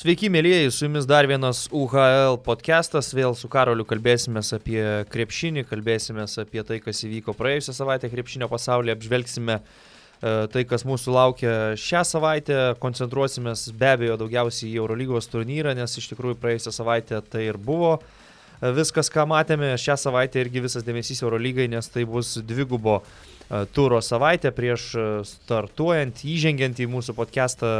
Sveiki, 0.00 0.30
mėlyjeji, 0.32 0.70
su 0.72 0.86
jumis 0.86 1.04
dar 1.04 1.26
vienas 1.28 1.66
UHL 1.76 2.38
podcastas. 2.40 3.10
Vėl 3.12 3.34
su 3.36 3.50
Karoliu 3.52 3.84
kalbėsime 3.84 4.40
apie 4.56 4.80
krepšinį, 5.12 5.66
kalbėsime 5.68 6.24
apie 6.24 6.62
tai, 6.64 6.78
kas 6.80 7.02
įvyko 7.04 7.34
praėjusią 7.36 7.74
savaitę 7.76 8.08
krepšinio 8.08 8.48
pasaulyje, 8.48 8.94
apžvelgsime 8.96 9.58
e, 9.58 10.32
tai, 10.54 10.62
kas 10.70 10.86
mūsų 10.88 11.12
laukia 11.12 11.52
šią 11.76 12.00
savaitę, 12.14 12.56
koncentruosime 12.80 13.52
be 13.76 13.90
abejo 13.90 14.16
daugiausiai 14.22 14.70
į 14.70 14.80
Eurolygos 14.80 15.28
turnyrą, 15.34 15.76
nes 15.76 15.98
iš 16.00 16.08
tikrųjų 16.14 16.38
praėjusią 16.40 16.72
savaitę 16.78 17.20
tai 17.20 17.50
ir 17.50 17.60
buvo 17.60 17.98
e, 17.98 18.72
viskas, 18.80 19.12
ką 19.12 19.28
matėme. 19.28 19.74
Šią 19.76 19.98
savaitę 20.06 20.40
irgi 20.40 20.64
visas 20.64 20.88
dėmesys 20.88 21.20
Eurolygai, 21.20 21.68
nes 21.76 21.92
tai 21.92 22.08
bus 22.08 22.38
dvigubo 22.40 23.02
E, 23.02 23.39
turo 23.72 23.98
savaitę 24.02 24.52
prieš 24.54 24.82
e, 24.94 25.04
startuojant, 25.26 26.22
įžengiant 26.22 26.78
į 26.78 26.86
mūsų 26.90 27.16
podcastą 27.18 27.70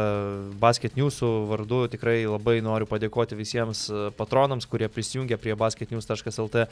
Basket 0.58 0.96
Newsų 0.98 1.28
vardu. 1.46 1.84
Tikrai 1.92 2.24
labai 2.26 2.56
noriu 2.64 2.88
padėkoti 2.90 3.38
visiems 3.38 3.84
e, 3.86 4.08
patronams, 4.18 4.66
kurie 4.66 4.88
prisijungia 4.90 5.38
prie 5.38 5.54
basketnews.lt 5.54 6.66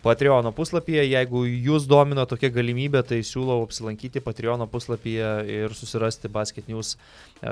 Patreon 0.00 0.48
puslapyje. 0.56 1.02
Jeigu 1.10 1.42
jūs 1.44 1.88
domino 1.90 2.24
tokia 2.30 2.48
galimybė, 2.54 3.02
tai 3.04 3.18
siūlau 3.26 3.60
apsilankyti 3.66 4.22
Patreon 4.24 4.64
puslapyje 4.72 5.32
ir 5.44 5.74
susirasti 5.76 6.30
Basket 6.32 6.70
News 6.72 6.94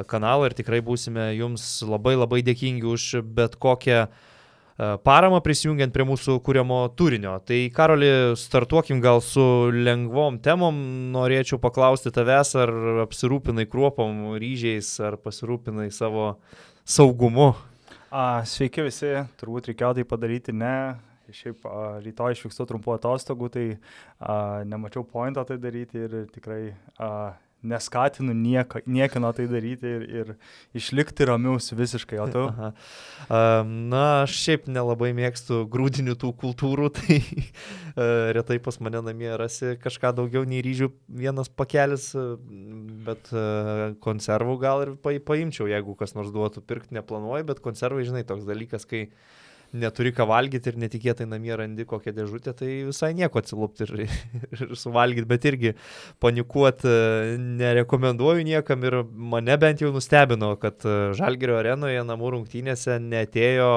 kanalą 0.08 0.48
ir 0.48 0.56
tikrai 0.56 0.80
būsime 0.80 1.34
jums 1.36 1.66
labai 1.84 2.14
labai 2.16 2.40
dėkingi 2.46 2.88
už 2.88 3.10
bet 3.36 3.58
kokią 3.60 4.06
E, 4.06 4.35
paramą 4.76 5.40
prisijungiant 5.44 5.92
prie 5.94 6.04
mūsų 6.04 6.36
kūriamo 6.44 6.82
turinio. 6.98 7.36
Tai 7.48 7.58
Karoli, 7.74 8.10
startuokim 8.36 9.00
gal 9.04 9.22
su 9.24 9.42
lengvom 9.72 10.36
temom. 10.44 10.82
Norėčiau 11.14 11.60
paklausti 11.62 12.12
tavęs, 12.12 12.52
ar 12.60 12.72
apsirūpinai 13.06 13.64
kruopom, 13.72 14.36
ryžiais, 14.40 14.90
ar 15.00 15.16
pasirūpinai 15.22 15.88
savo 15.94 16.34
saugumu. 16.84 17.54
A, 18.12 18.44
sveiki 18.46 18.84
visi, 18.86 19.10
turbūt 19.40 19.72
reikėjo 19.72 19.96
tai 19.98 20.06
padaryti, 20.08 20.54
ne. 20.54 20.76
Šiaip 21.34 21.64
a, 21.66 21.96
rytoj 22.04 22.36
išvykstu 22.36 22.68
trumpu 22.68 22.92
atostogų, 22.94 23.48
tai 23.56 23.64
a, 24.20 24.62
nemačiau 24.68 25.02
pointo 25.08 25.42
tai 25.48 25.56
daryti 25.62 26.04
ir 26.04 26.20
tikrai 26.36 26.60
a, 27.00 27.32
neskatinu 27.68 28.34
nieko, 28.36 28.80
niekino 28.86 29.32
tai 29.36 29.46
daryti 29.50 29.92
ir, 29.98 30.04
ir 30.20 30.32
išlikti 30.76 31.26
ramius 31.28 31.72
visiškai, 31.76 32.18
o 32.22 32.26
tu? 32.32 32.44
Aha. 32.50 32.72
Na, 33.66 34.04
aš 34.24 34.36
šiaip 34.40 34.68
nelabai 34.70 35.12
mėgstu 35.16 35.64
grūdinių 35.72 36.16
tų 36.22 36.32
kultūrų, 36.42 36.90
tai 36.98 37.20
retai 38.36 38.58
pas 38.62 38.80
mane 38.84 39.02
namie 39.06 39.32
rasi 39.40 39.74
kažką 39.82 40.12
daugiau 40.16 40.46
nei 40.48 40.62
ryžių 40.64 40.90
vienas 41.22 41.50
pakelis, 41.52 42.10
bet 43.06 43.32
konservų 44.04 44.58
gal 44.62 44.84
ir 44.86 44.94
paimčiau, 45.02 45.68
jeigu 45.70 45.96
kas 45.98 46.16
nors 46.18 46.32
duotų 46.34 46.64
pirkti, 46.66 46.96
neplanuoju, 46.98 47.48
bet 47.48 47.64
konservai, 47.64 48.06
žinai, 48.08 48.26
toks 48.28 48.46
dalykas, 48.48 48.88
kai 48.88 49.06
neturi 49.72 50.12
ką 50.14 50.26
valgyti 50.28 50.70
ir 50.70 50.78
netikėtai 50.80 51.26
namie 51.28 51.54
randi 51.58 51.86
kokią 51.88 52.14
dėžutę, 52.16 52.54
tai 52.56 52.70
visai 52.88 53.12
nieko 53.16 53.40
atsilupti 53.42 53.86
ir, 53.86 54.06
ir 54.56 54.74
suvalgyti, 54.78 55.26
bet 55.28 55.46
irgi 55.50 55.72
panikuoti 56.22 56.90
e, 56.90 57.36
nerekomenduoju 57.62 58.46
niekam 58.46 58.84
ir 58.86 59.00
mane 59.06 59.56
bent 59.60 59.82
jau 59.84 59.92
nustebino, 59.94 60.54
kad 60.62 60.86
e, 60.86 60.96
Žalgerio 61.18 61.58
arenoje 61.60 62.04
namų 62.06 62.36
rungtynėse 62.36 62.98
netėjo 63.02 63.70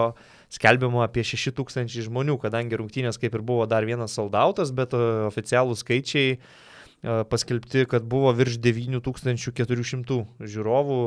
skelbiama 0.54 1.06
apie 1.06 1.26
6000 1.28 2.08
žmonių, 2.08 2.40
kadangi 2.42 2.80
rungtynės 2.80 3.22
kaip 3.22 3.38
ir 3.38 3.46
buvo 3.46 3.68
dar 3.70 3.86
vienas 3.88 4.16
soldautas, 4.18 4.74
bet 4.76 4.96
e, 4.98 5.04
oficialūs 5.30 5.86
skaičiai 5.86 6.40
paskelbti, 7.00 7.86
kad 7.88 8.04
buvo 8.12 8.34
virš 8.36 8.58
9400 8.60 10.18
žiūrovų 10.44 10.98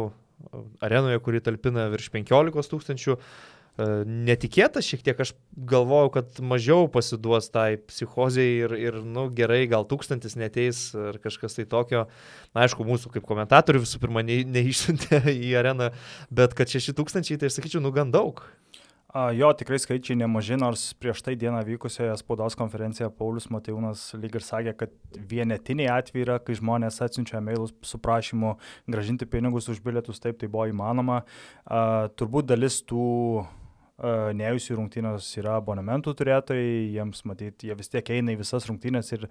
arenoje, 0.81 1.21
kuri 1.21 1.43
talpina 1.45 1.89
virš 1.93 2.09
15 2.15 2.73
tūkstančių. 2.73 3.19
E, 3.81 3.85
netikėtas 4.05 4.85
šiek 4.85 5.05
tiek, 5.07 5.21
aš 5.25 5.33
galvojau, 5.57 6.11
kad 6.19 6.41
mažiau 6.45 6.91
pasiduos 6.93 7.49
tai 7.53 7.79
psichozijai 7.81 8.67
ir, 8.67 8.75
ir 8.77 8.99
nu, 9.01 9.29
gerai, 9.33 9.63
gal 9.71 9.87
tūkstantis 9.89 10.37
neteis 10.37 10.91
ar 10.93 11.17
kažkas 11.23 11.57
tai 11.57 11.65
tokio. 11.69 12.05
Na, 12.53 12.67
aišku, 12.67 12.85
mūsų 12.85 13.15
kaip 13.15 13.29
komentatorių 13.29 13.85
visų 13.87 14.03
pirma 14.03 14.25
ne, 14.27 14.43
neišsiuntė 14.45 15.23
į 15.49 15.55
areną, 15.63 15.93
bet 16.29 16.57
kad 16.59 16.73
šeši 16.73 16.97
tūkstančiai, 16.99 17.41
tai 17.41 17.49
aš 17.49 17.61
sakyčiau, 17.61 17.81
nu 17.85 17.95
gan 17.97 18.13
daug. 18.13 18.45
Jo, 19.13 19.51
tikrai 19.53 19.77
skaičiai 19.77 20.15
nemaži, 20.17 20.57
nors 20.57 20.87
prieš 20.97 21.21
tai 21.21 21.35
dieną 21.37 21.59
vykusioje 21.67 22.15
spaudos 22.17 22.55
konferencijoje 22.57 23.11
Paulius 23.19 23.51
Matejūnas 23.53 24.07
lyg 24.17 24.39
ir 24.39 24.45
sakė, 24.45 24.73
kad 24.81 24.95
vienetiniai 25.29 25.91
atvejai 25.93 26.25
yra, 26.25 26.39
kai 26.41 26.57
žmonės 26.57 27.03
atsiunčia 27.05 27.43
mailus 27.45 27.75
su 27.85 28.01
prašymu 28.01 28.55
gražinti 28.89 29.29
pinigus 29.29 29.69
už 29.69 29.83
bilietus, 29.85 30.21
taip 30.21 30.41
tai 30.41 30.49
buvo 30.49 30.65
įmanoma. 30.73 31.21
Uh, 31.67 32.09
turbūt 32.17 32.49
dalis 32.55 32.81
tų 32.89 33.05
neėjusių 34.03 34.77
rungtynės 34.79 35.29
yra 35.41 35.57
abonementų 35.61 36.15
turėtojai, 36.19 36.73
jiems 36.97 37.23
matyti, 37.29 37.69
jie 37.71 37.77
vis 37.79 37.93
tiek 37.93 38.11
eina 38.17 38.35
į 38.35 38.41
visas 38.41 38.67
rungtynės 38.69 39.13
ir 39.15 39.29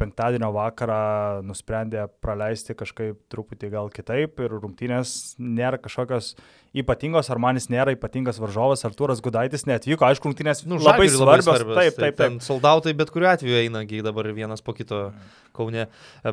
penktadienio 0.00 0.50
vakarą 0.54 1.44
nusprendė 1.46 2.06
praleisti 2.24 2.76
kažkaip 2.78 3.22
truputį 3.32 3.72
gal 3.72 3.88
kitaip 3.94 4.42
ir 4.44 4.58
rungtynės 4.58 5.34
nėra 5.40 5.80
kažkokios 5.82 6.34
ypatingos, 6.74 7.30
ar 7.30 7.40
manis 7.42 7.68
nėra 7.70 7.94
ypatingas 7.94 8.40
varžovas, 8.42 8.82
Arturas 8.86 9.22
Gudaitis 9.24 9.66
neatvyko, 9.68 10.08
aišku, 10.08 10.30
rungtynės 10.30 10.64
nu, 10.66 10.80
labai 10.82 11.06
svarbios. 11.06 11.22
Labai 11.22 11.38
svarbios. 11.46 11.78
Taip, 11.78 11.98
taip, 12.00 12.18
taip. 12.18 12.38
Soldautai 12.44 12.96
bet 12.98 13.12
kuriuo 13.14 13.30
atveju 13.30 13.60
eina, 13.62 13.84
dabar 14.04 14.30
vienas 14.34 14.64
po 14.64 14.74
kito 14.74 15.06
Kaune. 15.54 15.86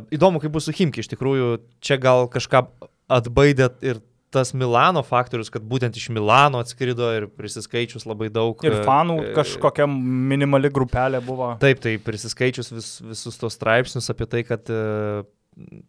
Įdomu, 0.10 0.42
kaip 0.42 0.56
bus 0.56 0.66
su 0.66 0.74
Himki, 0.74 1.04
iš 1.04 1.12
tikrųjų, 1.14 1.60
čia 1.86 2.00
gal 2.02 2.26
kažką 2.31 2.66
atbaidė 3.12 3.70
ir 3.86 4.02
tas 4.31 4.53
Milano 4.56 5.03
faktorius, 5.03 5.52
kad 5.52 5.66
būtent 5.68 5.97
iš 6.00 6.08
Milano 6.16 6.62
atskrido 6.64 7.09
ir 7.16 7.28
prisiskaičius 7.36 8.08
labai 8.08 8.31
daug. 8.34 8.64
Ir 8.66 8.80
fanų 8.88 9.18
e, 9.25 9.34
kažkokia 9.36 9.88
minimali 9.92 10.72
grupelė 10.74 11.19
buvo. 11.25 11.53
Taip, 11.62 11.84
tai 11.84 11.97
prisiskaičius 12.02 12.72
vis, 12.72 12.90
visus 13.03 13.40
tos 13.42 13.59
straipsnius 13.59 14.08
apie 14.14 14.30
tai, 14.31 14.46
kad 14.47 14.72
e, 14.72 14.81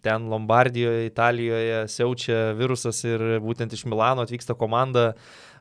ten 0.02 0.26
Lombardijoje, 0.32 1.06
Italijoje 1.06 1.86
siaučia 1.94 2.40
virusas 2.58 3.04
ir 3.06 3.22
būtent 3.44 3.74
iš 3.76 3.86
Milano 3.86 4.26
atvyksta 4.26 4.58
komanda 4.58 5.12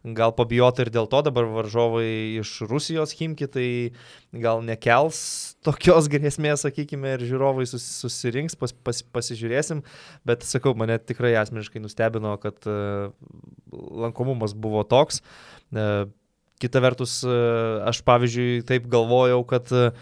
gal 0.04 0.34
pabijota 0.34 0.82
ir 0.86 0.90
dėl 0.94 1.08
to 1.10 1.22
dabar 1.26 1.46
varžovai 1.52 2.40
iš 2.42 2.54
Rusijos 2.70 3.14
Himki, 3.18 3.48
tai 3.52 3.68
gal 4.34 4.64
nekels 4.66 5.20
tokios 5.66 6.10
grėsmės, 6.14 6.66
sakykime, 6.66 7.16
ir 7.18 7.26
žiūrovai 7.30 7.68
sus, 7.70 7.86
susirinks, 8.02 8.58
pas, 8.60 8.74
pas, 8.74 9.04
pasižiūrėsim, 9.14 9.84
bet 10.28 10.48
sakau, 10.48 10.74
mane 10.78 10.98
tikrai 11.00 11.36
asmeniškai 11.42 11.84
nustebino, 11.84 12.34
kad 12.42 12.58
uh, 12.70 13.14
lankomumas 13.72 14.58
buvo 14.58 14.84
toks. 14.88 15.22
Uh, 15.72 16.10
kita 16.62 16.82
vertus, 16.82 17.20
uh, 17.26 17.86
aš 17.90 18.02
pavyzdžiui 18.06 18.66
taip 18.70 18.90
galvojau, 18.90 19.42
kad 19.50 19.70
uh, 19.76 19.94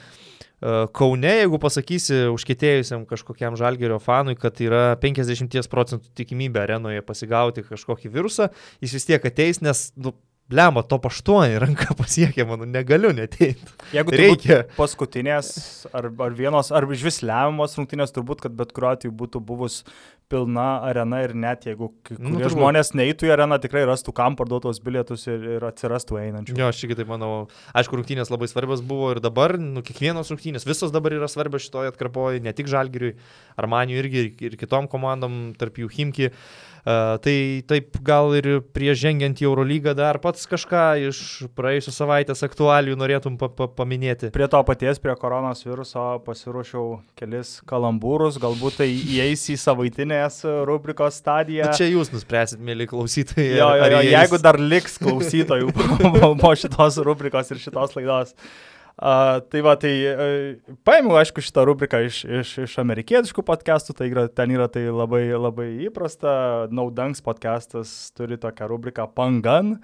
Kaune, 0.60 1.36
jeigu 1.40 1.60
pasakysi 1.62 2.26
užkėtėjusiam 2.34 3.06
kažkokiam 3.08 3.56
žalgerio 3.60 4.00
fanui, 4.04 4.36
kad 4.40 4.60
yra 4.64 4.98
50 5.00 5.70
procentų 5.72 6.12
tikimybė 6.20 6.66
arenoje 6.66 7.04
pasigauti 7.08 7.64
kažkokį 7.64 8.12
virusą, 8.12 8.50
jis 8.84 8.98
vis 8.98 9.08
tiek 9.08 9.30
ateis, 9.32 9.64
nes 9.64 9.88
nu, 9.96 10.16
Lemba, 10.50 10.82
top 10.82 11.06
8 11.06 11.60
ranka 11.62 11.94
pasiekė, 12.00 12.42
manau, 12.50 12.66
negaliu 12.66 13.12
neteiti. 13.14 13.70
Jeigu 13.94 14.16
reikia. 14.18 14.64
Paskutinės, 14.74 15.52
ar, 15.94 16.10
ar 16.10 16.34
vienos, 16.38 16.72
ar 16.74 16.88
iš 16.90 17.04
vis 17.06 17.22
lemiamos 17.22 17.78
rungtynės, 17.78 18.16
turbūt, 18.16 18.42
kad 18.48 18.56
bet 18.58 18.74
kuriuo 18.74 18.96
atveju 18.96 19.14
būtų 19.20 19.44
buvus 19.46 19.84
pilna 20.30 20.68
arena 20.86 21.22
ir 21.26 21.34
net 21.38 21.66
jeigu 21.68 21.90
nu, 22.22 22.40
žmonės 22.54 22.94
neįtų 22.98 23.30
į 23.30 23.34
areną, 23.36 23.58
tikrai 23.64 23.84
rastų 23.90 24.14
kam 24.18 24.38
parduotos 24.40 24.82
bilietus 24.86 25.26
ir, 25.30 25.44
ir 25.58 25.68
atsirastų 25.70 26.22
einančių. 26.22 26.58
Jo, 26.60 26.70
aš 26.70 26.84
irgi 26.86 27.00
taip 27.02 27.12
manau. 27.12 27.34
Aišku, 27.78 28.00
rungtynės 28.00 28.32
labai 28.34 28.50
svarbios 28.52 28.84
buvo 28.86 29.12
ir 29.16 29.24
dabar, 29.26 29.58
nu, 29.62 29.84
kiekvienos 29.86 30.32
rungtynės, 30.34 30.68
visos 30.70 30.94
dabar 30.96 31.18
yra 31.18 31.30
svarbios 31.32 31.66
šitoje 31.68 31.94
atkarpoje, 31.94 32.44
ne 32.46 32.54
tik 32.56 32.70
Žalgiriui, 32.72 33.16
Armaniui 33.60 34.02
irgi 34.04 34.26
ir, 34.26 34.34
ir 34.52 34.60
kitom 34.62 34.90
komandom, 34.92 35.42
tarp 35.60 35.82
jų 35.82 35.90
Himki. 35.98 36.30
Uh, 36.30 36.69
Tai 36.86 37.36
taip 37.70 37.98
gal 38.06 38.34
ir 38.38 38.48
prieš 38.76 39.02
žengiant 39.04 39.42
į 39.42 39.48
Eurolygą 39.50 39.94
dar 39.98 40.20
pats 40.24 40.48
kažką 40.50 40.84
iš 41.10 41.20
praėjusios 41.58 41.98
savaitės 42.00 42.44
aktualijų 42.46 42.98
norėtum 43.00 43.36
pa 43.40 43.50
pa 43.52 43.68
paminėti. 43.80 44.32
Prie 44.36 44.48
to 44.52 44.62
paties, 44.68 45.02
prie 45.04 45.16
koronos 45.20 45.66
viruso 45.66 46.06
pasiruošiau 46.26 47.00
kelis 47.20 47.58
kalambūrus, 47.70 48.40
galbūt 48.42 48.80
tai 48.82 48.90
įeis 48.90 49.46
į 49.54 49.60
savaitinės 49.60 50.42
rubrikos 50.70 51.20
stadiją. 51.20 51.70
Na, 51.70 51.76
čia 51.78 51.90
jūs 51.90 52.14
nuspręsit, 52.16 52.64
mėly 52.64 52.88
klausytojai. 52.90 53.52
Jo, 53.60 53.70
jo, 53.82 53.92
jo, 53.96 54.02
jeigu 54.14 54.42
dar 54.44 54.60
liks 54.62 55.00
klausytojų 55.04 55.74
po 56.42 56.56
šitos 56.56 57.00
rubrikos 57.06 57.52
ir 57.54 57.62
šitos 57.62 57.96
laidos. 57.98 58.36
Uh, 59.00 59.40
tai 59.48 59.62
va, 59.64 59.78
tai 59.80 59.94
uh, 60.12 60.74
paėmiau, 60.84 61.16
aišku, 61.22 61.40
šitą 61.40 61.64
rubriką 61.70 62.02
iš, 62.04 62.18
iš, 62.28 62.50
iš 62.66 62.74
amerikietiškų 62.82 63.46
podcastų, 63.48 63.94
tai 63.96 64.10
yra, 64.12 64.26
ten 64.28 64.52
yra 64.52 64.66
tai 64.68 64.82
labai, 64.92 65.22
labai 65.40 65.68
įprasta. 65.86 66.34
Naudanks 66.76 67.24
podcastas 67.24 67.94
turi 68.12 68.36
tokią 68.36 68.68
rubriką 68.68 69.06
Pangan 69.16 69.78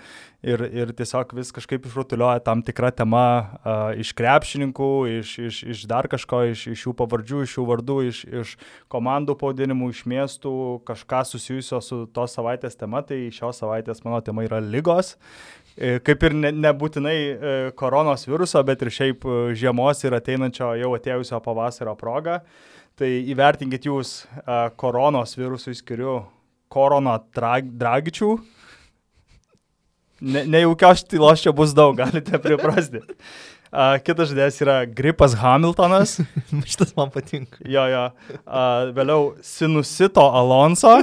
ir, 0.43 0.65
ir 0.67 0.91
tiesiog 0.99 1.31
vis 1.37 1.53
kažkaip 1.55 1.87
išrutulioja 1.87 2.43
tam 2.43 2.59
tikrą 2.67 2.91
temą 2.97 3.23
uh, 3.39 3.95
iš 3.95 4.11
krepšininkų, 4.19 4.91
iš, 5.21 5.31
iš, 5.47 5.63
iš 5.63 5.87
dar 5.87 6.11
kažko, 6.11 6.43
iš, 6.51 6.67
iš 6.75 6.83
jų 6.89 6.97
pavardžių, 6.99 7.45
iš 7.47 7.55
jų 7.55 7.67
vardų, 7.71 7.99
iš, 8.11 8.23
iš 8.43 8.55
komandų 8.91 9.37
pavadinimų, 9.39 9.93
iš 9.95 10.03
miestų, 10.11 10.57
kažką 10.91 11.23
susijusio 11.31 11.79
su 11.79 12.03
tos 12.11 12.35
savaitės 12.35 12.75
tema. 12.75 12.99
Tai 13.07 13.23
šios 13.31 13.63
savaitės 13.63 14.03
mano 14.03 14.19
tema 14.27 14.43
yra 14.43 14.59
lygos. 14.59 15.15
E, 15.75 15.97
kaip 15.99 16.23
ir 16.23 16.33
ne, 16.39 16.53
nebūtinai 16.55 17.15
e, 17.15 17.55
koronos 17.75 18.23
viruso, 18.29 18.61
bet 18.63 18.85
ir 18.85 18.93
šiaip 18.95 19.25
e, 19.27 19.39
žiemos 19.59 20.05
ir 20.05 20.15
ateinančio 20.15 20.69
jau 20.79 20.93
atėjusio 20.95 21.41
pavasario 21.43 21.95
proga. 21.99 22.39
Tai 22.95 23.09
įvertinkit 23.11 23.89
jūs 23.89 24.21
koronos 24.79 25.35
virusų 25.35 25.73
skiriu 25.75 26.13
koroną 26.71 27.17
drag, 27.35 27.67
dragičių. 27.75 28.29
Ne, 30.23 30.45
nejaukios 30.47 31.03
tylos 31.03 31.43
čia 31.43 31.51
bus 31.51 31.75
daug, 31.75 31.97
galite 32.01 32.39
priprasti. 32.39 33.03
Uh, 33.75 33.97
kitas 33.99 34.29
žodis 34.31 34.61
yra 34.63 34.77
gripas 34.87 35.35
Hamiltonas. 35.41 36.21
Šitas 36.71 36.95
man 36.95 37.11
patinka. 37.11 37.59
Jo, 37.67 37.83
jo. 37.91 38.05
Uh, 38.45 38.93
vėliau 38.95 39.33
sinusito 39.43 40.23
Alonso. 40.23 41.01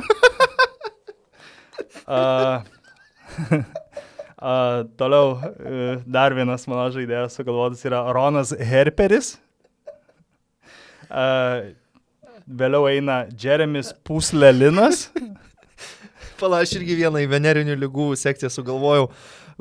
Uh, 2.09 2.65
Uh, 4.43 4.89
toliau 4.99 5.37
uh, 5.39 6.01
dar 6.03 6.35
vienas 6.35 6.65
mano 6.67 6.89
žaidėjas 6.91 7.37
sugalvotas 7.39 7.85
yra 7.87 8.01
Ronas 8.11 8.51
Herperis. 8.59 9.37
Uh, 11.07 11.71
vėliau 12.51 12.89
eina 12.91 13.21
Jeremis 13.39 13.93
Puslelinas. 14.03 15.05
Pala, 16.41 16.65
aš 16.65 16.75
irgi 16.81 16.99
vieną 17.05 17.23
į 17.23 17.29
venerinių 17.31 17.79
lygų 17.85 18.09
sekciją 18.19 18.51
sugalvojau. 18.51 19.07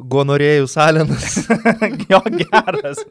Gonorėjų 0.01 0.66
Salinas. 0.72 1.44
jo 2.10 2.24
geras. 2.39 3.04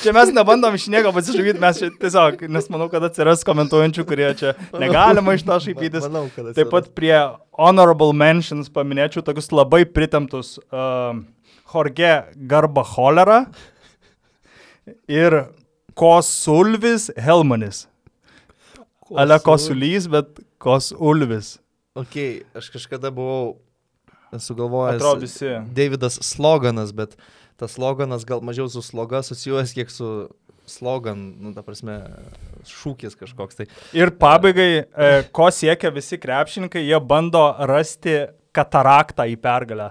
Čia 0.00 0.14
mes 0.16 0.30
nebandom 0.32 0.74
iš 0.76 0.86
nieko 0.92 1.12
pasižaidyti, 1.12 1.60
mes 1.60 1.80
čia 1.80 1.90
tiesiog, 2.00 2.44
nes 2.52 2.68
manau, 2.72 2.88
kad 2.92 3.04
atsiras 3.04 3.44
komentuojančių, 3.48 4.04
kurie 4.08 4.30
čia 4.38 4.54
negalima 4.80 5.34
iš 5.36 5.44
to 5.48 5.58
šaipytis. 5.66 6.06
Manau, 6.08 6.26
kad 6.34 6.52
Taip 6.56 6.72
pat 6.72 6.88
prie 6.96 7.14
honorable 7.60 8.14
mentions 8.16 8.72
paminėčiau 8.72 9.24
tokius 9.26 9.50
labai 9.52 9.82
pritemtus 9.84 10.56
uh, 10.70 11.12
Jorge 11.72 12.12
Garba 12.50 12.84
Cholera 12.88 13.42
ir 15.10 15.42
Kosulvis 15.98 17.10
Helmanis. 17.20 17.84
Ale 19.10 19.40
Kosulys, 19.42 20.06
bet 20.10 20.38
Kosulvis. 20.62 21.58
Ok, 21.98 22.16
aš 22.54 22.70
kažkada 22.70 23.10
buvau 23.12 23.58
sugalvojęs. 24.38 25.00
Atrodo 25.00 25.20
visi. 25.26 25.50
Davidas 25.74 26.18
Sloganas, 26.22 26.92
bet 26.94 27.16
tas 27.60 27.76
sloganas 27.76 28.24
gal 28.28 28.40
mažiau 28.44 28.68
su 28.72 28.82
sloga 28.84 29.20
susijęs, 29.26 29.74
kiek 29.76 29.92
su 29.92 30.10
slogan, 30.70 31.18
nu, 31.42 31.52
ta 31.54 31.64
prasme, 31.66 31.98
šūkis 32.68 33.16
kažkoks. 33.18 33.58
Tai. 33.58 33.66
Ir 33.96 34.12
pabaigai, 34.20 34.68
e, 34.80 35.08
ko 35.34 35.48
siekia 35.54 35.90
visi 35.94 36.18
krepšininkai, 36.20 36.84
jie 36.86 37.00
bando 37.02 37.42
rasti 37.70 38.20
kataraktą 38.54 39.26
į 39.30 39.36
pergalę. 39.42 39.90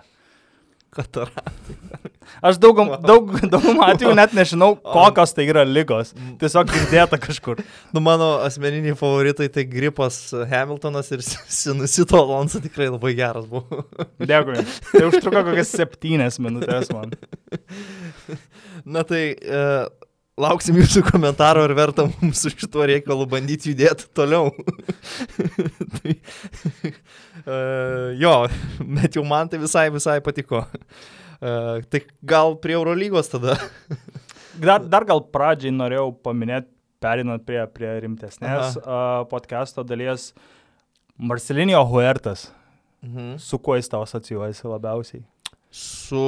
Kataraktai. 0.95 2.15
Aš 2.41 2.59
daug, 2.61 2.79
daug, 3.03 3.31
daug 3.51 3.67
atvejų 3.83 4.13
net 4.17 4.33
nežinau, 4.37 4.73
kokios 4.95 5.33
tai 5.35 5.47
yra 5.51 5.65
lygos. 5.67 6.13
Tiesiog 6.41 6.71
girdėta 6.71 7.19
kažkur. 7.21 7.63
Nu, 7.93 8.01
mano 8.05 8.35
asmeniniai 8.45 8.93
favoritai 8.97 9.47
tai 9.51 9.63
gripas 9.67 10.17
Hamiltonas 10.51 11.09
ir 11.15 11.23
sinusito 11.25 12.19
Alonso 12.19 12.61
tikrai 12.61 12.89
labai 12.91 13.15
geras 13.17 13.47
buvo. 13.49 13.83
Dėkui. 14.31 14.61
Tai 14.91 15.05
užtruko 15.09 15.43
kokias 15.49 15.73
septynės 15.73 16.37
minutės 16.43 16.91
man. 16.93 17.15
Na 18.85 19.03
tai 19.07 19.23
e, 19.33 19.63
lauksim 20.39 20.77
jūsų 20.79 21.03
komentaro, 21.09 21.63
ar 21.65 21.73
verta 21.77 22.05
mums 22.09 22.43
su 22.43 22.51
šituo 22.53 22.85
reikalu 22.89 23.27
bandyti 23.29 23.73
judėti 23.73 24.09
toliau. 24.15 24.51
tai, 25.97 26.15
e, 27.43 27.59
jo, 28.21 28.35
bet 28.99 29.17
jau 29.17 29.25
man 29.27 29.51
tai 29.51 29.61
visai, 29.61 29.89
visai 29.93 30.19
patiko. 30.25 30.63
E, 31.39 31.81
tai 31.89 32.03
gal 32.21 32.57
prie 32.61 32.75
Eurolygos 32.77 33.31
tada. 33.31 33.57
dar, 34.67 34.83
dar 34.83 35.07
gal 35.07 35.23
pradžiai 35.33 35.73
norėjau 35.75 36.11
paminėti, 36.25 36.71
perinant 36.99 37.43
prie, 37.47 37.61
prie 37.71 37.91
rimtesnės 38.03 38.75
uh, 38.81 39.23
podcast'o 39.31 39.85
dalies, 39.87 40.33
Marcelinio 41.15 41.83
Huertas. 41.87 42.49
Mhm. 43.05 43.37
Su 43.39 43.59
kuo 43.63 43.77
jis 43.79 43.87
tau 43.87 44.03
asocijuojasi 44.03 44.67
labiausiai? 44.67 45.23
Su 45.71 46.25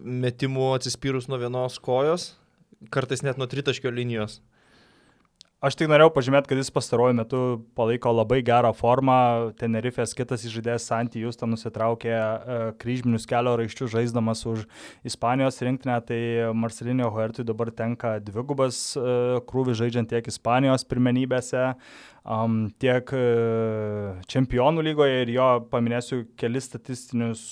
metimu 0.00 0.72
atsispyrus 0.76 1.28
nuo 1.28 1.36
vienos 1.42 1.76
kojos 1.82 2.32
kartais 2.90 3.22
net 3.24 3.38
nuo 3.38 3.46
tritaškio 3.46 3.90
linijos. 3.90 4.40
Aš 5.64 5.78
tik 5.80 5.88
norėjau 5.88 6.10
pažymėti, 6.12 6.50
kad 6.50 6.58
jis 6.60 6.68
pastaruoju 6.74 7.14
metu 7.16 7.38
palaiko 7.78 8.10
labai 8.12 8.42
gerą 8.44 8.74
formą. 8.76 9.14
Tenerifės 9.56 10.12
kitas 10.16 10.42
žaidėjas 10.52 10.84
Santijus 10.90 11.38
ten 11.40 11.48
nusitraukė 11.54 12.10
e, 12.12 12.56
kryžminius 12.82 13.24
kelio 13.30 13.54
raiščius 13.56 13.94
žaisdamas 13.94 14.42
už 14.50 14.66
Ispanijos 15.08 15.62
rinktinę, 15.64 15.94
tai 16.04 16.18
Marcelinio 16.52 17.08
Huertui 17.14 17.46
dabar 17.48 17.70
tenka 17.72 18.18
dvigubas 18.26 18.80
e, 18.98 19.04
krūvis 19.48 19.78
žaidžiant 19.80 20.10
tiek 20.10 20.28
Ispanijos 20.28 20.84
pirmenybėse, 20.90 21.62
um, 22.28 22.58
tiek 22.82 23.14
e, 23.16 23.22
čempionų 24.34 24.84
lygoje. 24.90 25.22
Ir 25.22 25.32
jo 25.38 25.46
paminėsiu 25.72 26.26
kelis 26.40 26.68
statistinius, 26.68 27.46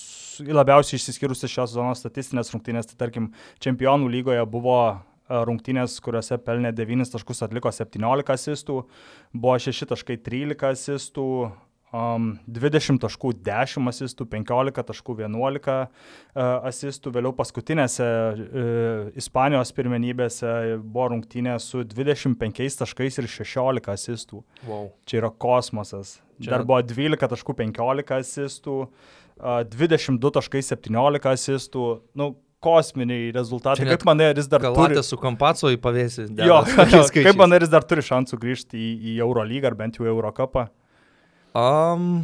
labiausiai 0.53 1.01
išsiskyrusias 1.01 1.55
šios 1.55 1.73
zonos 1.73 2.05
statistinės 2.05 2.53
rungtynės, 2.53 2.91
tai 2.91 2.99
tarkim 3.07 3.31
čempionų 3.65 4.13
lygoje 4.19 4.45
buvo 4.53 4.83
rungtynės, 5.29 5.99
kuriuose 6.03 6.37
pelnė 6.43 6.73
9 6.75 7.11
taškus, 7.13 7.43
atliko 7.45 7.71
17 7.71 8.33
asistų, 8.35 8.79
buvo 9.33 9.59
6 9.61 9.87
taškai 9.93 10.17
13 10.23 10.67
asistų, 10.73 11.27
um, 11.93 12.27
20 12.49 12.99
taškų 13.03 13.33
10 13.45 13.89
asistų, 13.93 14.27
15 14.33 14.85
taškų 14.89 15.15
11 15.23 15.77
uh, 15.77 15.87
asistų, 16.69 17.13
vėliau 17.15 17.33
paskutinėse 17.37 18.03
uh, 18.03 19.15
Ispanijos 19.19 19.73
pirmenybėse 19.77 20.53
buvo 20.83 21.11
rungtynė 21.15 21.55
su 21.63 21.85
25 21.87 22.79
taškais 22.83 23.21
ir 23.21 23.31
16 23.39 23.91
asistų. 23.95 24.43
Wow. 24.67 24.91
Čia 25.07 25.23
yra 25.23 25.31
kosmosas. 25.31 26.17
Čia... 26.41 26.55
Dar 26.57 26.67
buvo 26.67 26.81
12 26.83 27.29
taškų 27.35 27.57
15 27.63 28.17
asistų, 28.19 28.79
uh, 28.87 29.61
22 29.69 30.33
taškai 30.39 30.61
17 30.65 31.29
asistų. 31.33 31.85
Nu, 32.17 32.33
kosminiai 32.63 33.31
rezultatai. 33.35 33.87
Kaip 33.89 34.05
manai, 34.07 34.31
ar 34.31 34.39
jis 34.39 34.49
dar 34.51 34.63
turi... 34.63 35.01
su 35.05 35.19
kompaco 35.19 35.71
į 35.73 35.79
pavėsį. 35.83 36.29
Jo, 36.47 36.61
kaip 37.17 37.39
manai, 37.39 37.59
ar 37.59 37.67
jis 37.67 37.73
dar 37.73 37.87
turi 37.87 38.05
šansų 38.05 38.39
grįžti 38.41 38.79
į, 38.79 38.91
į 39.13 39.17
Eurolygą 39.25 39.71
ar 39.71 39.77
bent 39.79 39.99
jau 39.99 40.07
Eurocapą? 40.09 40.67
Um, 41.53 42.23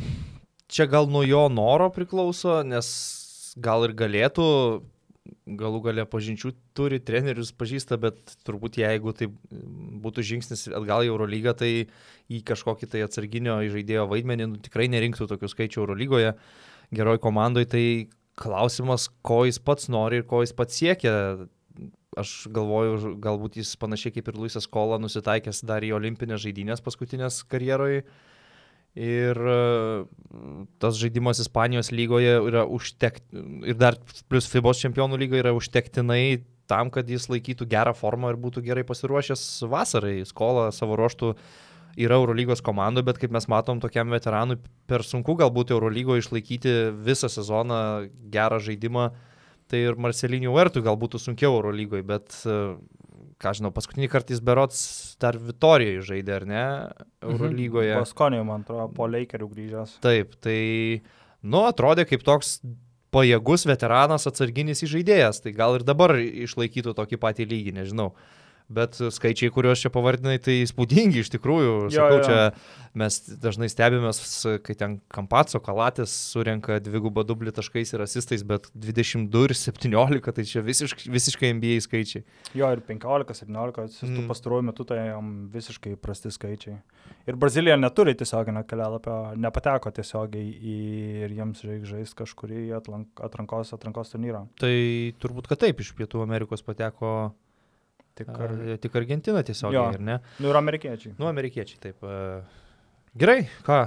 čia 0.71 0.87
gal 0.89 1.09
nuo 1.11 1.25
jo 1.27 1.47
noro 1.53 1.89
priklauso, 1.93 2.61
nes 2.65 2.87
gal 3.59 3.85
ir 3.85 3.93
galėtų, 3.97 4.47
galų 5.59 5.81
gale 5.85 6.05
pažinčių 6.09 6.53
turi, 6.77 7.01
trenerius 7.03 7.51
pažįsta, 7.57 7.99
bet 8.01 8.37
turbūt 8.47 8.79
jeigu 8.81 9.13
tai 9.17 9.29
būtų 10.03 10.25
žingsnis 10.31 10.67
atgal 10.71 11.05
į 11.05 11.11
Eurolygą, 11.11 11.53
tai 11.57 11.71
į 12.29 12.41
kažkokį 12.47 12.89
tai 12.93 13.03
atsarginio 13.05 13.59
žaidėjo 13.73 14.07
vaidmenį 14.09 14.49
nu, 14.49 14.59
tikrai 14.63 14.89
nerinktų 14.91 15.29
tokių 15.29 15.51
skaičių 15.51 15.83
Eurolygoje 15.83 16.33
geroj 16.95 17.19
komandoje, 17.21 17.69
tai 17.69 17.83
klausimas, 18.39 19.09
ko 19.25 19.43
jis 19.47 19.59
pats 19.61 19.89
nori 19.91 20.21
ir 20.21 20.27
ko 20.29 20.43
jis 20.43 20.55
pats 20.55 20.79
siekia. 20.79 21.13
Aš 22.19 22.49
galvoju, 22.51 23.13
galbūt 23.21 23.59
jis 23.59 23.75
panašiai 23.79 24.15
kaip 24.15 24.31
ir 24.31 24.39
Luisas 24.39 24.65
Kola 24.67 24.97
nusitaikęs 24.99 25.61
dar 25.67 25.85
į 25.85 25.93
olimpinės 25.99 26.41
žaidynės 26.43 26.81
paskutinės 26.83 27.43
karjeroje. 27.51 28.01
Ir 28.99 29.37
e, 29.37 29.59
tas 30.81 30.97
žaidimas 30.97 31.39
Ispanijos 31.39 31.91
lygoje 31.93 32.33
yra 32.49 32.65
užtekti, 32.65 33.43
ir 33.69 33.77
dar 33.77 33.99
plus 34.31 34.49
FIBOS 34.49 34.81
čempionų 34.81 35.19
lygoje 35.21 35.43
yra 35.45 35.53
užtektinai 35.55 36.41
tam, 36.69 36.89
kad 36.93 37.07
jis 37.09 37.29
laikytų 37.29 37.69
gerą 37.69 37.93
formą 37.97 38.33
ir 38.33 38.41
būtų 38.41 38.65
gerai 38.65 38.83
pasiruošęs 38.89 39.45
vasarai. 39.69 40.17
Skola 40.27 40.71
savo 40.75 40.97
ruoštų 40.99 41.31
uh, 41.35 41.68
yra 41.97 42.19
Eurolygos 42.19 42.61
komandų, 42.65 43.03
bet 43.07 43.19
kaip 43.21 43.33
mes 43.33 43.47
matom, 43.51 43.79
tokiam 43.81 44.11
veteranui 44.13 44.59
per 44.89 45.05
sunku 45.07 45.35
galbūt 45.39 45.73
Eurolygoje 45.75 46.25
išlaikyti 46.25 46.75
visą 47.05 47.29
sezoną 47.31 47.81
gerą 48.33 48.59
žaidimą. 48.63 49.09
Tai 49.69 49.79
ir 49.85 49.99
Marcelinių 50.01 50.53
Vertų 50.55 50.81
gal 50.85 50.97
būtų 50.97 51.21
sunkiau 51.21 51.53
Eurolygoje, 51.59 52.01
bet, 52.09 52.33
ką 53.41 53.53
žinau, 53.57 53.69
paskutinį 53.73 54.09
kartą 54.09 54.33
jis 54.33 54.41
berots 54.41 54.81
dar 55.21 55.37
Vitorijoje 55.37 56.05
žaidė, 56.07 56.35
ar 56.39 56.47
ne? 56.49 56.65
Mhm. 56.65 57.33
Eurolygoje. 57.35 57.95
Paskonijoje, 58.01 58.47
man 58.49 58.65
atrodo, 58.65 58.89
po 58.97 59.09
Lakerių 59.09 59.49
grįžęs. 59.53 59.99
Taip, 60.01 60.33
tai, 60.41 60.59
nu, 61.45 61.65
atrodė 61.69 62.07
kaip 62.09 62.25
toks 62.25 62.57
pajėgus 63.13 63.65
veteranas 63.69 64.27
atsarginis 64.29 64.83
įžaidėjas, 64.85 65.41
tai 65.43 65.53
gal 65.57 65.79
ir 65.79 65.85
dabar 65.85 66.15
išlaikytų 66.17 66.93
tokį 66.97 67.21
patį 67.21 67.47
lygį, 67.49 67.75
nežinau. 67.81 68.11
Bet 68.69 68.99
skaičiai, 69.01 69.49
kuriuos 69.49 69.81
čia 69.81 69.89
pavardinai, 69.89 70.35
tai 70.45 70.59
įspūdingi 70.61 71.23
iš 71.23 71.31
tikrųjų. 71.33 71.71
Jo, 71.89 71.93
Sakau, 71.95 72.19
jo. 72.19 72.25
čia 72.27 72.93
mes 73.01 73.15
dažnai 73.41 73.65
stebimės, 73.69 74.19
kai 74.65 74.75
ten 74.77 74.99
Kampaco, 75.13 75.57
Kalatis 75.65 76.13
surenka 76.33 76.77
dvigubą 76.85 77.23
dublį 77.25 77.53
taškais 77.57 77.95
ir 77.95 78.03
asistais, 78.05 78.43
bet 78.45 78.67
22 78.77 79.41
ir 79.49 79.55
17, 79.57 80.29
tai 80.37 80.45
čia 80.45 80.61
visiškai, 80.65 81.09
visiškai 81.15 81.51
NBA 81.57 81.79
skaičiai. 81.87 82.23
Jo, 82.57 82.69
ir 82.77 82.83
15-17, 82.85 84.05
Mm. 84.05 84.13
mm. 84.19 84.27
pastaruoju 84.29 84.67
metu 84.69 84.85
tai 84.85 84.99
jam 85.07 85.33
visiškai 85.53 85.95
prasti 86.01 86.29
skaičiai. 86.33 86.77
Ir 87.29 87.35
Brazilija 87.41 87.75
neturi 87.77 88.13
tiesioginio 88.17 88.61
kelialapio, 88.69 89.17
nepateko 89.37 89.91
tiesiogiai 89.97 90.45
į, 90.45 90.77
ir 91.25 91.33
jiems 91.37 91.61
reikia 91.65 91.89
žaisti 91.95 92.17
kažkurį 92.21 92.63
atrankos, 92.77 93.73
atrankos 93.75 94.13
turnyrą. 94.13 94.45
Tai 94.61 94.73
turbūt, 95.21 95.49
kad 95.49 95.61
taip, 95.65 95.81
iš 95.81 95.93
Pietų 95.97 96.21
Amerikos 96.25 96.61
pateko 96.65 97.31
Tik, 98.19 98.29
ar, 98.35 98.53
ar, 98.53 98.77
tik 98.83 98.95
Argentina 98.99 99.41
tiesiog, 99.47 99.73
Jo. 99.75 99.89
ir 99.95 100.03
ne? 100.03 100.19
nu, 100.43 100.51
ir 100.51 100.61
amerikiečiai. 100.61 101.15
Nu, 101.19 101.29
amerikiečiai, 101.31 101.79
taip. 101.89 102.03
e, 102.03 102.41
Gerai, 103.19 103.47
ką, 103.65 103.77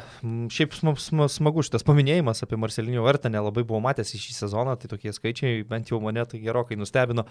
šiaip 0.50 0.72
sma- 0.74 0.96
sma- 0.98 1.28
smagu 1.30 1.62
šitas 1.62 1.84
paminėjimas 1.86 2.42
apie 2.42 2.56
Marcelinio 2.58 3.04
Vertą, 3.06 3.30
nelabai 3.30 3.62
buvau 3.62 3.78
matęs 3.84 4.10
į 4.16 4.18
šį 4.18 4.32
sezoną, 4.34 4.74
tai 4.82 4.90
tokie 4.90 5.12
skaičiai 5.14 5.60
bent 5.68 5.92
jau 5.92 6.00
mane 6.02 6.24
tai 6.26 6.40
gerokai 6.42 6.74
nustebino. 6.76 7.22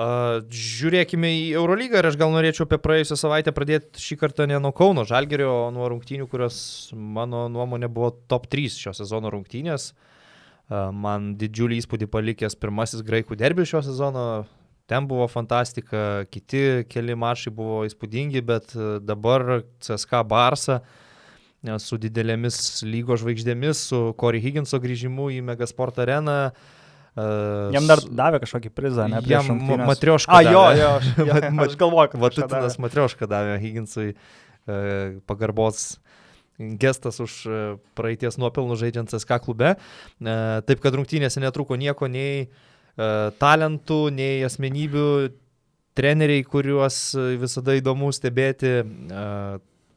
Uh, 0.00 0.40
žiūrėkime 0.48 1.28
į 1.28 1.44
Eurolygą 1.60 2.00
ir 2.00 2.08
aš 2.08 2.16
gal 2.16 2.32
norėčiau 2.32 2.64
apie 2.64 2.80
praėjusią 2.80 3.18
savaitę 3.20 3.52
pradėti 3.52 4.00
šį 4.00 4.18
kartą 4.24 4.48
ne 4.48 4.56
nuo 4.56 4.72
Kauno 4.72 5.04
Žalgerio, 5.04 5.52
o 5.66 5.70
nuo 5.76 5.90
rungtynių, 5.92 6.30
kurios 6.32 6.56
mano 6.96 7.44
nuomonė 7.52 7.92
buvo 7.92 8.14
top 8.32 8.48
3 8.48 8.80
šio 8.86 8.96
sezono 8.96 9.28
rungtynės. 9.36 9.90
Uh, 9.92 10.88
man 10.96 11.34
didžiulį 11.36 11.82
įspūdį 11.84 12.08
palikęs 12.08 12.56
pirmasis 12.56 13.04
graikų 13.04 13.36
derbis 13.36 13.68
šio 13.68 13.84
sezono. 13.84 14.46
Ten 14.86 15.06
buvo 15.08 15.24
fantastika, 15.32 16.24
kiti 16.28 16.84
keli 16.92 17.14
mačai 17.16 17.48
buvo 17.56 17.82
įspūdingi, 17.88 18.42
bet 18.44 18.74
e, 18.76 18.98
dabar 19.00 19.62
CSK 19.80 20.18
Barsa 20.28 20.82
e, 21.64 21.78
su 21.80 21.96
didelėmis 21.96 22.58
lygos 22.84 23.22
žvaigždėmis, 23.22 23.80
su 23.88 24.00
Corey 24.20 24.42
Higginso 24.44 24.76
grįžimu 24.84 25.30
į 25.32 25.38
Megasport 25.46 26.02
areną. 26.04 26.34
e, 27.16 27.24
Jam 27.78 27.88
dar 27.88 28.02
davė 28.04 28.42
kažkokį 28.44 28.74
prizą, 28.76 29.06
ne? 29.08 29.22
Jam? 29.24 29.48
Matriošką 29.88 30.36
A, 30.36 30.42
jo, 30.44 30.66
davė. 30.68 30.82
jo, 30.82 30.90
aš, 31.00 31.08
jo, 31.16 31.28
mat- 31.32 31.64
aš 31.70 31.78
galvoju, 31.80 32.12
kad 32.12 32.24
Vatutinas. 32.26 32.76
Matriošką 32.84 33.30
davė 33.32 33.56
Higginsui 33.64 34.10
e, 34.12 34.78
pagarbos 35.24 35.94
gestas 36.78 37.16
už 37.24 37.32
praeities 37.98 38.36
nuopelnų 38.38 38.76
žaidžiant 38.84 39.16
SK 39.16 39.40
klube. 39.48 39.72
E, 39.74 40.36
Taip 40.68 40.84
kad 40.84 40.92
rungtynėse 41.00 41.40
netruko 41.42 41.80
nieko 41.80 42.06
nei 42.12 42.44
e, 42.44 42.73
talentų, 42.96 44.00
nei 44.14 44.44
asmenybių, 44.46 45.08
treneriai, 45.94 46.44
kuriuos 46.46 46.98
e, 47.14 47.28
visada 47.40 47.76
įdomu 47.78 48.10
stebėti. 48.14 48.74
e, 48.82 49.28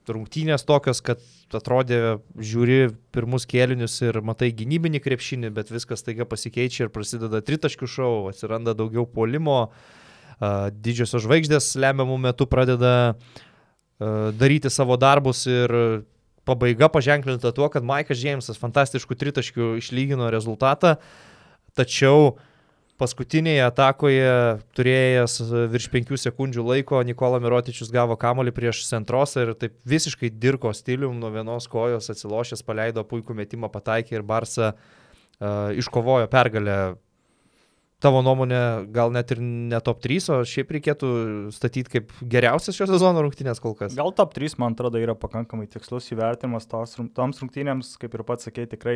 Rungtynės 0.07 0.63
tokios, 0.63 1.01
kad 1.03 1.19
atrodė, 1.51 2.21
žiūri 2.39 2.93
pirmus 3.11 3.43
kėlinius 3.43 3.97
ir 4.05 4.21
matai 4.23 4.53
gynybinį 4.55 5.01
krepšinį, 5.03 5.49
bet 5.51 5.67
viskas 5.67 6.05
taiga 6.05 6.23
pasikeičia 6.23 6.85
ir 6.85 6.91
prasideda 6.95 7.41
tritaškių 7.43 7.89
šou, 7.91 8.13
atsiranda 8.29 8.71
daugiau 8.71 9.03
puolimo, 9.03 9.57
a, 10.39 10.51
didžiosios 10.71 11.25
žvaigždės 11.25 11.73
lemiamų 11.75 12.21
metų 12.23 12.47
pradeda 12.47 12.93
daryti 13.99 14.71
savo 14.71 14.95
darbus 15.01 15.43
ir 15.49 15.73
pabaiga 16.47 16.87
paženklinta 16.87 17.51
tuo, 17.51 17.67
kad 17.67 17.83
Maikas 17.83 18.21
Džeimsas 18.21 18.61
fantastiškų 18.61 19.17
tritaškių 19.19 19.73
išlygino 19.81 20.29
rezultatą, 20.31 20.95
tačiau 21.75 22.37
paskutinėje 22.97 23.63
atakoje 23.67 24.29
turėjęs 24.77 25.37
virš 25.71 25.87
5 25.93 26.13
sekundžių 26.23 26.65
laiko 26.65 27.01
Nikola 27.05 27.39
Mirotičius 27.43 27.91
gavo 27.93 28.17
kamolį 28.19 28.53
prieš 28.55 28.83
centrosą 28.89 29.45
ir 29.45 29.53
taip 29.59 29.75
visiškai 29.87 30.31
dirko 30.33 30.73
stilium 30.73 31.19
nuo 31.21 31.31
vienos 31.33 31.69
kojos 31.69 32.09
atsilošęs, 32.13 32.65
paleido 32.65 33.05
puikų 33.07 33.37
metimą, 33.37 33.69
pataikė 33.73 34.17
ir 34.17 34.25
Barsa 34.25 34.73
uh, 34.73 35.69
iškovojo 35.77 36.29
pergalę 36.33 36.77
tavo 38.03 38.19
nuomonė 38.21 38.59
gal 38.93 39.09
net 39.13 39.31
ir 39.33 39.39
ne 39.41 39.77
top 39.81 40.03
3, 40.03 40.27
o 40.35 40.35
šiaip 40.45 40.69
reikėtų 40.75 41.07
statyti 41.55 41.95
kaip 41.95 42.11
geriausias 42.29 42.77
šio 42.77 42.85
sezono 42.91 43.23
rungtynės 43.25 43.61
kol 43.63 43.73
kas. 43.77 43.95
Gal 43.97 44.11
top 44.13 44.35
3, 44.35 44.53
man 44.61 44.75
atrodo, 44.75 44.99
yra 45.01 45.15
pakankamai 45.17 45.65
tikslus 45.71 46.11
įvertinimas 46.13 46.69
tos, 46.69 46.93
toms 47.17 47.41
rungtynėms, 47.41 47.95
kaip 47.97 48.13
ir 48.13 48.23
pats 48.27 48.45
sakei, 48.45 48.67
tikrai 48.69 48.95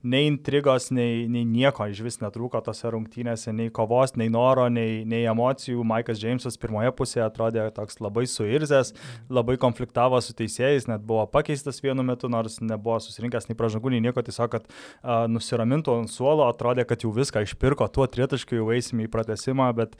nei 0.00 0.30
intrigos, 0.30 0.88
nei, 0.96 1.26
nei 1.28 1.44
nieko 1.44 1.90
iš 1.92 2.00
vis 2.06 2.16
netrūko 2.22 2.62
tose 2.64 2.88
rungtynėse, 2.94 3.52
nei 3.52 3.68
kovos, 3.74 4.14
nei 4.16 4.32
noro, 4.32 4.64
nei, 4.72 5.04
nei 5.08 5.28
emocijų. 5.28 5.84
Maikas 5.88 6.22
Džeimsas 6.22 6.56
pirmoje 6.62 6.94
pusėje 6.96 7.26
atrodė 7.26 7.68
toks 7.76 8.00
labai 8.00 8.24
suirzęs, 8.32 8.94
labai 9.28 9.58
konfliktavo 9.60 10.22
su 10.24 10.32
teisėjais, 10.38 10.88
net 10.88 11.04
buvo 11.04 11.26
pakeistas 11.28 11.82
vienu 11.84 12.06
metu, 12.06 12.32
nors 12.32 12.62
nebuvo 12.64 12.96
susirinkęs 13.04 13.50
nei 13.50 13.60
pražangų, 13.60 13.92
nei 13.92 14.06
nieko, 14.08 14.24
tiesiog, 14.24 14.56
kad 14.56 14.72
uh, 14.72 15.28
nusiramintų 15.28 16.00
ant 16.00 16.16
suolo, 16.16 16.48
atrodė, 16.48 16.88
kad 16.88 17.04
jau 17.04 17.12
viską 17.12 17.44
išpirko, 17.44 17.92
tuo 17.92 18.08
tritaškiu 18.38 18.62
jau 18.62 18.72
eisime 18.74 19.06
į 19.06 19.10
pratesimą, 19.12 19.70
bet 19.76 19.96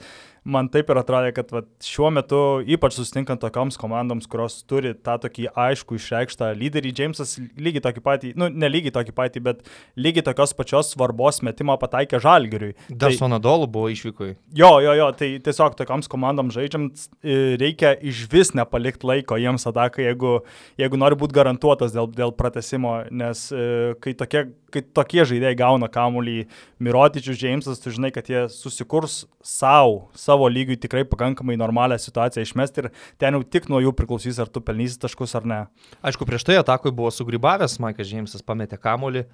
man 0.49 0.69
taip 0.71 0.89
ir 0.89 0.99
atrodė, 0.99 1.31
kad 1.35 1.51
vat, 1.51 1.67
šiuo 1.83 2.09
metu, 2.13 2.39
ypač 2.65 2.95
susitinkant 2.95 3.41
tokioms 3.43 3.77
komandoms, 3.79 4.27
kurios 4.29 4.61
turi 4.67 4.93
tą 4.95 5.17
tokį 5.21 5.49
aišku 5.53 5.97
išreikštą 5.99 6.51
lyderį, 6.57 6.93
Džeimsas 6.95 7.35
lygiai 7.59 7.83
tokį 7.83 8.03
patį, 8.05 8.31
nu, 8.39 8.49
ne 8.49 8.69
lygiai 8.71 8.93
tokį 8.95 9.15
patį, 9.15 9.43
bet 9.45 9.63
lygiai 9.99 10.25
tokios 10.25 10.55
pačios 10.57 10.93
svarbos 10.93 11.41
metimą 11.45 11.77
pataikė 11.81 12.21
Žalgiriui. 12.23 12.73
Dar 12.89 13.09
Tai- 13.11 13.17
su 13.19 13.29
Nadolu 13.29 13.67
buvo 13.67 13.91
išvykui. 13.93 14.35
Jo, 14.57 14.79
jo, 14.83 14.95
jo, 14.97 15.11
tai 15.19 15.31
tiesiog 15.43 15.75
tokioms 15.79 16.09
komandoms 16.09 16.55
žaidžiant 16.55 17.05
e, 17.21 17.57
reikia 17.59 17.93
iš 17.99 18.25
vis 18.31 18.53
nepalikti 18.57 19.07
laiko 19.07 19.37
jiems 19.39 19.67
atakai, 19.69 20.07
jeigu, 20.09 20.39
jeigu 20.79 20.99
nori 20.99 21.19
būti 21.19 21.35
garantuotas 21.35 21.93
dėl, 21.93 22.09
dėl 22.15 22.33
pratesimo, 22.37 23.03
nes 23.11 23.49
e, 23.51 23.93
kai 24.01 24.15
tokie, 24.17 24.47
kai 24.73 24.83
tokie 24.95 25.25
žaidėjai 25.27 25.59
gauna 25.59 25.91
kamuolį 25.91 26.39
Mirotičius, 26.79 27.37
Džeimsas, 27.39 27.81
tu 27.83 27.93
žinai, 27.93 28.11
kad 28.15 28.28
jie 28.29 28.45
susikurs 28.53 29.23
savo, 29.43 30.09
savo 30.17 30.47
lygiui 30.49 30.77
tikrai 30.79 31.03
pakankamai 31.09 31.57
normalią 31.59 31.97
situaciją 31.99 32.45
išmesti 32.45 32.83
ir 32.83 32.89
ten 33.21 33.37
jau 33.37 33.43
tik 33.43 33.69
nuo 33.71 33.81
jų 33.83 33.93
priklausys, 33.97 34.39
ar 34.39 34.47
tu 34.51 34.61
pelnysi 34.61 34.99
taškus 35.01 35.35
ar 35.39 35.47
ne. 35.49 35.59
Aišku, 36.05 36.27
prieš 36.29 36.45
tai 36.47 36.59
atakui 36.61 36.93
buvo 36.95 37.11
sugrybavęs, 37.13 37.79
Maikas 37.83 38.07
Džeimsas 38.09 38.45
pametė 38.45 38.79
kamolį, 38.81 39.25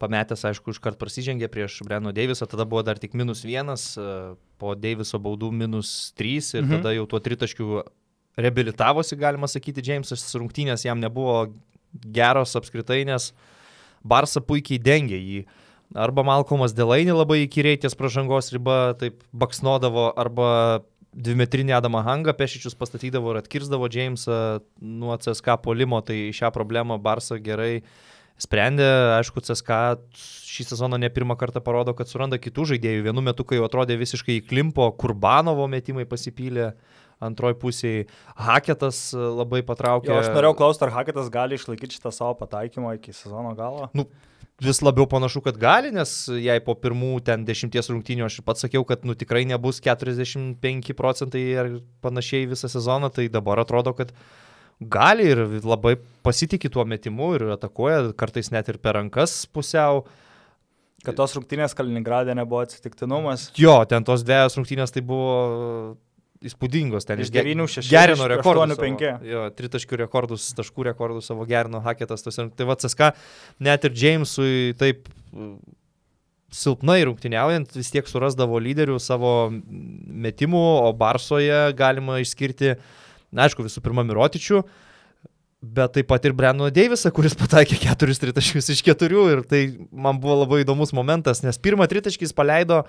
pametęs, 0.00 0.46
aišku, 0.48 0.72
iškart 0.72 0.96
prasižengė 1.00 1.48
prieš 1.52 1.82
Breno 1.84 2.12
Deivisą, 2.16 2.48
tada 2.48 2.64
buvo 2.64 2.82
dar 2.82 2.98
tik 2.98 3.12
minus 3.14 3.42
vienas, 3.44 3.92
e, 4.00 4.34
po 4.58 4.74
Deiviso 4.74 5.20
baudų 5.20 5.50
minus 5.52 6.12
trys 6.16 6.54
ir 6.54 6.64
Mhm. 6.64 6.76
tada 6.78 6.94
jau 6.96 7.06
tuo 7.06 7.20
tritaškiu 7.20 7.82
reabilitavosi, 8.38 9.18
galima 9.18 9.46
sakyti, 9.46 9.82
Džeimsas 9.82 10.24
rungtynės 10.34 10.84
jam 10.84 11.00
nebuvo 11.00 11.52
geros 11.92 12.56
apskritai, 12.56 13.04
nes 13.04 13.32
Barsa 14.02 14.40
puikiai 14.40 14.78
dengė 14.80 15.18
jį. 15.20 15.44
Arba 15.98 16.22
Malkomas 16.22 16.74
Delainį 16.76 17.16
labai 17.16 17.40
įkyriai 17.46 17.80
ties 17.82 17.96
pražangos 17.98 18.52
riba 18.54 18.94
taip 19.00 19.24
baksnodavo, 19.34 20.12
arba 20.14 20.84
dvimetrinį 21.10 21.74
Adamą 21.74 22.04
Hangą 22.06 22.34
pešičius 22.38 22.76
pastatydavo 22.78 23.32
ir 23.32 23.40
atkirzdavo 23.40 23.88
Džeimsą 23.90 24.38
nuo 24.78 25.16
CSK 25.18 25.58
polimo, 25.64 25.98
tai 26.06 26.30
šią 26.36 26.52
problemą 26.54 27.00
Barsa 27.02 27.40
gerai 27.42 27.82
sprendė. 28.40 28.86
Aišku, 29.18 29.42
CSK 29.42 29.80
šį 30.50 30.68
sezoną 30.70 31.00
ne 31.02 31.10
pirmą 31.12 31.34
kartą 31.40 31.62
parodo, 31.64 31.96
kad 31.98 32.10
suranda 32.10 32.38
kitų 32.38 32.70
žaidėjų. 32.72 33.04
Vienu 33.10 33.26
metu, 33.26 33.44
kai 33.44 33.58
jau 33.58 33.66
atrodė 33.66 33.98
visiškai 34.00 34.38
įklimpo, 34.40 34.86
Kurbanovo 35.00 35.66
metimai 35.70 36.06
pasipylė. 36.08 36.72
Antroji 37.20 37.58
pusėje 37.60 38.04
Haketas 38.40 39.10
labai 39.12 39.60
patraukė. 39.68 40.08
Jo, 40.08 40.22
aš 40.22 40.30
norėjau 40.32 40.54
klausti, 40.56 40.86
ar 40.86 40.94
Haketas 40.94 41.28
gali 41.28 41.58
išlaikyti 41.58 41.98
šitą 41.98 42.14
savo 42.16 42.32
pataikymą 42.38 42.94
iki 42.96 43.12
sezono 43.12 43.52
galo. 43.58 43.90
Vis 44.64 44.80
labiau 44.84 45.06
panašu, 45.08 45.42
kad 45.44 45.58
gali, 45.60 45.90
nes 45.94 46.12
jei 46.40 46.60
po 46.64 46.74
pirmų 46.78 47.18
ten 47.24 47.44
dešimties 47.48 47.90
rungtynių 47.92 48.26
aš 48.26 48.40
ir 48.40 48.46
pats 48.46 48.64
sakiau, 48.66 48.84
kad 48.88 49.06
nu, 49.08 49.16
tikrai 49.18 49.46
nebus 49.48 49.80
45 49.84 50.94
procentai 50.98 51.44
ar 51.60 51.70
panašiai 52.04 52.48
visą 52.50 52.70
sezoną, 52.72 53.12
tai 53.14 53.28
dabar 53.32 53.62
atrodo, 53.62 53.94
kad 53.96 54.12
gali 54.80 55.28
ir 55.32 55.44
labai 55.64 55.96
pasitikė 56.24 56.72
tuo 56.72 56.84
metimu 56.88 57.34
ir 57.36 57.46
atakuoja, 57.56 58.12
kartais 58.20 58.52
net 58.52 58.68
ir 58.72 58.80
per 58.80 58.98
rankas 59.00 59.42
pusiau. 59.52 60.04
Kad 61.04 61.16
tos 61.16 61.32
rungtynės 61.36 61.72
Kaliningradė 61.76 62.34
nebuvo 62.36 62.60
atsitiktinumas. 62.66 63.48
Jo, 63.56 63.78
ten 63.88 64.04
tos 64.04 64.24
dviejos 64.26 64.58
rungtynės 64.58 64.92
tai 64.92 65.00
buvo 65.00 65.96
įspūdingos. 66.44 67.04
Ten 67.04 67.20
Iš 67.20 67.28
išge- 67.28 67.42
devynių 67.42 67.66
šešių, 67.68 67.90
gerino 67.92 68.24
iš 68.24 68.30
rekordus. 68.36 68.46
aštuonių 68.54 68.76
penki. 68.80 69.10
savo. 69.10 69.28
Jo, 69.32 69.42
tritaškių 69.58 69.98
rekordus, 70.04 70.46
taškų 70.56 70.86
rekordus 70.90 71.26
savo 71.28 71.44
gerino 71.46 71.80
Haketas. 71.84 72.22
tose- 72.24 72.48
Tai 72.56 72.64
va, 72.66 72.76
CSK 72.76 73.12
net 73.60 73.84
ir 73.84 73.90
Jamesui 73.92 74.74
taip 74.78 75.08
uh, 75.36 75.56
silpnai 76.50 77.04
rungtyniaujant 77.06 77.70
vis 77.76 77.90
tiek 77.92 78.06
surasdavo 78.10 78.58
lyderių 78.58 78.96
savo 79.00 79.50
metimų, 79.52 80.62
o 80.88 80.92
Barsoje 80.98 81.72
galima 81.78 82.18
išskirti, 82.24 82.76
na 83.32 83.46
aišku, 83.46 83.62
visų 83.62 83.80
pirma 83.84 84.02
Mirotičių. 84.02 84.64
bet 85.62 85.92
taip 85.92 86.06
pat 86.08 86.24
ir 86.24 86.32
Brenno 86.32 86.70
Deivisą, 86.72 87.10
kuris 87.12 87.34
pataikė 87.36 87.76
keturis 87.82 88.18
tritaškius 88.18 88.70
iš 88.72 88.80
keturių 88.82 89.24
ir 89.30 89.42
tai 89.44 89.76
man 89.92 90.16
buvo 90.18 90.38
labai 90.46 90.64
įdomus 90.64 90.90
momentas, 90.96 91.42
nes 91.44 91.58
pirmą 91.60 91.84
tritaškį 91.86 92.24
jis 92.24 92.32
paleido 92.32 92.86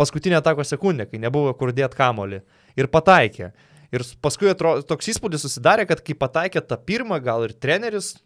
paskutinę 0.00 0.40
atako 0.40 0.66
sekundę, 0.66 1.06
kai 1.10 1.20
nebuvo 1.22 1.54
kur 1.58 1.72
dėti 1.74 1.98
kamolį 1.98 2.42
ir 2.80 2.90
pataikė. 2.92 3.52
Ir 3.94 4.02
paskui 4.24 4.50
atrodo, 4.50 4.82
toks 4.82 5.12
įspūdis 5.12 5.44
susidarė, 5.46 5.86
kad 5.86 6.02
kai 6.02 6.16
pataikė 6.18 6.64
tą 6.66 6.78
pirmą, 6.82 7.20
gal 7.22 7.46
ir 7.46 7.54
treneris 7.54 8.16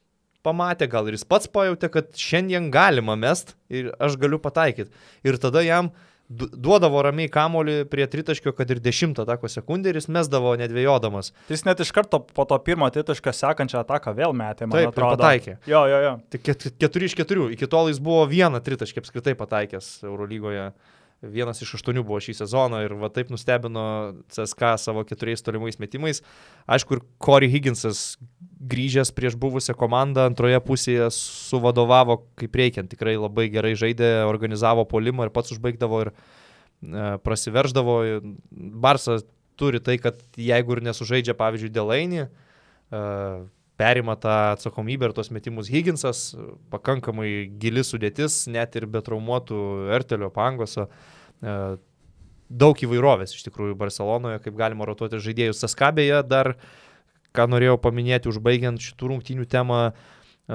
pamatė, 0.47 0.89
gal 0.89 1.11
ir 1.11 1.19
jis 1.19 1.27
pats 1.29 1.51
pajutė, 1.53 1.91
kad 1.93 2.15
šiandien 2.17 2.71
galima 2.73 3.19
mest 3.19 3.53
ir 3.69 3.91
aš 4.01 4.17
galiu 4.21 4.41
pataikyti. 4.41 4.89
Ir 5.29 5.37
tada 5.43 5.61
jam 5.67 5.91
uh, 5.91 6.07
duodavo 6.29 7.01
ramiai 7.03 7.31
kamolį 7.33 7.87
prie 7.89 8.05
tritaškio, 8.11 8.53
kad 8.57 8.69
ir 8.71 8.83
dešimtą 8.85 9.25
atako 9.25 9.49
sekundę 9.49 9.91
ir 9.91 9.99
jis 9.99 10.11
mesdavo 10.13 10.53
nedvėjodamas. 10.61 11.33
Tai 11.49 11.57
jis 11.57 11.65
net 11.65 11.81
iš 11.81 11.93
karto 11.97 12.21
po 12.21 12.45
to 12.49 12.59
pirmo 12.65 12.89
tritaškio 12.93 13.33
sekančią 13.33 13.81
ataką 13.81 14.13
vėl 14.17 14.37
metė, 14.37 14.69
man 14.69 14.77
Taip, 14.77 14.93
atrodo. 14.93 15.17
pataikė. 15.17 15.57
Jo, 15.71 15.87
jo, 15.89 16.01
jo. 16.05 16.13
Tik 16.35 16.53
keturi 16.83 17.09
iš 17.09 17.17
keturių. 17.19 17.49
Iki 17.57 17.71
tol 17.73 17.89
jis 17.93 18.01
buvo 18.05 18.27
vieną 18.29 18.61
tritaškį 18.65 19.05
apskritai 19.05 19.37
pataikęs 19.41 19.91
Eurolygoje. 20.05 20.69
Vienas 21.19 21.59
iš 21.65 21.73
aštuonių 21.75 22.05
buvo 22.07 22.21
šį 22.23 22.37
sezoną 22.39 22.85
ir 22.85 22.93
va 23.01 23.09
taip 23.11 23.33
nustebino 23.33 23.83
CSK 24.31 24.77
savo 24.79 25.03
keturiais 25.07 25.43
tolimais 25.43 25.81
metimais. 25.83 26.21
Aišku, 26.71 26.95
ir 26.95 27.03
Corey 27.19 27.51
Higginsas 27.51 28.17
grįžęs 28.71 29.11
prieš 29.17 29.35
buvusią 29.41 29.75
komandą 29.79 30.29
antroje 30.31 30.61
pusėje 30.63 31.09
suvadovavo 31.17 32.21
kaip 32.39 32.55
reikiant. 32.61 32.91
Tikrai 32.93 33.17
labai 33.19 33.49
gerai 33.51 33.75
žaidė, 33.79 34.13
organizavo 34.31 34.87
polimą 34.87 35.27
ir 35.27 35.35
pats 35.35 35.57
užbaigdavo 35.57 36.05
ir 36.05 36.13
e, 36.13 37.11
prasiverždavo. 37.27 37.99
Barsas 38.87 39.27
turi 39.59 39.83
tai, 39.83 39.99
kad 39.99 40.23
jeigu 40.39 40.77
ir 40.77 40.85
nesužaidžia, 40.87 41.35
pavyzdžiui, 41.39 41.75
Delainį, 41.75 42.29
e, 42.29 43.03
perima 43.79 44.17
tą 44.19 44.35
atsakomybę 44.53 45.07
ir 45.07 45.15
tos 45.15 45.31
metimus 45.31 45.71
Higginsas, 45.71 46.33
pakankamai 46.73 47.47
gili 47.63 47.85
sudėtis, 47.87 48.43
net 48.51 48.75
ir 48.77 48.89
be 48.91 49.03
traumuotų 49.05 49.61
Ertelio 49.95 50.33
pangoso. 50.35 50.89
E, 51.39 51.55
daug 52.49 52.83
įvairovės 52.83 53.37
iš 53.37 53.45
tikrųjų 53.47 53.77
Barcelonoje, 53.79 54.41
kaip 54.43 54.57
galima 54.59 54.89
rotuoti 54.89 55.21
žaidėjus. 55.23 55.61
Saskabėje 55.63 56.25
dar 56.27 56.57
ką 57.37 57.47
norėjau 57.53 57.77
paminėti, 57.85 58.31
užbaigiant 58.33 58.83
šitų 58.83 59.13
rungtynių 59.13 59.47
temą 59.53 59.85
e, 59.87 59.93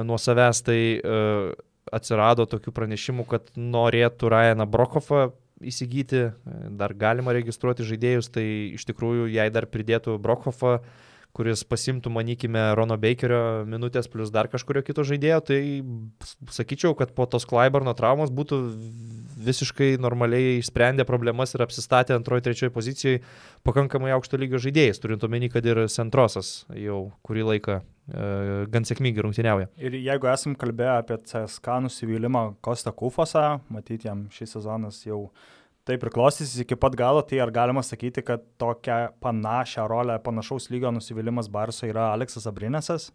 nuo 0.04 0.20
savęs, 0.20 0.60
tai 0.68 0.80
uh, 0.98 1.54
atsirado 1.94 2.48
tokių 2.50 2.74
pranešimų, 2.76 3.28
kad 3.30 3.48
norėtų 3.56 4.34
Ryaną 4.34 4.68
Brokofą 4.68 5.30
įsigyti, 5.64 6.26
e, 6.28 6.60
dar 6.76 6.92
galima 6.98 7.32
registruoti 7.38 7.88
žaidėjus, 7.88 8.34
tai 8.36 8.46
iš 8.76 8.84
tikrųjų, 8.92 9.32
jei 9.32 9.48
dar 9.54 9.70
pridėtų 9.72 10.18
Brokofą, 10.20 10.76
uh, 10.82 11.10
kuris 11.34 11.64
pasimtų, 11.66 12.12
manykime, 12.14 12.62
Rono 12.78 12.98
Bakerio 13.02 13.64
minutės 13.66 14.10
plus 14.12 14.30
dar 14.34 14.50
kažkurio 14.52 14.84
kito 14.86 15.06
žaidėjo, 15.08 15.40
tai 15.48 15.60
sakyčiau, 16.54 16.94
kad 16.98 17.16
po 17.18 17.26
tos 17.30 17.48
Klaibarno 17.50 17.96
traumos 17.98 18.30
būtų 18.34 18.60
visiškai 19.44 19.96
normaliai 20.02 20.60
išsprendę 20.60 21.08
problemas 21.10 21.56
ir 21.56 21.64
apsistatę 21.66 22.14
antroji, 22.16 22.46
trečioji 22.46 22.74
pozicijoje 22.76 23.24
pakankamai 23.66 24.14
aukšto 24.14 24.38
lygio 24.38 24.62
žaidėjais, 24.62 25.02
turint 25.02 25.26
omeny, 25.26 25.50
kad 25.54 25.66
ir 25.66 25.82
Centrosas 25.92 26.54
jau 26.78 27.08
kurį 27.26 27.48
laiką 27.50 27.80
e, 27.80 28.30
gan 28.74 28.86
sėkmingai 28.86 29.26
rungtyniauja. 29.26 29.72
Ir 29.82 29.98
jeigu 29.98 30.30
esam 30.32 30.54
kalbėję 30.60 30.94
apie 31.00 31.18
CSK 31.26 31.82
nusivylimą 31.88 32.46
Kosta 32.64 32.94
Kufosą, 32.94 33.58
matyti 33.74 34.12
jam 34.12 34.28
šis 34.34 34.54
sezonas 34.60 35.02
jau 35.08 35.26
taip 35.88 36.04
ir 36.06 36.12
klostysis 36.14 36.64
iki 36.64 36.78
pat 36.80 36.96
galo, 37.00 37.24
tai 37.28 37.42
ar 37.44 37.52
galima 37.54 37.84
sakyti, 37.86 38.24
kad 38.26 38.44
tokią 38.62 39.00
panašią 39.24 39.88
rolę, 39.92 40.18
panašaus 40.24 40.70
lygio 40.74 40.94
nusivylimas 40.96 41.50
Barso 41.52 41.88
yra 41.90 42.12
Aleksas 42.14 42.48
Abrinesas? 42.50 43.12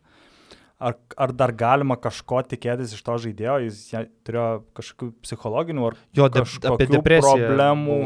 Ar, 0.79 0.95
ar 1.19 1.33
dar 1.35 1.51
galima 1.59 1.97
kažko 1.99 2.45
tikėtis 2.47 2.93
iš 2.95 3.01
to 3.03 3.17
žaidėjo, 3.25 3.57
jis 3.65 3.81
turėjo 4.27 4.51
kažkokių 4.79 5.09
psichologinių 5.27 5.89
ar 5.89 5.97
jo, 6.15 6.29
de, 6.31 6.45
apie 6.71 6.87
depresiją 6.93 7.49
problemų. 7.49 7.97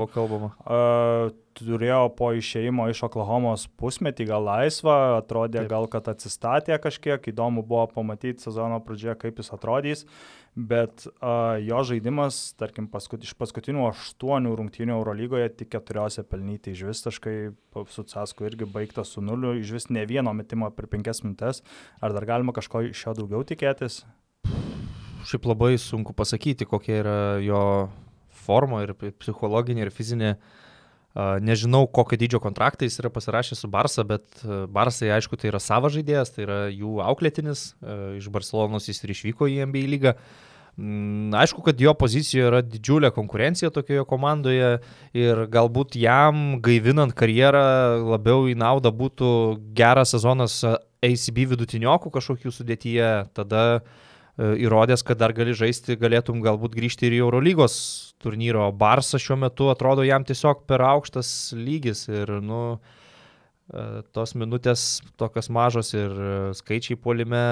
Uh, 0.64 1.34
turėjo 1.58 2.04
po 2.18 2.32
išėjimo 2.36 2.88
iš 2.92 3.04
Oklahomos 3.08 3.66
pusmetį 3.80 4.28
gal 4.30 4.46
laisvą, 4.48 4.98
atrodė 5.20 5.62
Taip. 5.62 5.72
gal, 5.72 5.88
kad 5.92 6.12
atsistatė 6.12 6.78
kažkiek, 6.82 7.32
įdomu 7.32 7.64
buvo 7.66 7.88
pamatyti 7.94 8.44
sezono 8.44 8.80
pradžioje, 8.84 9.18
kaip 9.26 9.42
jis 9.42 9.52
atrodys. 9.56 10.06
Uh, 10.06 10.42
bet 10.54 11.06
uh, 11.06 11.56
jo 11.64 11.80
žaidimas, 11.88 12.52
tarkim, 12.60 12.86
paskut, 12.92 13.24
iš 13.24 13.32
paskutinių 13.40 13.86
aštuonių 13.88 14.52
rungtynių 14.58 14.94
Eurolygoje 14.98 15.48
tik 15.56 15.70
keturiose 15.72 16.24
pelnyti 16.28 16.74
iš 16.74 16.82
vis 16.90 17.00
taškai, 17.06 17.36
su 17.88 18.04
Casku 18.12 18.44
irgi 18.48 18.68
baigtas 18.68 19.14
su 19.14 19.24
nuliu, 19.24 19.54
iš 19.56 19.72
vis 19.78 19.88
ne 19.88 20.04
vieno 20.08 20.34
metimo 20.36 20.68
per 20.76 20.90
penkias 20.92 21.22
minutės. 21.24 21.62
Ar 22.04 22.12
dar 22.12 22.28
galima 22.28 22.52
kažko 22.52 22.84
iš 22.90 23.06
jo 23.06 23.16
daugiau 23.22 23.46
tikėtis? 23.48 24.02
Šiaip 25.28 25.46
labai 25.48 25.76
sunku 25.80 26.12
pasakyti, 26.18 26.68
kokia 26.68 26.98
yra 27.00 27.18
jo 27.40 27.62
forma 28.44 28.82
ir 28.84 28.92
psichologinė 28.98 29.86
ir 29.86 29.94
fizinė. 29.94 30.34
Nežinau, 31.14 31.84
kokio 31.92 32.16
dydžio 32.16 32.38
kontraktą 32.40 32.86
jis 32.88 32.96
yra 33.02 33.10
pasirašęs 33.12 33.60
su 33.60 33.68
Barsa, 33.68 34.04
bet 34.08 34.44
Barsai, 34.72 35.10
aišku, 35.12 35.36
tai 35.36 35.50
yra 35.50 35.60
savo 35.60 35.90
žaidėjas, 35.92 36.32
tai 36.32 36.46
yra 36.46 36.60
jų 36.72 37.02
auklėtinis. 37.04 37.66
Iš 38.16 38.30
Barcelonos 38.32 38.88
jis 38.88 39.02
ir 39.04 39.12
išvyko 39.12 39.50
į 39.52 39.60
NBA 39.68 39.84
lygą. 39.92 40.16
Mm, 40.76 41.34
aišku, 41.36 41.60
kad 41.60 41.80
jo 41.80 41.92
pozicijoje 41.92 42.46
yra 42.48 42.62
didžiulė 42.64 43.10
konkurencija 43.12 43.68
tokioje 43.74 44.06
komandoje 44.08 44.78
ir 45.12 45.42
galbūt 45.52 45.98
jam 46.00 46.62
gaivinant 46.64 47.12
karjerą 47.12 48.00
labiau 48.14 48.46
į 48.48 48.56
naudą 48.56 48.88
būtų 48.96 49.32
geras 49.76 50.14
sezonas 50.16 50.62
ACB 50.64 51.42
vidutiniokų 51.52 52.14
kažkokių 52.14 52.54
sudėtyje, 52.56 53.10
tada 53.36 53.66
e, 53.74 53.84
įrodęs, 54.38 55.04
kad 55.04 55.20
dar 55.20 55.34
gali 55.36 55.52
žaisti, 55.56 55.98
galėtum 56.00 56.40
galbūt 56.44 56.74
grįžti 56.76 57.08
ir 57.08 57.18
į 57.18 57.22
Eurolygos 57.26 57.74
turnyro. 58.22 58.64
Barsas 58.72 59.20
šiuo 59.20 59.36
metu 59.44 59.68
atrodo 59.72 60.06
jam 60.06 60.24
tiesiog 60.24 60.64
per 60.68 60.84
aukštas 60.86 61.52
lygis 61.56 62.06
ir, 62.08 62.32
nu, 62.40 62.78
e, 63.72 64.02
tos 64.16 64.32
minutės 64.38 65.02
tokios 65.20 65.50
mažos 65.52 65.92
ir 65.92 66.16
skaičiai 66.56 66.96
polime 66.96 67.44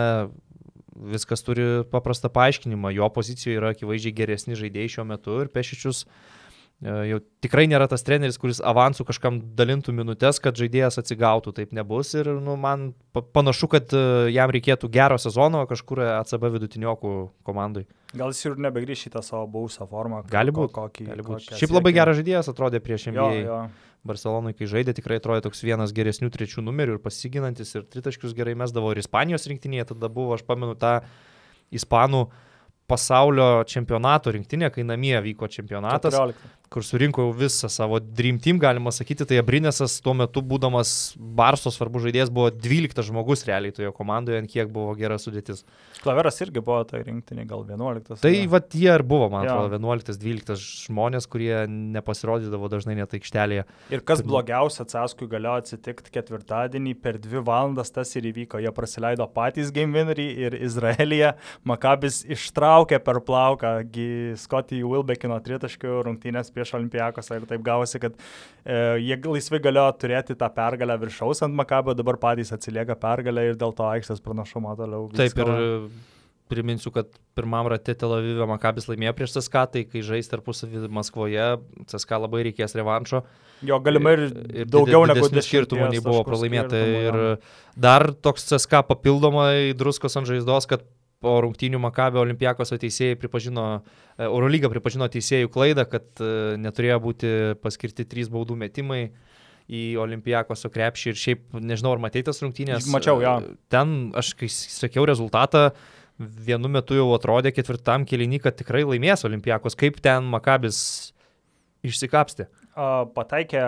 viskas 1.11 1.45
turi 1.45 1.85
paprastą 1.93 2.33
paaiškinimą. 2.33 2.95
Jo 2.97 3.11
pozicijoje 3.13 3.61
yra 3.61 3.75
akivaizdžiai 3.75 4.17
geresni 4.17 4.57
žaidėjai 4.59 4.97
šiuo 4.97 5.09
metu 5.13 5.37
ir 5.45 5.53
Pešičius 5.53 6.07
e, 6.07 6.40
jau 6.81 7.19
tikrai 7.45 7.67
nėra 7.69 7.85
tas 7.91 8.05
treneris, 8.07 8.39
kuris 8.41 8.61
avansų 8.65 9.05
kažkam 9.11 9.41
dalintų 9.57 9.93
minutės, 9.93 10.39
kad 10.41 10.57
žaidėjas 10.57 10.97
atsigautų, 11.03 11.53
taip 11.59 11.75
nebus 11.77 12.15
ir 12.17 12.31
nu, 12.41 12.55
man 12.61 12.91
panašu, 13.13 13.69
kad 13.75 13.93
e, 13.93 14.31
jam 14.33 14.53
reikėtų 14.55 14.89
gero 14.93 15.19
sezono 15.21 15.67
kažkur 15.69 16.01
ACB 16.17 16.49
vidutiniokų 16.57 17.13
komandai. 17.45 17.85
Gal 18.17 18.33
jis 18.33 18.43
ir 18.49 18.57
nebegrįš 18.65 19.07
į 19.11 19.15
tą 19.19 19.25
savo 19.27 19.45
buvusią 19.53 19.87
formą. 19.91 20.25
Gali 20.33 20.55
būti. 20.57 20.73
Kokį, 20.79 21.09
gali 21.13 21.27
būt. 21.27 21.53
Šiaip 21.61 21.77
labai 21.77 21.93
geras 21.95 22.17
žaidėjas 22.19 22.49
atrodė 22.53 22.81
prieš 22.83 23.11
jo. 23.13 23.31
Barcelonai, 24.01 24.55
kai 24.57 24.65
žaidė, 24.65 24.95
tikrai 24.97 25.19
atrodė 25.21 25.45
toks 25.45 25.61
vienas 25.61 25.91
geresnių 25.93 26.31
trečių 26.33 26.63
numerių 26.65 26.95
ir 26.97 27.03
pasiginantis 27.05 27.75
ir 27.77 27.85
tritaškius 27.85 28.33
gerai 28.33 28.55
mesdavo 28.57 28.95
ir 28.95 29.03
Ispanijos 29.03 29.45
rinktinėje, 29.51 29.91
tada 29.91 30.09
buvo, 30.09 30.39
aš 30.39 30.47
pamenu, 30.49 30.73
tą 30.81 31.03
Ispanų 31.77 32.23
pasaulio 32.89 33.51
čempionato 33.69 34.33
rinktinė, 34.33 34.73
kai 34.73 34.87
namie 34.89 35.13
vyko 35.29 35.51
čempionatas. 35.53 36.17
14 36.17 36.60
kur 36.71 36.85
surinko 36.87 37.25
visą 37.35 37.67
savo 37.69 37.99
Dream 37.99 38.39
Team, 38.39 38.59
galima 38.63 38.93
sakyti, 38.95 39.27
tai 39.27 39.41
Abrinesas 39.41 39.97
tuo 40.05 40.13
metu 40.15 40.39
būdamas 40.47 41.17
Barso 41.19 41.73
svarbus 41.75 42.05
žaidėjas 42.05 42.31
buvo 42.31 42.53
12 42.55 43.03
žmogus 43.09 43.43
realiai 43.49 43.75
toje 43.75 43.91
komandoje, 43.97 44.39
ant 44.39 44.51
kiek 44.53 44.71
buvo 44.71 44.93
gera 44.95 45.17
sudėtis. 45.19 45.65
Klaveras 45.99 46.39
irgi 46.45 46.63
buvo 46.63 46.85
tai 46.87 47.01
rinktinė, 47.09 47.43
gal 47.51 47.65
11. 47.67 48.21
Tai 48.23 48.33
va 48.53 48.61
jie 48.63 48.87
ir 48.87 49.03
buvo, 49.03 49.27
man 49.33 49.49
ja. 49.49 49.57
atrodo, 49.57 49.81
11-12 49.83 50.55
žmonės, 50.87 51.27
kurie 51.33 51.65
nepasirodydavo 51.67 52.71
dažnai 52.71 52.95
net 53.01 53.19
aikštelėje. 53.19 53.67
Ir 53.91 54.07
kas 54.07 54.23
tai... 54.23 54.29
blogiausia, 54.31 54.87
Caskui 54.95 55.27
galėjo 55.35 55.57
atsitikti 55.65 56.15
ketvirtadienį 56.15 56.95
per 57.03 57.19
dvi 57.19 57.43
valandas 57.51 57.91
tas 57.91 58.15
ir 58.15 58.31
įvyko. 58.31 58.63
Jie 58.63 58.71
praleido 58.79 59.27
patys 59.35 59.75
game 59.75 59.99
winnerį 59.99 60.29
ir 60.47 60.59
Izraelyje 60.61 61.35
Makabis 61.67 62.23
ištraukė 62.31 63.03
per 63.03 63.19
plauką 63.27 63.75
Scotty 64.39 64.85
Wilbekino 64.87 65.43
tritaškių 65.43 65.99
rungtynės 66.07 66.55
prieš 66.61 66.77
Olimpijakos 66.77 67.33
ir 67.33 67.49
taip 67.49 67.65
gavosi, 67.65 68.03
kad 68.05 68.15
e, 68.21 68.79
jie 69.01 69.19
laisvai 69.25 69.65
galėjo 69.65 69.89
turėti 70.05 70.39
tą 70.39 70.53
pergalę 70.55 71.01
viršaus 71.01 71.43
ant 71.49 71.57
Makabio, 71.57 71.97
dabar 71.97 72.21
patys 72.21 72.53
atsilieka 72.57 72.99
pergalę 73.01 73.51
ir 73.51 73.61
dėl 73.61 73.75
to 73.77 73.89
aikštės 73.89 74.21
pranašumo 74.25 74.77
toliau. 74.79 75.09
Taip 75.17 75.41
ir 75.41 75.55
priminsiu, 76.51 76.91
kad 76.91 77.07
pirmam 77.39 77.69
rate 77.71 77.95
Tel 77.95 78.13
Avivė 78.17 78.49
Makabis 78.51 78.89
laimėjo 78.91 79.15
prieš 79.17 79.37
CSK, 79.37 79.65
tai 79.75 79.85
kai 79.87 80.03
žais 80.07 80.31
tarpusavį 80.31 80.89
Maskvoje, 80.93 81.47
CSK 81.87 82.19
labai 82.25 82.43
reikės 82.49 82.75
revanšo. 82.79 83.23
Jo, 83.67 83.79
galimai 83.85 84.17
ir, 84.17 84.25
ir 84.63 84.71
daugiau 84.73 85.05
negu 85.09 85.29
skirtumų 85.31 85.91
nei 85.93 86.03
buvo 86.03 86.25
pralaimėta. 86.27 86.81
Ir 86.81 87.21
dar 87.79 88.11
toks 88.27 88.49
CSK 88.51 88.83
papildomai 88.89 89.77
druskos 89.79 90.19
ant 90.19 90.29
žaizdos, 90.29 90.67
kad 90.71 90.87
po 91.21 91.37
rungtynių 91.45 91.81
Makabio 91.83 92.23
olimpijakos 92.25 92.73
teisėjai 92.81 93.19
pripažino, 93.21 93.67
e, 94.17 94.25
Eurolyga 94.27 94.71
pripažino 94.73 95.09
teisėjų 95.13 95.51
klaidą, 95.53 95.85
kad 95.89 96.23
e, 96.25 96.57
neturėjo 96.61 96.99
būti 97.05 97.33
paskirti 97.61 98.07
trys 98.09 98.31
baudų 98.33 98.57
metimai 98.61 99.05
į 99.71 99.85
Olimpijakoso 100.03 100.71
krepšį 100.73 101.13
ir 101.13 101.19
šiaip, 101.21 101.43
nežinau, 101.63 101.93
ar 101.95 102.03
matei 102.03 102.25
tas 102.27 102.41
rungtynės. 102.43 102.89
Mačiau, 102.91 103.21
jo. 103.23 103.35
Ten, 103.71 104.11
aš 104.19 104.33
kai 104.39 104.49
sakiau 104.51 105.05
rezultatą, 105.07 105.69
vienu 106.19 106.71
metu 106.73 106.99
jau 106.99 107.07
atrodė 107.15 107.53
ketvirtam 107.55 108.05
kelinį, 108.09 108.41
kad 108.49 108.59
tikrai 108.59 108.83
laimės 108.89 109.23
Olimpijakos. 109.29 109.79
Kaip 109.79 110.01
ten 110.03 110.27
Makabis 110.33 110.81
išsikapstė? 111.87 112.49
Pataikė 113.15 113.63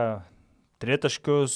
tritaškius, 0.83 1.55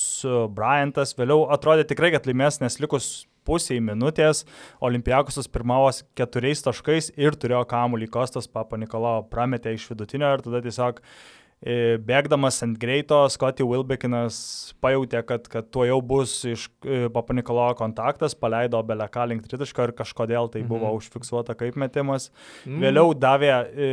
Bryantas, 0.55 1.17
vėliau 1.19 1.49
atrodė 1.57 1.89
tikrai, 1.91 2.13
kad 2.15 2.29
laimės, 2.29 2.61
nes 2.63 2.79
likus 2.83 3.27
pusiai 3.47 3.81
minutės 3.85 4.45
Olimpijakosas 4.85 5.49
pirmavos 5.53 6.03
keturiais 6.19 6.65
taškais 6.67 7.13
ir 7.17 7.39
turėjo 7.39 7.65
kamuolį 7.71 8.11
Kostas 8.13 8.51
Papa 8.51 8.79
Nikolo 8.81 9.21
prametė 9.33 9.77
iš 9.77 9.89
vidutinio 9.93 10.35
ir 10.35 10.45
tada 10.45 10.61
tiesiog 10.65 11.01
e, 11.01 11.97
Bėgdamas 12.03 12.61
ant 12.67 12.79
greito, 12.83 13.23
Scotty 13.33 13.65
Wilbekinas 13.67 14.39
pajutė, 14.85 15.23
kad, 15.29 15.49
kad 15.53 15.71
tuo 15.73 15.87
jau 15.89 15.99
bus 16.05 16.39
iš 16.49 16.69
e, 16.85 17.07
Papa 17.13 17.37
Nikolo 17.37 17.71
kontaktas, 17.79 18.37
paleido 18.39 18.83
Beleką 18.87 19.27
link 19.31 19.49
tritaško 19.49 19.89
ir 19.89 19.97
kažkodėl 19.97 20.53
tai 20.53 20.65
buvo 20.67 20.91
mhm. 20.91 21.01
užfiksuota 21.01 21.57
kaip 21.59 21.79
metimas. 21.81 22.31
Mhm. 22.65 22.81
Vėliau 22.85 23.17
davė 23.17 23.53
e, 23.57 23.91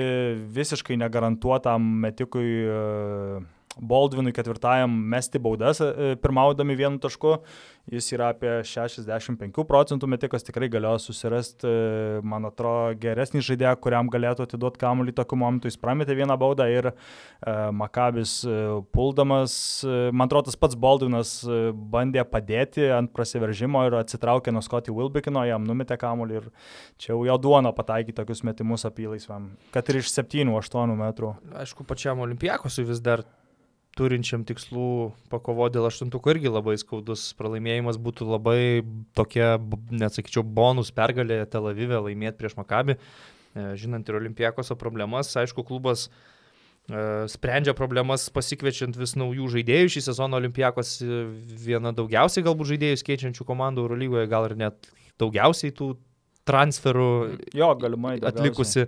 visiškai 0.59 0.99
negarantuotam 1.01 1.91
metikui 2.07 2.47
Baldvinui 3.81 4.33
ketvirtajam 4.35 4.91
mesti 5.13 5.39
baudas 5.41 5.81
e, 5.81 6.15
pirmaudami 6.21 6.75
vienu 6.77 6.99
tašku. 7.01 7.39
Jis 7.91 8.05
yra 8.15 8.29
apie 8.31 8.51
65 8.63 9.65
procentų 9.67 10.07
metikas, 10.07 10.45
tikrai 10.47 10.69
galėjo 10.71 11.01
susirasti, 11.09 11.67
e, 11.67 12.19
man 12.23 12.47
atrodo, 12.47 12.93
geresnį 13.01 13.41
žaidėją, 13.43 13.73
kuriam 13.83 14.11
galėtų 14.13 14.45
atiduoti 14.45 14.79
kamuolį 14.79 15.15
tokiu 15.17 15.39
momentu. 15.41 15.71
Jis 15.71 15.79
prametė 15.81 16.15
vieną 16.15 16.37
baudą 16.39 16.69
ir 16.71 16.91
e, 16.93 16.93
Makabis 17.73 18.35
puldamas, 18.95 19.55
man 20.13 20.29
atrodo, 20.29 20.51
tas 20.51 20.59
pats 20.59 20.77
Baldvinas 20.79 21.35
bandė 21.73 22.23
padėti 22.29 22.87
ant 22.93 23.11
prasiveržimo 23.15 23.83
ir 23.89 23.99
atsitraukė 23.99 24.53
nuo 24.53 24.63
Scotty 24.63 24.93
Wilbekino, 24.93 25.43
jam 25.49 25.65
numetė 25.67 25.97
kamuolį 25.99 26.39
ir 26.39 26.49
čia 27.01 27.13
jau 27.13 27.21
jo 27.27 27.37
duona 27.41 27.73
pataikė 27.75 28.15
tokius 28.21 28.45
metimus 28.47 28.87
apylaisvam, 28.87 29.53
kad 29.75 29.89
ir 29.91 30.01
iš 30.01 30.13
7-8 30.13 30.97
metrų. 30.99 31.35
Aišku, 31.63 31.87
pačiam 31.89 32.23
Olimpijakosui 32.23 32.87
vis 32.87 33.01
dar 33.03 33.25
turinčiam 33.97 34.43
tikslų 34.47 35.13
pakovoti 35.31 35.77
dėl 35.77 35.87
aštuntuko 35.89 36.33
irgi 36.33 36.51
labai 36.51 36.75
skaudus 36.81 37.27
pralaimėjimas 37.37 37.99
būtų 38.01 38.27
labai 38.27 38.59
tokia, 39.17 39.55
net 39.93 40.15
sakyčiau, 40.15 40.43
bonus 40.43 40.89
pergalė 40.95 41.43
Tel 41.51 41.69
Avive 41.69 41.99
laimėti 42.07 42.39
prieš 42.39 42.57
Makabį. 42.57 42.97
E, 42.97 43.65
žinant 43.77 44.07
ir 44.09 44.17
Olimpiakoso 44.17 44.77
problemas, 44.79 45.29
aišku, 45.37 45.65
klubas 45.67 46.07
e, 46.07 47.27
sprendžia 47.29 47.75
problemas 47.77 48.25
pasikviečiant 48.33 48.97
vis 48.97 49.13
naujų 49.19 49.51
žaidėjų. 49.57 49.91
Šį 49.97 50.05
sezoną 50.09 50.41
Olimpiakos 50.41 50.95
viena 51.65 51.93
daugiausiai 51.93 52.45
galbūt 52.47 52.73
žaidėjus 52.73 53.05
keičiančių 53.05 53.45
komandų 53.49 53.85
Eurolygoje, 53.85 54.31
gal 54.31 54.49
ir 54.49 54.57
net 54.65 54.89
daugiausiai 55.21 55.75
tų 55.77 55.93
transferų 56.49 57.11
jo, 57.55 57.69
galimai, 57.79 58.17
atlikusi. 58.25 58.87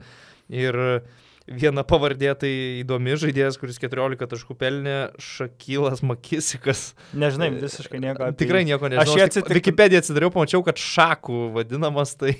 Ir 0.51 0.75
uh, 0.77 1.21
viena 1.45 1.83
pavardė 1.85 2.31
tai 2.41 2.51
įdomi 2.81 3.15
žaidėjas, 3.21 3.57
kuris 3.61 3.77
14 3.81 4.27
taškų 4.31 4.55
pelnė, 4.57 4.95
Šakylas 5.21 6.01
Makisikas. 6.05 6.83
Nežinai, 7.13 7.51
visiškai 7.61 8.01
nieko. 8.01 8.29
Tikrai 8.39 8.63
nieko 8.65 8.89
nežinau. 8.89 9.05
Aš 9.05 9.19
jį 9.19 9.25
atsitiktinai. 9.27 9.59
Wikipediją 9.59 10.01
atsidariau, 10.01 10.31
pamačiau, 10.33 10.63
kad 10.65 10.81
Šakų 10.81 11.41
vadinamas 11.55 12.15
tai. 12.17 12.33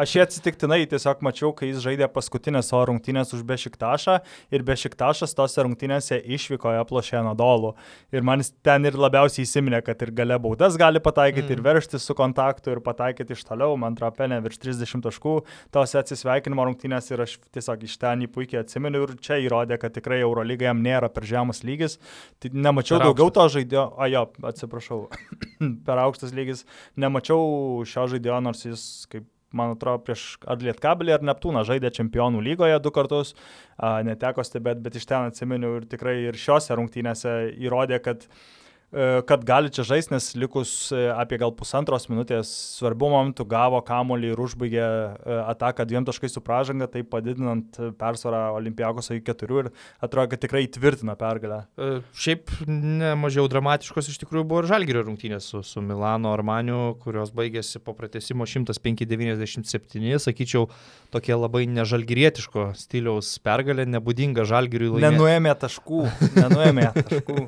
Aš 0.00 0.16
jį 0.16 0.22
atsitiktinai 0.24 0.80
tiesiog 0.90 1.24
mačiau, 1.26 1.50
kai 1.56 1.72
jis 1.72 1.82
žaidė 1.84 2.08
paskutinės 2.14 2.70
savo 2.70 2.84
rungtynės 2.92 3.34
už 3.34 3.42
Bešiktašą 3.48 4.20
ir 4.54 4.66
Bešiktašas 4.66 5.34
tose 5.34 5.66
rungtynėse 5.66 6.20
išvyko 6.22 6.76
į 6.76 6.80
aplošę 6.84 7.24
Nadolų. 7.26 7.74
Ir 8.14 8.26
man 8.26 8.44
ten 8.64 8.86
ir 8.86 8.98
labiausiai 8.98 9.48
įsiminė, 9.48 9.82
kad 9.86 10.00
ir 10.06 10.14
gale 10.14 10.38
baudas 10.42 10.78
gali 10.78 11.02
pataikyti 11.02 11.48
mm. 11.50 11.56
ir 11.58 11.64
verštis 11.66 12.06
su 12.06 12.14
kontaktu 12.18 12.74
ir 12.76 12.82
pataikyti 12.84 13.34
iš 13.34 13.44
toliau. 13.48 13.74
Man 13.80 13.98
atrodo, 13.98 14.14
pelnė 14.20 14.40
virš 14.44 14.62
30 14.62 15.04
taškų 15.08 15.36
tose 15.74 15.98
atsisveikinimo 15.98 16.68
rungtynės 16.68 17.10
ir 17.10 17.24
aš 17.26 17.36
tiesiog 17.54 17.86
iš 17.88 17.98
ten 18.02 18.24
į 18.24 18.30
puikiai 18.44 18.62
atsimenu 18.62 19.02
ir 19.04 19.16
čia 19.24 19.38
įrodė, 19.42 19.78
kad 19.80 19.94
tikrai 19.96 20.20
Eurolyga 20.22 20.68
jam 20.68 20.82
nėra 20.84 21.08
per 21.12 21.24
žemas 21.24 21.64
lygis. 21.64 21.98
Tai 22.38 22.52
nemačiau 22.52 22.98
per 22.98 23.08
daugiau 23.08 23.28
aukštas. 23.28 23.36
to 23.40 23.58
žaidėjo, 23.58 23.84
a 23.96 24.08
jo, 24.12 24.24
atsiprašau, 24.52 24.98
per 25.86 26.02
aukštas 26.04 26.34
lygis. 26.36 26.64
Nemačiau 27.00 27.84
šio 27.88 28.08
žaidėjo, 28.14 28.40
nors 28.44 28.64
jis 28.66 28.82
kaip 29.12 29.30
man 29.54 29.76
atrodo, 29.76 30.02
prieš 30.02 30.34
ar 30.50 30.58
Lietkabelį, 30.58 31.14
ar 31.14 31.22
Neptūną 31.22 31.62
žaidė 31.66 31.92
čempionų 31.94 32.40
lygoje 32.42 32.80
du 32.82 32.90
kartus, 32.90 33.36
a, 33.78 34.00
neteko 34.02 34.42
stebėti, 34.42 34.82
bet 34.82 34.98
iš 34.98 35.06
ten 35.06 35.30
atsimenu 35.30 35.76
ir 35.78 35.86
tikrai 35.86 36.16
ir 36.24 36.38
šiose 36.38 36.74
rungtynėse 36.74 37.36
įrodė, 37.62 38.00
kad 38.02 38.26
E, 38.26 38.63
kad 39.26 39.42
gali 39.44 39.70
čia 39.74 39.82
žaisti, 39.86 40.12
nes 40.14 40.28
likus 40.38 40.70
e, 40.94 41.08
apie 41.10 41.38
gal 41.40 41.50
pusantros 41.56 42.06
minutės 42.10 42.50
svarbių 42.78 43.08
momentų 43.10 43.46
gavo 43.50 43.80
kamolį 43.84 44.30
ir 44.30 44.42
užbaigė 44.44 44.84
e, 44.84 45.38
ataką 45.50 45.86
dviem 45.88 46.06
taškais 46.06 46.36
su 46.36 46.42
pražanga, 46.44 46.86
tai 46.90 47.02
padidinant 47.02 47.80
persvarą 47.98 48.44
Olimpijakos 48.58 49.10
iki 49.14 49.24
keturių 49.26 49.64
ir 49.64 49.70
atrodo, 50.04 50.28
kad 50.32 50.42
tikrai 50.44 50.64
įtvirtina 50.68 51.16
pergalę. 51.18 51.64
Šiaip 52.14 52.52
nemažiau 52.68 53.48
dramatiškos 53.50 54.12
iš 54.12 54.20
tikrųjų 54.22 54.46
buvo 54.50 54.62
ir 54.62 54.70
Žalgirio 54.70 55.02
rungtynės 55.08 55.50
su, 55.50 55.62
su 55.66 55.82
Milano 55.84 56.30
Armaniu, 56.34 56.94
kurios 57.02 57.34
baigėsi 57.34 57.82
po 57.82 57.96
pratesimo 57.98 58.46
105-97, 58.46 60.22
sakyčiau, 60.22 60.68
tokia 61.14 61.38
labai 61.38 61.64
nežalgirietiško 61.70 62.70
stiliaus 62.78 63.34
pergalė, 63.44 63.88
nebūdinga 63.96 64.46
Žalgiriui 64.48 64.94
laimėti. 64.94 65.18
Nenuėmė 65.18 65.54
taškų, 65.64 66.04
nenuėmė 66.38 66.88
taškų. 67.00 67.38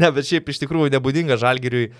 ne, 0.00 0.10
bet 0.16 0.32
šiaip 0.32 0.50
iš 0.52 0.64
tikrųjų 0.64 0.93
nebūdinga 0.94 1.38
žalgiriui 1.40 1.86
e, 1.90 1.94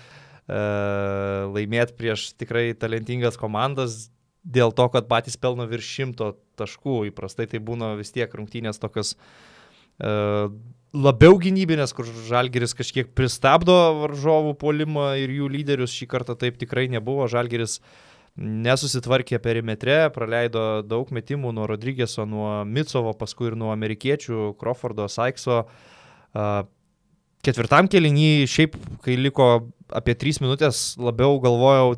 laimėti 1.51 1.95
prieš 1.99 2.31
tikrai 2.39 2.69
talentingas 2.79 3.39
komandas 3.39 4.05
dėl 4.45 4.73
to, 4.75 4.87
kad 4.93 5.09
patys 5.09 5.37
pelno 5.41 5.65
virš 5.69 5.91
šimto 5.97 6.31
taškų. 6.59 7.05
Įprastai 7.09 7.49
tai 7.49 7.61
būna 7.63 7.95
vis 7.99 8.13
tiek 8.15 8.31
rungtynės 8.31 8.79
tokios 8.81 9.15
e, 9.15 10.11
labiau 10.95 11.37
gynybinės, 11.41 11.93
kur 11.97 12.09
žalgeris 12.29 12.75
kažkiek 12.77 13.11
pristabdo 13.17 13.75
varžovų 14.03 14.55
polimą 14.61 15.13
ir 15.21 15.33
jų 15.33 15.49
lyderius. 15.57 15.95
Šį 15.95 16.09
kartą 16.13 16.37
taip 16.39 16.59
tikrai 16.61 16.87
nebuvo. 16.93 17.27
Žalgeris 17.31 17.79
nesusitvarkė 18.35 19.39
perimetre, 19.39 20.09
praleido 20.15 20.83
daug 20.83 21.11
metimų 21.15 21.53
nuo 21.55 21.67
Rodrygėso, 21.71 22.25
nuo 22.27 22.49
Micovo, 22.67 23.13
paskui 23.15 23.49
ir 23.51 23.59
nuo 23.59 23.71
amerikiečių, 23.71 24.53
Crawfordo, 24.59 25.07
Saikso. 25.11 25.63
Ketvirtam 27.45 27.89
kelinį, 27.91 28.45
šiaip, 28.49 28.75
kai 29.05 29.15
liko 29.19 29.49
apie 29.93 30.15
3 30.17 30.41
minutės, 30.43 30.83
labiau 30.97 31.37
galvojau, 31.43 31.95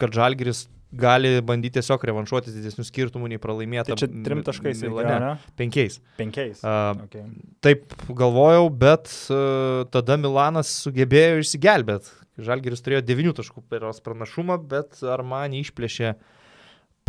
kad 0.00 0.14
Žalgiris 0.16 0.66
gali 0.92 1.38
bandyti 1.46 1.78
tiesiog 1.78 2.02
revanšuotis 2.10 2.56
didesnių 2.56 2.84
skirtumų 2.84 3.30
nei 3.32 3.40
pralaimėta. 3.40 3.92
Tai 3.92 4.00
čia 4.02 4.08
trim 4.26 4.42
taškais, 4.44 4.82
ne? 4.84 5.30
Penkiais. 5.56 6.00
Penkiais. 6.18 6.60
Uh, 6.60 7.04
okay. 7.06 7.24
Taip 7.64 7.94
galvojau, 8.10 8.66
bet 8.82 9.08
uh, 9.32 9.86
tada 9.94 10.18
Milanas 10.20 10.74
sugebėjo 10.82 11.40
išsigelbėti. 11.44 12.18
Žalgiris 12.42 12.84
turėjo 12.84 13.04
9 13.08 13.38
taškų 13.40 13.64
peros 13.72 14.02
pranašumą, 14.04 14.58
bet 14.68 15.00
ar 15.08 15.24
man 15.24 15.56
išplėšė 15.56 16.12
uh, 16.12 16.41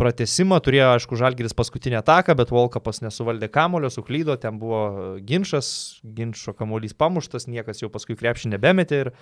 pratesimą, 0.00 0.58
turėjo, 0.64 0.90
aišku, 0.96 1.16
Žalgiris 1.18 1.54
paskutinę 1.56 2.00
ataką, 2.00 2.36
bet 2.38 2.52
Volkapas 2.54 3.02
nesuvaldė 3.04 3.48
kamulio, 3.52 3.90
suklydo, 3.92 4.36
ten 4.40 4.58
buvo 4.60 5.16
ginčas, 5.24 6.00
ginčio 6.04 6.54
kamuolys 6.56 6.96
pamuštas, 6.98 7.48
niekas 7.50 7.82
jau 7.84 7.90
paskui 7.94 8.16
krepšį 8.18 8.54
nebemetė 8.56 9.02
ir 9.04 9.12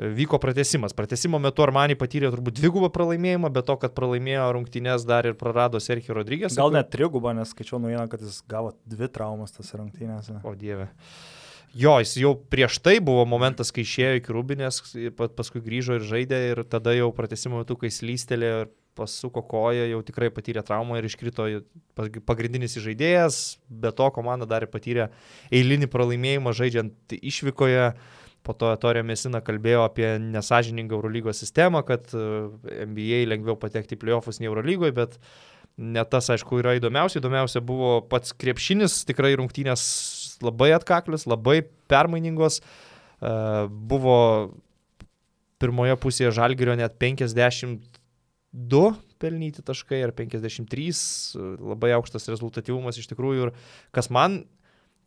vyko 0.00 0.38
pratesimas. 0.40 0.94
Pratesimo 0.96 1.40
metu 1.42 1.64
Armani 1.64 1.96
patyrė 1.98 2.30
turbūt 2.32 2.56
dvigubą 2.60 2.88
pralaimėjimą, 2.94 3.50
bet 3.52 3.68
to, 3.68 3.76
kad 3.82 3.92
pralaimėjo 3.96 4.46
rungtynės 4.56 5.04
dar 5.08 5.28
ir 5.28 5.36
prarado 5.40 5.80
Sergio 5.82 6.16
Rodrygės. 6.16 6.56
Gal 6.56 6.72
net 6.74 6.88
trigubą, 6.94 7.34
nes 7.36 7.52
skaičiau 7.52 7.82
naujieną, 7.82 8.06
kad 8.12 8.24
jis 8.24 8.40
gavo 8.48 8.72
dvi 8.88 9.10
traumas 9.12 9.52
tas 9.56 9.74
rungtynės. 9.76 10.32
O 10.46 10.54
dieve. 10.56 10.88
Jo, 11.76 12.00
jis 12.02 12.16
jau 12.18 12.32
prieš 12.50 12.80
tai 12.82 12.96
buvo 13.04 13.22
momentas, 13.30 13.70
kai 13.70 13.84
išėjo 13.84 14.14
iki 14.18 14.32
Rubinės, 14.34 14.80
paskui 15.38 15.60
grįžo 15.62 16.00
ir 16.00 16.06
žaidė 16.08 16.40
ir 16.48 16.62
tada 16.66 16.96
jau 16.96 17.12
pratesimo 17.14 17.60
metu, 17.60 17.76
kai 17.78 17.92
slystelėjo 17.94 18.64
ir 18.64 18.72
pasuko 18.98 19.42
koją, 19.46 19.86
jau 19.90 20.00
tikrai 20.06 20.30
patyrė 20.34 20.62
traumą 20.66 20.98
ir 20.98 21.06
iškrito 21.08 21.46
pagrindinis 22.28 22.78
žaidėjas, 22.80 23.58
be 23.68 23.92
to 23.96 24.08
komanda 24.14 24.48
dar 24.48 24.66
patyrė 24.70 25.10
eilinį 25.52 25.90
pralaimėjimą 25.92 26.54
žaidžiant 26.56 27.16
išvykoje. 27.20 27.92
Po 28.40 28.54
to 28.56 28.70
Torė 28.80 29.02
Mesina 29.04 29.42
kalbėjo 29.44 29.82
apie 29.84 30.14
nesažiningą 30.22 30.96
Eurolygos 30.96 31.42
sistemą, 31.42 31.82
kad 31.84 32.08
e, 32.16 32.22
NBA 32.86 33.26
lengviau 33.28 33.58
patekti 33.60 33.98
į 33.98 34.00
playoffus 34.00 34.40
nei 34.40 34.48
Eurolygoje, 34.48 34.94
bet 34.96 35.18
ne 35.76 36.00
tas, 36.08 36.30
aišku, 36.32 36.62
yra 36.62 36.72
įdomiausia. 36.78 37.20
Įdomiausia 37.20 37.60
buvo 37.60 37.98
pats 38.08 38.32
krepšinis, 38.32 39.02
tikrai 39.08 39.34
rungtynės 39.36 39.84
labai 40.40 40.70
atkaklius, 40.72 41.28
labai 41.28 41.60
permainingos. 41.92 42.62
E, 43.20 43.34
buvo 43.68 44.16
pirmoje 45.60 45.96
pusėje 46.00 46.32
Žalgirio 46.40 46.74
net 46.80 46.96
50 47.00 47.89
2 48.52 48.94
pelnyti 49.22 49.62
taškai 49.62 50.00
ar 50.06 50.14
53, 50.16 50.94
labai 51.60 51.92
aukštas 51.98 52.26
rezultatyvumas 52.32 52.98
iš 52.98 53.10
tikrųjų 53.12 53.48
ir 53.48 53.52
kas 53.94 54.10
man 54.10 54.42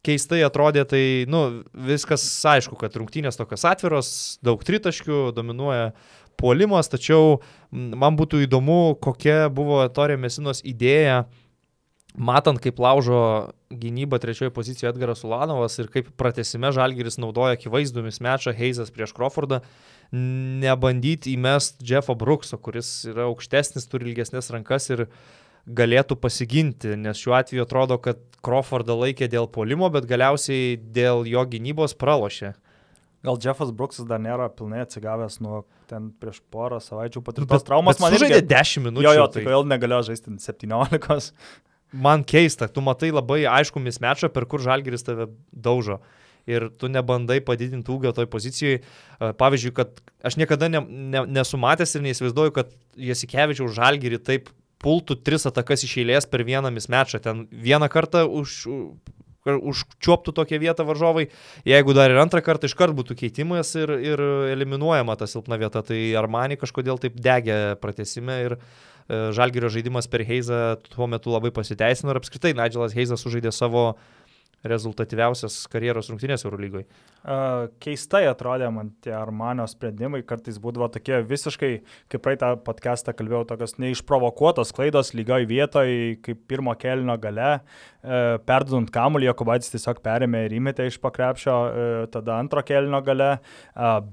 keistai 0.03 0.41
atrodė, 0.43 0.84
tai, 0.88 1.03
nu, 1.32 1.63
viskas 1.88 2.23
aišku, 2.47 2.75
kad 2.79 2.95
rungtynės 2.99 3.39
tokios 3.39 3.63
atviros, 3.67 4.10
daug 4.43 4.63
tritaškių, 4.67 5.29
dominuoja 5.36 5.93
puolimas, 6.39 6.91
tačiau 6.91 7.39
man 7.71 8.17
būtų 8.19 8.43
įdomu, 8.47 8.97
kokia 9.03 9.47
buvo 9.53 9.79
Torė 9.95 10.17
Mesinos 10.19 10.60
idėja, 10.67 11.23
matant, 12.13 12.60
kaip 12.62 12.79
laužo 12.84 13.53
gynybą 13.73 14.19
trečioje 14.21 14.53
pozicijoje 14.53 14.91
Edgaras 14.91 15.23
Ulanovas 15.25 15.79
ir 15.82 15.89
kaip 15.93 16.12
pratesime 16.19 16.69
Žalgiris 16.75 17.17
naudoja 17.21 17.58
akivaizdų 17.58 18.03
mismečą 18.06 18.53
Heizas 18.53 18.93
prieš 18.93 19.15
Crawfordą, 19.17 19.63
nebandyti 20.13 21.34
įmest 21.34 21.82
Jeffo 21.86 22.13
Brookso, 22.17 22.60
kuris 22.62 22.89
yra 23.10 23.26
aukštesnis, 23.32 23.88
turi 23.89 24.12
ilgesnės 24.12 24.52
rankas 24.54 24.91
ir 24.93 25.08
galėtų 25.63 26.17
pasiginti, 26.19 26.93
nes 26.99 27.17
šiuo 27.17 27.38
atveju 27.39 27.65
atrodo, 27.65 27.97
kad 28.04 28.19
Crawfordą 28.43 28.97
laikė 28.99 29.30
dėl 29.32 29.47
polimo, 29.49 29.88
bet 29.93 30.06
galiausiai 30.10 30.76
dėl 30.78 31.23
jo 31.30 31.43
gynybos 31.49 31.95
pralošė. 31.97 32.54
Gal 33.23 33.39
Jeffas 33.39 33.71
Brooksas 33.71 34.06
dar 34.06 34.19
nėra 34.19 34.49
pilnai 34.52 34.84
atsigavęs 34.84 35.39
nuo 35.41 35.62
ten 35.88 36.10
prieš 36.19 36.41
porą 36.52 36.82
savaičių 36.84 37.23
patirtos 37.23 37.63
traumos. 37.63 38.02
Man 38.04 38.12
žaidė 38.17 38.41
irgi... 38.41 38.49
10 38.52 38.84
minučių. 38.89 39.06
Jo, 39.08 39.13
jo, 39.21 39.28
tai 39.32 39.45
kodėl 39.45 39.69
negalėjo 39.71 40.10
žaisti 40.10 40.36
17. 40.43 41.32
Man 42.04 42.26
keista, 42.28 42.67
tu 42.67 42.84
matai 42.84 43.13
labai 43.13 43.45
aišku 43.47 43.80
mismečą, 43.80 44.28
per 44.34 44.47
kur 44.49 44.62
Žalgiris 44.65 45.08
tave 45.08 45.30
daužo 45.54 46.02
ir 46.49 46.67
tu 46.79 46.89
nebandai 46.91 47.39
padidinti 47.45 47.91
ūgio 47.93 48.12
toj 48.15 48.27
pozicijoje. 48.32 48.82
Pavyzdžiui, 49.39 49.73
kad 49.77 50.01
aš 50.25 50.38
niekada 50.41 50.69
ne, 50.71 50.84
ne, 50.84 51.23
nesu 51.39 51.60
matęs 51.62 51.95
ir 51.95 52.06
neįsivaizduoju, 52.08 52.56
kad 52.56 52.73
Jasikevičiaus 52.99 53.75
žalgyrį 53.77 54.19
taip 54.23 54.51
pultų 54.84 55.21
tris 55.23 55.47
atakas 55.47 55.86
iš 55.88 55.97
eilės 56.03 56.27
per 56.29 56.43
vieną 56.47 56.71
mismečą. 56.75 57.21
Ten 57.23 57.45
vieną 57.51 57.88
kartą 57.91 58.25
už, 58.27 58.65
užčiuoptų 59.45 60.34
tokią 60.36 60.60
vietą 60.62 60.86
varžovai, 60.88 61.27
jeigu 61.67 61.95
dar 61.95 62.12
ir 62.12 62.21
antrą 62.21 62.41
kartą 62.43 62.69
iškart 62.69 62.95
būtų 62.95 63.17
keitimas 63.19 63.73
ir, 63.79 63.91
ir 63.99 64.23
eliminuojama 64.53 65.17
ta 65.19 65.27
silpna 65.27 65.60
vieta, 65.60 65.84
tai 65.84 66.13
Armani 66.19 66.60
kažkodėl 66.60 67.01
taip 67.01 67.19
degė 67.19 67.75
pratesime 67.82 68.39
ir 68.45 68.58
e, 68.58 69.32
Žalgirio 69.36 69.71
žaidimas 69.73 70.08
per 70.08 70.23
Heizą 70.27 70.79
tuo 70.88 71.08
metu 71.12 71.34
labai 71.34 71.51
pasiteisino 71.56 72.13
ir 72.13 72.21
apskritai 72.21 72.53
Nigelas 72.56 72.95
Heizas 72.95 73.23
sužaidė 73.23 73.51
savo 73.51 73.93
rezultatyviausias 74.63 75.63
karjeros 75.71 76.10
rungtynės 76.12 76.45
Eurolygoje. 76.47 76.88
Keistai 77.23 78.25
atrodė 78.27 78.67
man 78.75 78.89
tie 79.03 79.13
Armanio 79.15 79.63
sprendimai, 79.71 80.19
kartais 80.27 80.57
būdavo 80.59 80.89
tokie 80.91 81.21
visiškai, 81.23 81.69
kaip 82.12 82.23
praeitą 82.25 82.49
podcastą 82.65 83.13
kalbėjau, 83.15 83.45
tokios 83.47 83.77
neišprovokuotos 83.79 84.73
klaidos 84.75 85.13
lygoj 85.15 85.47
vietoj, 85.47 85.91
kaip 86.25 86.41
pirmo 86.51 86.73
kelino 86.75 87.15
gale, 87.23 87.62
e, 88.03 88.19
perdudant 88.43 88.91
kamuolį, 88.91 89.29
Jokubaitis 89.29 89.71
tiesiog 89.71 90.01
perėmė 90.03 90.41
ir 90.49 90.57
įmetė 90.57 90.89
iš 90.89 90.97
pakrepšio, 91.03 91.55
e, 91.55 91.86
tada 92.12 92.36
antro 92.43 92.63
kelino 92.67 92.99
gale, 93.05 93.38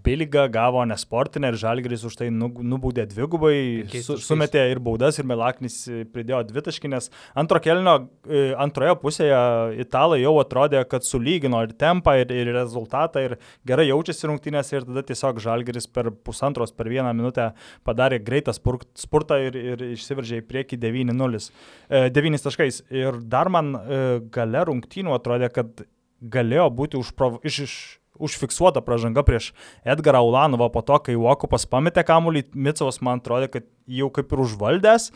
Biliga 0.06 0.46
gavo 0.46 0.84
nesportinę 0.86 1.50
ir 1.50 1.58
Žalgris 1.58 2.06
už 2.06 2.14
tai 2.20 2.30
nu, 2.30 2.52
nubaudė 2.62 3.08
dvigubai, 3.10 3.90
su, 3.90 4.20
sumetė 4.22 4.68
ir 4.70 4.78
baudas, 4.78 5.18
ir 5.18 5.26
Melaknis 5.26 5.82
pridėjo 6.14 6.44
dvitaškinės. 6.46 7.10
Antro 7.42 7.58
kelino 7.62 7.96
e, 8.22 8.52
antroje 8.54 8.94
pusėje 9.02 9.42
italai 9.82 10.22
jau 10.22 10.36
atrodė, 10.38 10.86
kad 10.86 11.02
sulygino 11.06 11.66
ir 11.66 11.74
tempą, 11.74 12.14
ir, 12.22 12.30
ir 12.30 12.54
rezultatą 12.54 12.99
rezultatą 13.00 13.20
ir 13.24 13.36
gerai 13.66 13.88
jaučiasi 13.88 14.28
rungtynėse 14.28 14.76
ir 14.76 14.86
tada 14.86 15.02
tiesiog 15.02 15.40
Žalgeris 15.40 15.86
per 15.88 16.10
pusantros, 16.10 16.72
per 16.72 16.88
vieną 16.88 17.12
minutę 17.14 17.52
padarė 17.84 18.20
greitą 18.20 18.52
spurtą 18.52 19.38
ir, 19.40 19.56
ir 19.56 19.84
išsiveržė 19.94 20.40
į 20.40 20.46
priekį 20.48 20.78
9-0. 20.78 21.50
9 21.90 22.34
e, 22.34 22.42
taškais. 22.42 22.82
Ir 22.90 23.20
dar 23.22 23.48
man 23.48 23.74
e, 23.74 24.20
gale 24.30 24.64
rungtynių 24.66 25.14
atrodė, 25.14 25.50
kad 25.50 25.86
galėjo 26.20 26.70
būti 26.70 27.00
užprov... 27.00 27.40
iš, 27.44 27.64
iš 27.64 27.78
užfiksuota 28.20 28.82
pražanga 28.84 29.22
prieš 29.24 29.52
Edgarą 29.80 30.20
Ulanovą 30.26 30.68
po 30.72 30.82
to, 30.84 30.98
kai 31.06 31.16
Uokupas 31.16 31.64
pametė 31.70 32.04
kamuolį, 32.04 32.50
Micovas 32.52 33.00
man 33.00 33.22
atrodė, 33.22 33.48
kad 33.54 33.68
jau 33.88 34.10
kaip 34.12 34.34
ir 34.34 34.42
užvaldęs 34.44 35.08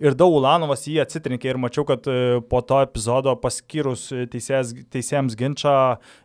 ir 0.00 0.16
daug 0.18 0.34
Ulanovas 0.38 0.86
jį 0.88 0.98
atsitrinkė 1.04 1.52
ir 1.52 1.58
mačiau, 1.60 1.84
kad 1.88 2.06
e, 2.08 2.40
po 2.50 2.62
to 2.64 2.80
epizodo 2.84 3.34
paskyrus 3.40 4.06
e, 4.14 4.24
teisėjas, 4.30 4.72
teisėjams 4.92 5.36
ginčą, 5.38 5.74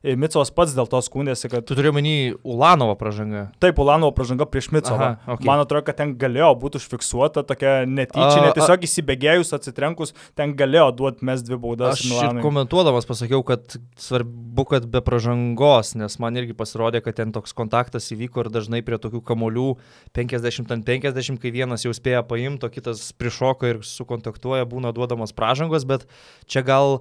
e, 0.01 0.15
Micovas 0.19 0.51
pats 0.55 0.75
dėl 0.77 0.88
to 0.91 1.01
skundėsi, 1.03 1.49
kad... 1.51 1.65
Tu 1.67 1.77
turi 1.77 1.91
menį 1.95 2.15
Ulanovo 2.47 2.95
pražanga. 2.99 3.49
Taip, 3.63 3.79
Ulanovo 3.83 4.15
pražanga 4.15 4.47
prieš 4.49 4.71
Micovą. 4.75 5.11
Okay. 5.25 5.47
Man 5.47 5.63
atrodo, 5.63 5.85
kad 5.89 5.99
ten 5.99 6.15
galėjo 6.19 6.53
būti 6.61 6.79
užfiksuota 6.79 7.43
tokia 7.47 7.75
netyčinė, 7.89 8.53
tiesiog 8.55 8.88
įsibėgėjus, 8.88 9.53
atsitrenkus, 9.57 10.15
ten 10.39 10.55
galėjo 10.57 10.88
duoti 11.01 11.27
mes 11.27 11.43
dvi 11.45 11.59
baudas. 11.59 11.99
Aš 11.99 12.07
ir 12.15 12.41
komentuodamas 12.45 13.07
pasakiau, 13.09 13.43
kad 13.47 13.77
svarbu, 13.99 14.67
kad 14.71 14.88
be 14.91 15.03
pražangos, 15.05 15.93
nes 15.99 16.19
man 16.23 16.39
irgi 16.39 16.55
pasirodė, 16.57 17.03
kad 17.03 17.19
ten 17.19 17.35
toks 17.35 17.55
kontaktas 17.57 18.07
įvyko 18.15 18.45
ir 18.45 18.51
dažnai 18.53 18.81
prie 18.85 18.99
tokių 19.01 19.21
kamolių 19.25 19.67
50 20.15 20.71
ant 20.75 20.88
50, 20.88 21.41
kai 21.43 21.51
vienas 21.53 21.83
jau 21.85 21.93
spėja 21.95 22.23
paimti, 22.27 22.67
o 22.67 22.71
kitas 22.71 23.09
prišoka 23.19 23.64
ir 23.69 23.82
sukontaktuoja, 23.86 24.67
būna 24.69 24.93
duodamos 24.95 25.36
pražangos, 25.36 25.88
bet 25.88 26.08
čia 26.51 26.63
gal 26.65 26.99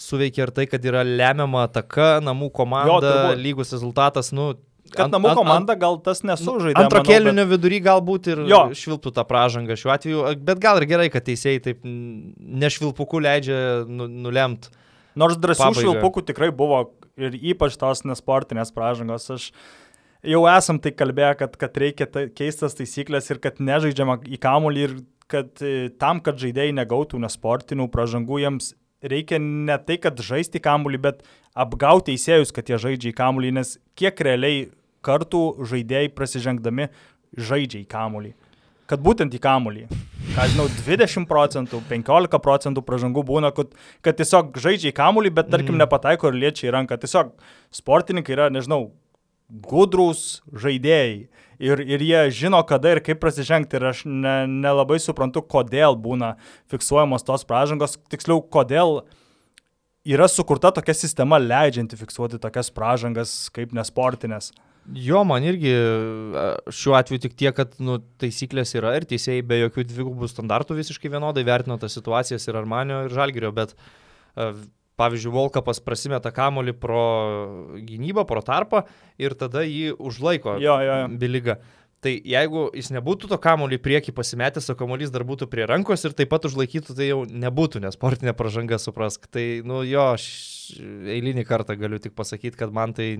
suveikia 0.00 0.48
ir 0.48 0.54
tai, 0.54 0.68
kad 0.70 0.84
yra 0.84 1.04
lemiama 1.06 1.66
ataka, 1.68 2.18
namų 2.24 2.50
komanda, 2.54 3.12
jo, 3.30 3.34
lygus 3.40 3.74
rezultatas, 3.76 4.32
nu, 4.34 4.54
Kad 4.92 5.10
namų 5.14 5.32
komanda 5.38 5.74
gal 5.80 5.96
tas 6.04 6.20
nesužaidė. 6.26 6.76
Antro 6.84 7.00
kelionio 7.06 7.46
bet... 7.46 7.54
vidury 7.54 7.80
galbūt 7.82 8.28
ir 8.34 8.42
jo. 8.50 8.60
švilptų 8.76 9.14
tą 9.16 9.24
pražangą 9.26 9.76
šiuo 9.80 9.92
atveju, 9.94 10.24
bet 10.44 10.60
gal 10.62 10.80
ir 10.80 10.86
gerai, 10.90 11.06
kad 11.12 11.24
teisėjai 11.26 11.62
taip 11.64 11.80
nešvilpukų 11.84 13.22
leidžia 13.24 13.56
nu, 13.88 14.06
nulemt. 14.26 14.68
Nors 15.18 15.38
drąsių 15.40 15.72
švilpukų 15.78 16.24
tikrai 16.28 16.50
buvo 16.54 16.84
ir 17.20 17.38
ypač 17.54 17.78
tos 17.80 18.04
nesportinės 18.06 18.74
pražangos. 18.74 19.30
Aš 19.32 19.48
jau 20.34 20.44
esam 20.50 20.80
tai 20.82 20.92
kalbėję, 20.96 21.32
kad, 21.42 21.58
kad 21.60 21.80
reikia 21.80 22.08
ta, 22.10 22.26
keistas 22.28 22.76
taisyklės 22.78 23.30
ir 23.32 23.40
kad 23.42 23.60
nežaidžiama 23.62 24.20
į 24.26 24.40
kamulį 24.42 24.86
ir 24.88 24.96
kad 25.30 25.62
e, 25.64 25.90
tam, 26.00 26.20
kad 26.24 26.40
žaidėjai 26.40 26.74
negautų 26.76 27.20
nesportinių 27.22 27.88
pražangų, 27.92 28.40
jiems 28.44 28.72
reikia 29.04 29.40
ne 29.42 29.76
tai, 29.86 29.98
kad 30.00 30.20
žaisti 30.20 30.62
kamuolį, 30.64 31.00
bet 31.06 31.22
apgauti 31.54 32.12
teisėjus, 32.12 32.52
kad 32.54 32.70
jie 32.70 32.80
žaidžia 32.80 33.12
į 33.12 33.18
kamuolį, 33.18 33.52
nes 33.58 33.76
kiek 33.98 34.20
realiai 34.26 34.66
kartų 35.04 35.44
žaidėjai 35.68 36.10
prasižengdami 36.16 36.88
žaidžia 37.36 37.82
į 37.82 37.86
kamuolį. 37.90 38.34
Kad 38.88 39.00
būtent 39.00 39.32
į 39.32 39.40
kamuolį. 39.40 39.86
Ką 40.34 40.44
žinau, 40.50 40.66
20 40.84 41.28
procentų, 41.28 41.80
15 41.88 42.40
procentų 42.42 42.82
pražangų 42.84 43.22
būna, 43.28 43.52
kad, 43.56 43.72
kad 44.04 44.18
tiesiog 44.18 44.56
žaidžia 44.60 44.90
į 44.90 44.96
kamuolį, 44.98 45.32
bet 45.36 45.48
tarkim 45.52 45.76
mm. 45.76 45.84
nepataiko 45.84 46.28
ir 46.28 46.36
liečia 46.42 46.68
į 46.68 46.74
ranką. 46.74 46.98
Tiesiog 47.00 47.32
sportininkai 47.72 48.36
yra, 48.36 48.50
nežinau, 48.52 48.90
gudrus 49.48 50.42
žaidėjai 50.52 51.28
ir, 51.58 51.82
ir 51.82 52.04
jie 52.04 52.22
žino, 52.42 52.60
kada 52.68 52.94
ir 52.94 53.02
kaip 53.04 53.20
prasižengti. 53.22 53.78
Ir 53.78 53.88
aš 53.90 54.04
ne, 54.08 54.36
nelabai 54.50 55.00
suprantu, 55.02 55.42
kodėl 55.42 55.98
būna 56.00 56.34
fiksuojamos 56.72 57.26
tos 57.26 57.46
pražangos, 57.48 57.98
tiksliau, 58.12 58.42
kodėl 58.42 59.02
yra 60.04 60.28
sukurta 60.28 60.72
tokia 60.74 60.94
sistema 60.96 61.40
leidžianti 61.40 61.98
fiksuoti 62.00 62.40
tokias 62.42 62.70
pražangas 62.74 63.34
kaip 63.54 63.74
nesportinės. 63.76 64.52
Jo, 64.92 65.22
man 65.24 65.44
irgi 65.48 65.70
šiuo 66.76 66.92
atveju 66.98 67.22
tik 67.24 67.36
tiek, 67.40 67.54
kad 67.56 67.72
nu, 67.80 67.96
taisyklės 68.20 68.74
yra 68.76 68.92
ir 68.98 69.06
teisėjai 69.08 69.44
be 69.48 69.62
jokių 69.62 69.86
dvigubų 69.88 70.28
standartų 70.28 70.76
visiškai 70.76 71.08
vienodai 71.14 71.46
vertino 71.48 71.78
tas 71.80 71.96
situacijas 71.96 72.44
ir 72.50 72.58
Armanio 72.60 73.06
ir 73.06 73.14
Žalgirio, 73.16 73.52
bet 73.56 73.72
pavyzdžiui, 75.00 75.32
Volkapas 75.34 75.80
prasimeta 75.82 76.32
kamolį 76.34 76.76
pro 76.78 77.04
gynybą, 77.78 78.26
pro 78.28 78.42
tarpą 78.44 78.84
ir 79.20 79.34
tada 79.38 79.64
jį 79.66 79.94
užlaiko 79.98 80.58
jo, 80.62 80.76
jo, 80.82 81.00
jo. 81.02 81.08
biliga. 81.20 81.58
Tai 82.04 82.12
jeigu 82.12 82.66
jis 82.76 82.90
nebūtų 82.92 83.30
to 83.30 83.38
kamolį 83.40 83.78
prieki 83.80 84.12
pasimetęs, 84.12 84.68
o 84.68 84.76
kamolys 84.76 85.12
dar 85.12 85.24
būtų 85.24 85.48
prie 85.48 85.64
rankos 85.64 86.04
ir 86.04 86.12
taip 86.16 86.28
pat 86.34 86.44
užlaikytų, 86.44 86.96
tai 86.98 87.06
jau 87.08 87.22
nebūtų 87.24 87.80
nesportinė 87.80 88.34
pažanga, 88.36 88.76
suprask. 88.82 89.24
Tai, 89.32 89.44
nu 89.64 89.80
jo, 89.88 90.10
aš 90.12 90.26
eilinį 91.14 91.46
kartą 91.48 91.78
galiu 91.80 92.02
tik 92.04 92.12
pasakyti, 92.18 92.58
kad 92.60 92.74
man 92.76 92.92
tai 92.96 93.14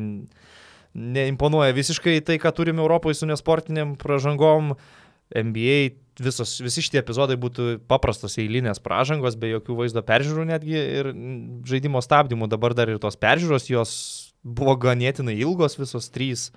neimponuoja 0.94 1.72
visiškai 1.74 2.18
tai, 2.28 2.36
ką 2.42 2.52
turime 2.54 2.84
Europoje 2.84 3.16
su 3.16 3.30
nesportiniam 3.30 3.96
pažangom. 4.00 4.74
NBA 5.34 5.78
visos, 6.22 6.58
visi 6.62 6.84
šitie 6.84 7.00
epizodai 7.00 7.36
būtų 7.40 7.80
paprastos 7.90 8.38
eilinės 8.38 8.82
pražangos, 8.82 9.38
be 9.38 9.50
jokių 9.54 9.78
vaizdo 9.80 10.02
peržiūrų 10.06 10.46
netgi 10.52 10.76
ir 10.78 11.10
žaidimo 11.68 12.02
stabdymų. 12.04 12.48
Dabar 12.52 12.76
dar 12.76 12.92
ir 12.92 13.00
tos 13.02 13.18
peržiūros 13.20 13.68
jos 13.70 13.94
buvo 14.44 14.76
ganėtinai 14.78 15.36
ilgos, 15.40 15.78
visos 15.80 16.10
trys. 16.14 16.50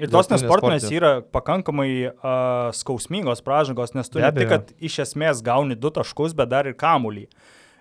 Ir 0.00 0.08
tos 0.08 0.30
nesportinės 0.32 0.86
yra 0.88 1.16
pakankamai 1.34 1.90
uh, 2.08 2.70
skausmingos 2.72 3.42
pražangos, 3.44 3.92
nes 3.92 4.08
tu 4.08 4.22
ne 4.22 4.30
tik, 4.32 4.48
kad 4.48 4.70
iš 4.80 5.02
esmės 5.04 5.42
gauni 5.44 5.76
du 5.76 5.90
taškus, 5.92 6.32
bet 6.38 6.48
dar 6.52 6.70
ir 6.70 6.78
kamulį. 6.78 7.26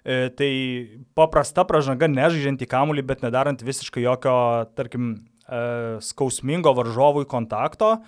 E, 0.01 0.31
tai 0.33 0.51
paprasta 1.13 1.61
pražanga, 1.69 2.07
nežaidžiant 2.09 2.63
į 2.65 2.67
kamulį, 2.71 3.03
bet 3.05 3.19
nedarant 3.21 3.61
visiškai 3.61 4.01
jokio, 4.01 4.33
tarkim, 4.73 5.11
e, 5.45 5.59
skausmingo 6.01 6.73
varžovui 6.73 7.27
kontakto. 7.29 7.99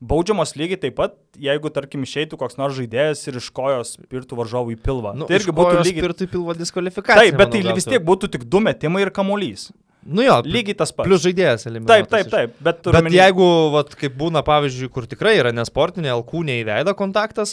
Baudžiamos 0.00 0.54
lygiai 0.56 0.80
taip 0.80 0.96
pat, 0.96 1.14
jeigu, 1.36 1.70
tarkim, 1.74 2.02
išeitų 2.06 2.38
koks 2.40 2.56
nors 2.60 2.74
žaidėjas 2.78 3.20
ir 3.28 3.36
iš 3.40 3.50
kojos 3.52 3.94
spirtų 3.98 4.38
varžovų 4.38 4.74
į 4.76 4.80
pilvą. 4.80 5.12
Nu, 5.18 5.28
tai 5.28 5.36
irgi 5.40 5.52
būtų 5.52 5.82
lygiai. 5.84 6.00
spirtų 6.04 6.26
į 6.26 6.30
pilvą 6.32 6.56
diskvalifikacija. 6.56 7.20
Taip, 7.20 7.36
bet 7.36 7.52
manau, 7.52 7.68
tai 7.68 7.76
vis 7.76 7.88
tiek 7.90 8.04
būtų 8.08 8.30
tik 8.36 8.44
du 8.48 8.60
metimai 8.64 9.02
ir 9.04 9.10
kamuolys. 9.12 9.68
Nu 10.00 10.22
jo, 10.24 10.38
Lygiai 10.48 10.72
tas 10.80 10.94
pats. 10.96 11.04
Plus 11.04 11.20
žaidėjas 11.20 11.66
eliminuotas. 11.68 12.08
Taip, 12.08 12.08
taip, 12.08 12.30
taip. 12.32 12.54
Bet, 12.64 12.78
Bet 12.88 12.94
omeny- 13.02 13.18
jeigu, 13.18 13.48
vat, 13.74 13.92
kaip 14.00 14.14
būna, 14.16 14.40
pavyzdžiui, 14.46 14.88
kur 14.94 15.04
tikrai 15.04 15.34
yra 15.36 15.52
nesportinė, 15.52 16.08
alkūnė 16.14 16.56
į 16.62 16.64
veidą 16.70 16.94
kontaktas, 16.96 17.52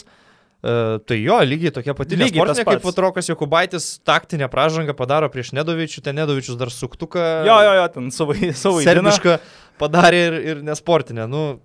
uh, 0.64 0.96
tai 1.04 1.18
jo, 1.20 1.36
lygiai 1.44 1.70
tokia 1.76 1.92
pati 1.94 2.16
Lygiai 2.16 2.40
tas 2.40 2.56
nesportinė, 2.56 2.64
kaip 2.64 2.80
pats. 2.80 2.88
vat 2.88 3.02
Rokas 3.04 3.28
Jokubaitis 3.28 3.88
taktinę 4.08 4.48
pražangą 4.48 4.96
padaro 4.96 5.28
prieš 5.28 5.52
Nedovičių, 5.52 6.00
ten 6.08 6.16
Nedovičius 6.16 6.56
dar 6.56 6.72
suktuką. 6.72 7.26
Jo, 7.44 7.58
jo, 7.68 7.74
jo, 7.82 7.84
ten 7.98 8.08
savo, 8.16 8.32
savo 8.56 8.80
Serbišką 8.80 9.36
padarė 9.78 10.24
ir, 10.30 10.38
ir 10.54 10.62
nesportinę. 10.64 11.28
Nu, 11.28 11.60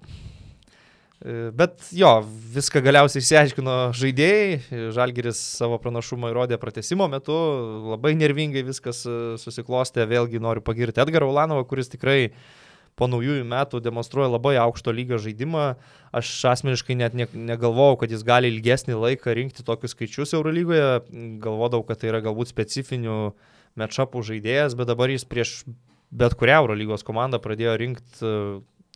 bet 1.56 1.86
jo, 1.96 2.10
viską 2.56 2.82
galiausiai 2.84 3.22
išsiaiškino 3.24 3.76
žaidėjai. 3.96 4.90
Žalgiris 4.96 5.40
savo 5.60 5.78
pranašumą 5.80 6.34
įrodė 6.34 6.60
pratesimo 6.60 7.08
metu. 7.12 7.38
Labai 7.94 8.12
nervingai 8.20 8.66
viskas 8.68 9.06
e, 9.08 9.16
susiklostė. 9.40 10.04
Vėlgi 10.10 10.42
noriu 10.44 10.64
pagirti 10.66 11.00
Edgarą 11.04 11.30
Ulanovą, 11.32 11.64
kuris 11.70 11.92
tikrai 11.94 12.34
po 13.00 13.08
naujųjų 13.10 13.46
metų 13.50 13.80
demonstruoja 13.82 14.34
labai 14.36 14.58
aukšto 14.62 14.92
lygio 14.94 15.18
žaidimą. 15.22 15.70
Aš 16.14 16.34
asmeniškai 16.52 17.00
net 17.00 17.16
ne, 17.18 17.30
negalvojau, 17.54 18.02
kad 18.04 18.12
jis 18.14 18.26
gali 18.28 18.52
ilgesnį 18.52 19.00
laiką 19.00 19.34
rinkti 19.40 19.66
tokius 19.66 19.96
skaičius 19.96 20.36
Eurolygoje. 20.36 21.02
Galvodavau, 21.42 21.88
kad 21.88 22.04
tai 22.04 22.12
yra 22.12 22.22
galbūt 22.26 22.52
specifinių 22.52 23.18
matšapų 23.80 24.28
žaidėjas, 24.28 24.76
bet 24.78 24.92
dabar 24.92 25.10
jis 25.10 25.26
prieš 25.26 25.56
bet 26.14 26.36
kurią 26.38 26.60
Eurolygos 26.62 27.02
komandą 27.08 27.40
pradėjo 27.42 27.74
rinkti 27.82 28.36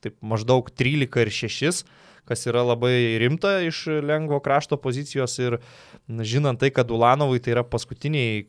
taip 0.03 0.17
maždaug 0.21 0.69
13 0.69 1.23
ir 1.23 1.31
6, 1.33 1.83
kas 2.27 2.45
yra 2.49 2.63
labai 2.67 3.17
rimta 3.21 3.57
iš 3.65 3.85
lengvo 4.03 4.39
krašto 4.43 4.79
pozicijos 4.81 5.37
ir 5.39 5.59
na, 6.07 6.25
žinant 6.27 6.59
tai, 6.61 6.71
kad 6.75 6.91
Ulanovui 6.91 7.41
tai 7.43 7.55
yra 7.55 7.65
paskutiniai 7.67 8.39
e, 8.43 8.47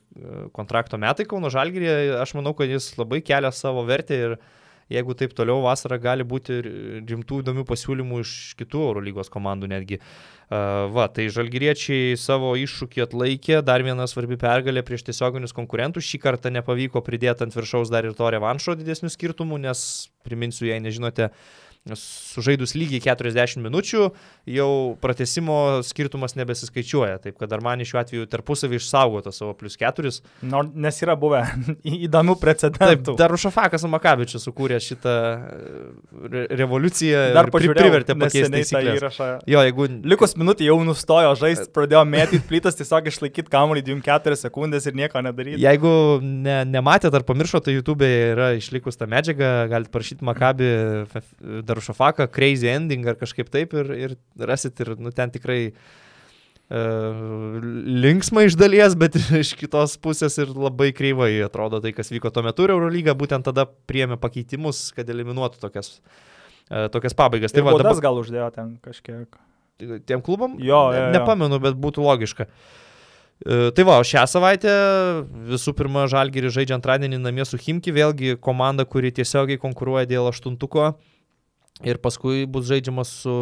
kontrakto 0.56 1.00
metai 1.00 1.28
Kauno 1.28 1.50
Žalgirėje, 1.52 2.16
aš 2.20 2.36
manau, 2.38 2.54
kad 2.58 2.70
jis 2.70 2.92
labai 2.98 3.22
kelia 3.24 3.52
savo 3.54 3.86
vertę 3.88 4.22
ir 4.26 4.38
jeigu 4.92 5.14
taip 5.18 5.34
toliau 5.36 5.60
vasarą 5.64 5.98
gali 6.00 6.24
būti 6.24 6.58
rimtų 7.08 7.42
įdomių 7.42 7.64
pasiūlymų 7.68 8.22
iš 8.24 8.34
kitų 8.58 8.84
Eurolygos 8.88 9.30
komandų 9.32 9.68
netgi. 9.74 10.00
Uh, 10.48 10.86
va, 10.94 11.04
tai 11.12 11.26
žalgyriečiai 11.32 12.16
savo 12.16 12.54
iššūkį 12.56 13.04
atlaikė, 13.04 13.58
dar 13.60 13.84
viena 13.84 14.06
svarbi 14.08 14.38
pergalė 14.40 14.80
prieš 14.86 15.04
tiesioginius 15.10 15.52
konkurentus, 15.56 16.08
šį 16.08 16.22
kartą 16.22 16.52
nepavyko 16.54 17.02
pridėti 17.04 17.44
ant 17.44 17.56
viršaus 17.56 17.92
dar 17.92 18.08
ir 18.08 18.16
to 18.16 18.30
revanšo 18.32 18.78
didesnių 18.80 19.12
skirtumų, 19.12 19.60
nes 19.66 19.82
priminsiu, 20.24 20.70
jei 20.70 20.80
nežinote, 20.80 21.28
sužaidus 21.96 22.74
lygiai 22.77 23.01
40 23.07 23.62
minučių, 23.64 24.09
jau 24.53 24.68
pratesimo 25.01 25.81
skirtumas 25.87 26.35
nebesiskaičiuoja, 26.37 27.18
taip 27.24 27.38
kad 27.40 27.53
Armani 27.57 27.87
šiuo 27.88 28.01
atveju 28.03 28.27
tarpusavį 28.29 28.77
išsaugoto 28.83 29.33
savo 29.33 29.55
plus 29.57 29.79
4. 29.81 30.12
Nor, 30.51 30.68
nes 30.74 31.01
yra 31.05 31.16
buvę 31.16 31.44
įdomių 32.09 32.35
Taip, 32.37 32.42
precedentų. 32.44 33.16
dar 33.18 33.33
Ušafakas 33.33 33.87
Makavičius 33.88 34.44
sukūrė 34.48 34.81
šitą 34.83 35.14
re 36.33 36.44
revoliuciją 36.59 37.22
dar 37.37 37.48
pri- 37.53 37.70
privertė 37.72 38.16
pakeisti 38.18 38.64
tą 38.72 38.83
įrašą. 38.94 39.29
Jo, 39.48 39.62
jeigu 39.66 39.88
Likus 40.09 40.35
minutį 40.38 40.68
jau 40.68 40.79
nustojo 40.87 41.33
žaisti, 41.38 41.68
pradėjo 41.74 42.03
mėtyti 42.09 42.42
plytas, 42.48 42.77
tiesiog 42.79 43.09
išlaikyti 43.11 43.51
kamuolį 43.53 43.83
2-4 43.88 44.38
sekundės 44.40 44.87
ir 44.88 44.96
nieko 44.98 45.22
nedaryti. 45.24 45.61
Jeigu 45.62 45.92
ne, 46.22 46.61
nematėte 46.68 47.18
ar 47.18 47.24
pamiršote, 47.29 47.68
tai 47.68 47.74
YouTube 47.77 48.07
yra 48.07 48.53
išlikus 48.59 48.96
ta 48.96 49.09
medžiaga, 49.11 49.66
galite 49.70 49.90
parašyti 49.94 50.24
Makabi 50.24 50.68
Darušafaką, 51.78 52.26
Crazy 52.34 52.68
Ending 52.68 53.06
ar 53.08 53.16
kažkaip 53.16 53.48
taip 53.54 53.74
ir, 53.78 53.90
ir 53.94 54.14
rasit 54.50 54.80
ir 54.82 54.96
nu, 54.98 55.12
ten 55.14 55.30
tikrai 55.30 55.60
uh, 55.70 57.58
linksma 58.04 58.44
iš 58.48 58.56
dalies, 58.58 58.96
bet 58.98 59.16
iš 59.42 59.54
kitos 59.58 59.96
pusės 60.02 60.38
ir 60.42 60.50
labai 60.52 60.90
kreivai 60.96 61.30
atrodo 61.46 61.80
tai, 61.84 61.94
kas 61.96 62.10
vyko 62.12 62.32
tuo 62.34 62.42
metu 62.46 62.66
ir 62.66 62.74
Eurolyga 62.74 63.14
būtent 63.18 63.46
tada 63.48 63.68
priemė 63.88 64.18
pakeitimus, 64.20 64.88
kad 64.96 65.08
eliminuotų 65.08 65.62
tokias, 65.62 65.98
uh, 66.68 66.88
tokias 66.92 67.16
pabaigas. 67.16 67.54
Tai 67.54 67.62
Tai 67.62 67.70
va, 67.70 67.78
dabar 67.80 68.02
gal 68.10 68.20
uždėjo 68.24 68.50
ten 68.56 68.74
kažkiek. 68.84 69.40
tiem 70.06 70.20
klubam? 70.24 70.58
Jo, 70.58 70.90
jo, 70.92 71.06
jo. 71.06 71.08
nepamenu, 71.14 71.62
bet 71.62 71.78
būtų 71.78 72.02
logiška. 72.02 72.48
E, 73.46 73.70
Tai 73.70 73.84
va, 73.86 74.00
šią 74.02 74.24
savaitę 74.26 74.72
visų 75.46 75.74
pirma 75.78 76.08
Žalgiri 76.10 76.50
žaidžia 76.50 76.74
antradienį 76.74 77.20
namie 77.22 77.46
su 77.46 77.60
Himki, 77.60 77.94
vėlgi 77.94 78.34
komanda, 78.42 78.82
kuri 78.82 79.12
tiesiogiai 79.14 79.60
konkuruoja 79.62 80.08
dėl 80.10 80.26
aštuntuko. 80.32 80.96
Ir 81.86 82.00
paskui 82.02 82.42
bus 82.50 82.66
žaidžiamas 82.66 83.10
su 83.22 83.34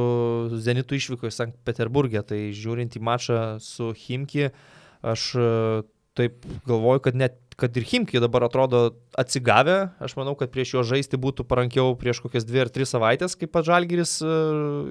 Zenitu 0.60 0.98
išvyko 0.98 1.30
į 1.30 1.32
Sankt 1.32 1.56
Peterburgė. 1.64 2.20
Tai 2.26 2.40
žiūrint 2.52 2.98
į 2.98 3.00
mačą 3.00 3.40
su 3.64 3.94
Himki, 3.96 4.50
aš 5.00 5.30
e, 5.40 5.48
taip 6.18 6.44
galvoju, 6.68 7.04
kad 7.08 7.16
net 7.16 7.40
kad 7.56 7.76
ir 7.76 7.86
Himki 7.88 8.20
dabar 8.20 8.44
atrodo 8.44 8.90
atsigavę, 9.16 9.78
aš 10.04 10.12
manau, 10.18 10.34
kad 10.36 10.52
prieš 10.52 10.74
jo 10.74 10.82
žaisti 10.84 11.16
būtų 11.16 11.46
parankiau 11.48 11.94
prieš 11.96 12.20
kokias 12.20 12.44
dvi 12.44 12.66
ar 12.66 12.70
tris 12.72 12.92
savaitės, 12.92 13.36
kaip 13.40 13.54
pats 13.54 13.70
Žalgiris 13.70 14.18
e, 14.20 14.32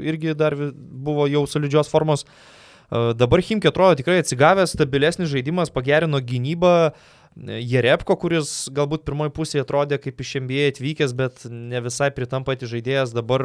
irgi 0.10 0.34
dar 0.38 0.58
buvo 0.74 1.28
jau 1.30 1.46
solidžios 1.50 1.92
formos. 1.92 2.26
E, 2.26 3.14
Dabar 3.14 3.46
Himki 3.46 3.70
atrodo 3.70 4.00
tikrai 4.02 4.24
atsigavęs, 4.24 4.74
stabilesnis 4.74 5.30
žaidimas, 5.30 5.70
pagerino 5.74 6.18
gynybą. 6.18 6.74
E, 6.90 7.14
Jerepko, 7.36 8.16
kuris 8.16 8.70
galbūt 8.72 9.04
pirmoji 9.08 9.34
pusėje 9.36 9.66
atrodė 9.66 10.00
kaip 10.00 10.22
iš 10.24 10.38
NBA 10.40 10.70
atvykęs, 10.72 11.16
bet 11.18 11.44
ne 11.52 11.82
visai 11.84 12.08
pritampati 12.16 12.70
žaidėjas, 12.72 13.12
dabar 13.16 13.44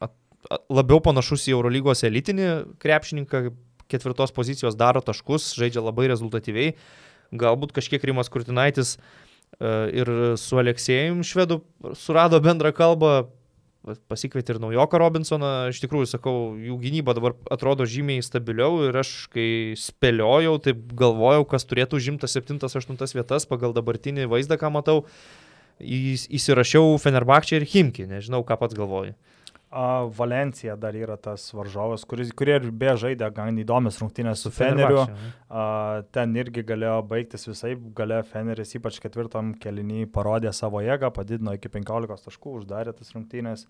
at- 0.00 0.14
at- 0.48 0.64
labiau 0.72 1.02
panašus 1.04 1.44
į 1.50 1.58
Eurolygos 1.58 2.06
elitinį 2.08 2.48
krepšininką, 2.80 3.50
ketvirtos 3.90 4.32
pozicijos 4.32 4.78
daro 4.80 5.02
taškus, 5.04 5.52
žaidžia 5.58 5.84
labai 5.84 6.08
rezultatyviai. 6.08 6.72
Galbūt 7.36 7.74
kažkiek 7.76 8.02
Rimas 8.02 8.30
Kurtinaitis 8.32 8.96
e, 8.96 10.00
ir 10.00 10.10
su 10.40 10.56
Aleksėjum 10.58 11.20
švedu 11.26 11.60
surado 11.98 12.40
bendrą 12.40 12.72
kalbą, 12.72 13.28
pasikvietė 14.10 14.54
ir 14.54 14.60
naujoką 14.60 14.98
Robinsoną, 15.00 15.50
iš 15.72 15.80
tikrųjų, 15.80 16.08
sakau, 16.10 16.34
jų 16.60 16.76
gynyba 16.82 17.14
dabar 17.16 17.36
atrodo 17.50 17.86
žymiai 17.88 18.20
stabiliau 18.24 18.82
ir 18.88 18.98
aš, 19.00 19.12
kai 19.32 19.46
spėliojau, 19.80 20.58
taip 20.60 20.82
galvojau, 20.98 21.46
kas 21.48 21.64
turėtų 21.64 22.00
užimtas 22.00 22.36
7-8 22.36 23.16
vietas 23.16 23.48
pagal 23.48 23.72
dabartinį 23.76 24.28
vaizdą, 24.30 24.60
ką 24.60 24.72
matau, 24.74 24.98
įs- 25.80 26.28
įsirašiau 26.28 26.98
Fenerbakčią 27.00 27.60
ir 27.62 27.68
Himki, 27.72 28.04
nežinau, 28.10 28.44
ką 28.44 28.58
pats 28.60 28.76
galvoji. 28.76 29.14
Valencija 29.70 30.74
dar 30.74 30.96
yra 30.98 31.14
tas 31.14 31.44
varžovas, 31.54 32.02
kuris, 32.10 32.32
kurie 32.34 32.56
ir 32.58 32.64
be 32.74 32.90
žaidė 32.98 33.28
gan 33.34 33.58
įdomias 33.62 34.00
rungtynės 34.02 34.42
su 34.42 34.50
Feneriu. 34.50 35.04
A, 35.46 36.02
ten 36.10 36.34
irgi 36.34 36.64
galėjo 36.66 36.96
baigtis 37.06 37.46
visai, 37.46 37.76
galėjo 37.78 38.24
Feneris 38.32 38.74
ypač 38.74 38.98
ketvirtam 39.02 39.54
kelinį 39.62 40.08
parodė 40.10 40.50
savo 40.56 40.82
jėgą, 40.82 41.12
padidino 41.14 41.54
iki 41.54 41.70
15 41.70 42.26
taškų, 42.26 42.56
uždarė 42.58 42.96
tas 42.98 43.14
rungtynės. 43.14 43.64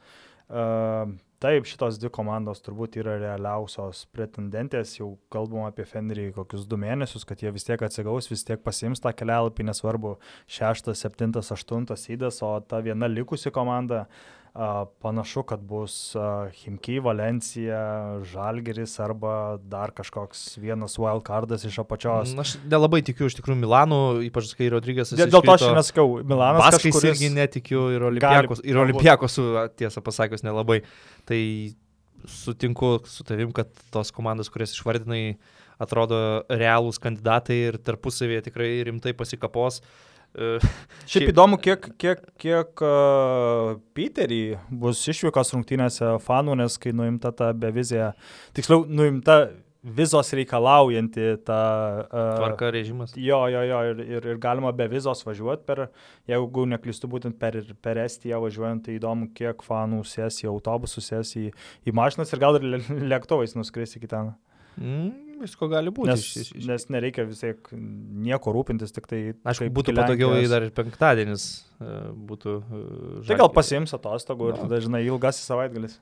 A, 0.48 1.04
taip, 1.44 1.68
šitos 1.68 2.00
dvi 2.00 2.08
komandos 2.16 2.64
turbūt 2.64 2.96
yra 3.04 3.18
realiausios 3.20 4.06
pretendentės, 4.16 4.96
jau 4.96 5.12
kalbam 5.28 5.68
apie 5.68 5.84
Fenerį 5.84 6.30
kokius 6.40 6.64
du 6.64 6.80
mėnesius, 6.80 7.28
kad 7.28 7.44
jie 7.44 7.52
vis 7.52 7.68
tiek 7.68 7.84
atsigaus, 7.84 8.32
vis 8.32 8.48
tiek 8.48 8.64
pasiims 8.64 9.04
tą 9.04 9.12
kelialapį, 9.12 9.68
nesvarbu, 9.68 10.16
šeštas, 10.48 11.04
septintas, 11.04 11.52
aštuntas 11.52 12.08
įdas, 12.08 12.40
o 12.40 12.56
ta 12.64 12.80
viena 12.80 13.08
likusi 13.08 13.52
komanda 13.52 14.06
a, 14.06 14.28
panašu, 15.00 15.42
kad 15.46 15.60
bus 15.62 16.14
Himki, 16.62 16.98
Valencija, 16.98 18.20
Žalgeris 18.26 18.96
arba 19.00 19.58
dar 19.62 19.92
kažkoks 19.94 20.58
vienas 20.58 20.98
wildcardas 20.98 21.64
iš 21.68 21.78
apačios. 21.84 22.34
Na, 22.34 22.42
Aš 22.42 22.56
nelabai 22.66 23.02
tikiu 23.06 23.28
iš 23.30 23.38
tikrųjų 23.38 23.60
Milanu, 23.62 24.00
ypač 24.26 24.50
kai 24.58 24.70
Rodrygas. 24.72 25.14
Dėl, 25.14 25.30
dėl 25.30 25.44
to 25.46 25.54
aš 25.54 25.66
nesakau, 25.76 26.08
Milanas 26.26 26.64
Baskais 26.66 26.90
kažkuris... 26.90 27.14
irgi 27.14 27.30
netikiu 27.36 27.86
ir 27.94 28.02
gali- 28.02 28.10
Olimpiakos, 28.10 28.64
ir 28.66 28.74
galbūt. 28.74 28.98
Olimpiakos, 28.98 29.38
tiesą 29.78 30.02
pasakius, 30.02 30.42
nelabai. 30.46 30.80
Tai 31.30 31.40
sutinku 32.26 32.98
su 33.08 33.24
tavim, 33.24 33.54
kad 33.56 33.70
tos 33.94 34.10
komandos, 34.12 34.50
kurias 34.52 34.74
išvardinai, 34.74 35.38
atrodo 35.80 36.18
realūs 36.50 36.98
kandidatai 37.00 37.56
ir 37.70 37.78
tarpusavėje 37.80 38.50
tikrai 38.50 38.74
rimtai 38.90 39.14
pasikapos. 39.16 39.80
E, 39.80 40.09
Šiaip 40.34 41.08
Šiaip- 41.10 41.32
įdomu, 41.32 41.56
kiek, 41.62 41.88
kiek, 41.98 42.20
kiek 42.38 42.84
uh, 42.86 43.78
Peterį 43.96 44.42
bus 44.70 45.00
išvykos 45.10 45.50
rungtynėse 45.56 46.12
fanų, 46.22 46.54
nes 46.62 46.76
kai 46.78 46.92
nuimta 46.94 47.32
ta 47.34 47.50
bevizija, 47.56 48.12
tiksliau, 48.54 48.84
nuimta 48.86 49.40
vizos 49.80 50.28
reikalaujanti 50.36 51.38
ta... 51.48 51.58
Uh, 52.12 52.36
Tvarka 52.36 52.68
režimas. 52.70 53.14
Jo, 53.16 53.40
jo, 53.48 53.62
jo, 53.64 53.80
ir, 53.90 54.02
ir, 54.04 54.28
ir 54.34 54.38
galima 54.42 54.70
be 54.76 54.84
vizos 54.92 55.24
važiuoti 55.24 55.64
per, 55.66 55.86
jeigu 56.28 56.66
neklystu, 56.68 57.08
būtent 57.10 57.38
per, 57.40 57.56
per 57.82 57.98
Estiją 58.04 58.42
važiuojant, 58.44 58.84
tai 58.86 58.98
įdomu, 58.98 59.30
kiek 59.34 59.64
fanų 59.66 60.02
sės 60.06 60.42
į 60.44 60.50
autobusus, 60.52 61.08
sės 61.10 61.32
į, 61.40 61.48
į 61.88 61.96
mašinas 61.96 62.30
ir 62.36 62.42
gal 62.44 62.60
ir 62.60 62.68
lė- 62.76 63.00
lėktuvais 63.14 63.56
nuskris 63.56 63.96
iki 63.96 64.10
ten. 64.12 64.34
Mm, 64.80 65.40
visko 65.42 65.68
gali 65.68 65.92
būti. 65.92 66.08
Nes, 66.08 66.22
iš- 66.40 66.54
iš- 66.56 66.66
nes 66.68 66.86
nereikia 66.92 67.26
vis 67.28 67.42
tiek 67.42 67.68
nieko 67.72 68.52
rūpintis, 68.56 68.94
tik 68.96 69.06
tai... 69.10 69.18
Aišku, 69.44 69.68
būtų 69.76 69.92
patogiau, 69.96 70.32
jei 70.38 70.48
dar 70.48 70.64
ir 70.64 70.72
penktadienis 70.76 71.44
e, 71.80 71.90
būtų. 72.30 72.54
e, 72.64 73.24
Tai 73.28 73.36
gal 73.42 73.50
pasiims 73.52 73.92
atostogų 73.96 74.50
ir 74.50 74.56
Jo. 74.56 74.62
tada, 74.64 74.80
žinai, 74.80 75.02
ilgasis 75.04 75.44
savaitgalis. 75.50 75.98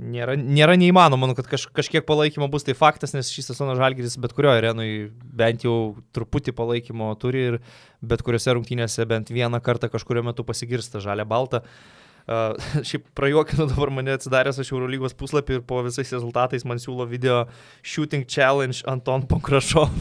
nėra, 0.00 0.34
nėra 0.40 0.74
neįmanoma, 0.80 1.20
manau, 1.22 1.36
kad 1.38 1.46
kaž, 1.52 1.68
kažkiek 1.76 2.06
palaikymo 2.08 2.48
bus 2.50 2.64
tai 2.66 2.74
faktas, 2.74 3.12
nes 3.14 3.28
šį 3.30 3.44
sezoną 3.50 3.76
Žalgiris 3.78 4.16
bet 4.18 4.32
kurioje 4.34 4.58
arenoje 4.62 5.10
bent 5.22 5.62
jau 5.68 5.76
truputį 6.16 6.54
palaikymo 6.58 7.12
turi 7.20 7.44
ir 7.52 7.58
bet 8.02 8.24
kuriuose 8.26 8.56
rungtynėse 8.56 9.04
bent 9.06 9.30
vieną 9.30 9.60
kartą 9.62 9.92
kažkurio 9.92 10.24
metu 10.26 10.42
pasigirsta 10.48 10.98
žalia 11.04 11.24
balta. 11.28 11.60
Uh, 11.62 12.03
šiaip 12.88 13.04
prajuokinu 13.14 13.66
dabar 13.68 13.90
mane 13.92 14.14
atsidaręs 14.16 14.56
aš 14.62 14.70
Eurolygos 14.72 15.12
puslapį 15.18 15.58
ir 15.58 15.64
po 15.68 15.82
visais 15.84 16.12
rezultatais 16.14 16.64
man 16.64 16.80
siūlo 16.80 17.04
video 17.08 17.42
Shooting 17.84 18.24
Challenge 18.24 18.80
Anton 18.88 19.26
Pokrašov. 19.28 19.92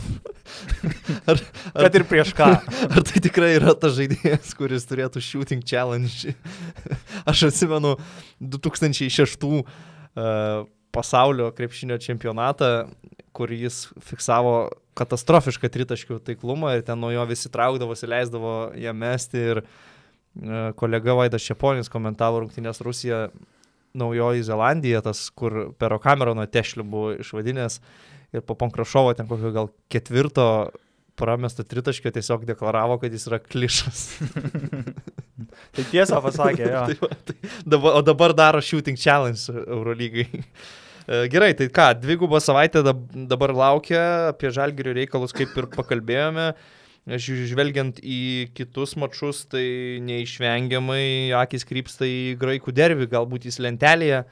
ar, 1.29 1.35
ar, 1.35 1.81
Kad 1.81 1.99
ir 1.99 2.07
prieš 2.07 2.31
ką. 2.37 2.47
Ar 2.95 3.03
tai 3.09 3.23
tikrai 3.23 3.53
yra 3.57 3.75
tas 3.75 3.97
žaidėjas, 3.97 4.55
kuris 4.55 4.87
turėtų 4.87 5.23
Shooting 5.23 5.65
Challenge? 5.67 6.35
aš 7.27 7.45
atsimenu 7.49 7.97
2006 8.39 9.43
uh, 9.43 10.63
pasaulio 10.95 11.51
krepšinio 11.57 11.99
čempionatą, 11.99 12.73
kur 13.35 13.51
jis 13.51 13.89
fiksavo 13.99 14.69
katastrofišką 14.95 15.67
tritaškių 15.73 16.21
taiklumą 16.23 16.77
ir 16.77 16.83
ten 16.87 16.99
nuo 17.01 17.09
jo 17.11 17.23
visi 17.27 17.49
traukdavosi, 17.51 18.07
leisdavo 18.07 18.53
ją 18.79 18.93
mesti 18.95 19.41
ir 19.55 19.63
uh, 19.63 19.71
kolega 20.79 21.13
Vaidas 21.17 21.43
Šeponis 21.45 21.91
komentavo 21.93 22.41
rungtynės 22.43 22.81
Rusija, 22.85 23.27
Naujoji 23.93 24.43
Zelandija, 24.47 25.03
tas, 25.05 25.27
kur 25.29 25.75
Pero 25.77 25.99
Camerono 26.01 26.45
tešlių 26.49 26.85
buvo 26.89 27.11
išvadinęs 27.21 27.77
ir 28.33 28.41
po 28.41 28.55
Pankrašovo 28.57 29.13
ten 29.13 29.29
kokio 29.29 29.51
gal 29.53 29.69
ketvirto 29.93 30.47
pramesto 31.15 31.63
tritaškio 31.63 32.11
tiesiog 32.11 32.45
deklaravo, 32.49 32.97
kad 33.01 33.13
jis 33.13 33.27
yra 33.29 33.37
klišas. 33.39 34.05
tai 35.75 35.85
tiesą 35.91 36.21
pasakė, 36.25 36.65
jo. 36.71 36.85
tai, 36.89 37.17
tai, 37.27 37.51
dabar, 37.75 37.99
o 37.99 38.01
dabar 38.05 38.33
daro 38.37 38.61
shooting 38.65 38.97
challenge 38.97 39.53
Eurolygai. 39.53 40.25
E, 40.33 41.25
gerai, 41.29 41.53
tai 41.59 41.69
ką, 41.73 41.91
dvigubą 42.01 42.41
savaitę 42.41 42.81
dabar 42.83 43.53
laukia, 43.53 44.03
apie 44.31 44.49
žalgirių 44.55 44.97
reikalus 45.03 45.35
kaip 45.35 45.53
ir 45.59 45.69
pakalbėjome. 45.75 46.53
Žvelgiant 47.03 47.97
į 47.99 48.53
kitus 48.55 48.95
mačius, 48.95 49.41
tai 49.51 49.99
neišvengiamai 50.07 51.35
akis 51.35 51.67
krypsta 51.67 52.07
į 52.07 52.37
graikų 52.39 52.71
dervį, 52.71 53.09
galbūt 53.11 53.49
jis 53.49 53.59
lentelėje 53.59 54.21
e, 54.23 54.27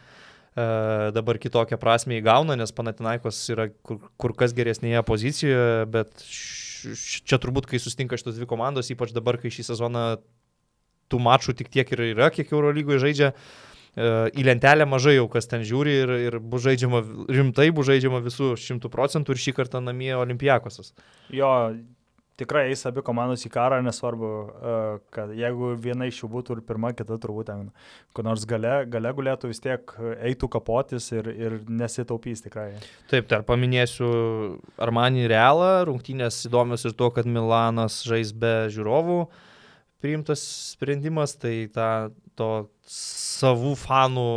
dabar 1.12 1.40
kitokią 1.44 1.76
prasme 1.82 2.22
įgauna, 2.22 2.56
nes 2.56 2.72
Panatinaikos 2.72 3.44
yra 3.52 3.68
kur, 3.84 4.00
kur 4.16 4.36
kas 4.40 4.56
geresnėje 4.56 5.04
pozicijoje, 5.04 5.84
bet 5.92 6.24
čia 7.28 7.42
turbūt, 7.44 7.68
kai 7.68 7.82
sustinka 7.84 8.16
šitos 8.16 8.40
dvi 8.40 8.48
komandos, 8.48 8.94
ypač 8.96 9.12
dabar, 9.12 9.36
kai 9.42 9.52
šį 9.52 9.68
sezoną 9.74 10.06
tų 11.12 11.20
mačų 11.28 11.60
tik 11.60 11.76
tiek 11.76 11.92
ir 11.92 12.08
yra, 12.14 12.32
kiek 12.32 12.56
Eurolygoje 12.56 13.04
žaidžia, 13.04 13.34
e, 13.36 14.12
į 14.32 14.48
lentelę 14.48 14.88
mažai 14.88 15.20
jau 15.20 15.28
kas 15.32 15.52
ten 15.52 15.68
žiūri 15.68 16.02
ir, 16.06 16.20
ir 16.32 16.40
bus 16.40 16.64
žaidžiama 16.72 17.04
rimtai, 17.28 17.74
bus 17.76 17.92
žaidžiama 17.92 18.24
visų 18.24 18.56
šimtų 18.56 18.96
procentų 18.96 19.36
ir 19.36 19.48
šį 19.50 19.60
kartą 19.60 19.84
namie 19.84 20.14
Olimpijakosas. 20.16 20.96
Jo, 21.36 21.52
tikrai 22.42 22.66
eis 22.72 22.82
abi 22.89 23.04
komandos 23.06 23.44
į 23.46 23.52
karą, 23.54 23.80
nesvarbu, 23.86 24.30
e, 24.32 24.74
kad 25.14 25.34
jeigu 25.38 25.72
viena 25.82 26.08
iš 26.10 26.24
jų 26.24 26.30
būtų 26.36 26.58
ir 26.58 26.64
pirma, 26.68 26.92
kita 26.98 27.18
turbūt 27.22 27.52
ten, 27.52 27.68
kur 28.16 28.26
nors 28.26 28.46
gale, 28.50 28.74
gale 28.92 29.14
gulėtų 29.18 29.52
vis 29.52 29.62
tiek 29.64 29.94
eitų 30.30 30.50
kapotis 30.56 31.12
ir, 31.14 31.30
ir 31.32 31.60
nesitaupys 31.70 32.44
tikrai. 32.46 32.72
Taip, 33.12 33.30
dar 33.32 33.46
paminėsiu 33.48 34.10
Armanį 34.82 35.28
Realą, 35.32 35.72
rungtynės 35.89 36.42
įdomios 36.50 36.88
ir 36.89 36.98
to, 36.98 37.12
kad 37.16 37.30
Milanas 37.30 38.02
žais 38.08 38.34
be 38.34 38.56
žiūrovų. 38.74 39.22
Priimtas 40.02 40.42
sprendimas, 40.74 41.36
tai 41.38 41.70
ta, 41.74 42.10
to 42.39 42.52
savų 42.89 43.76
fanų 43.78 44.32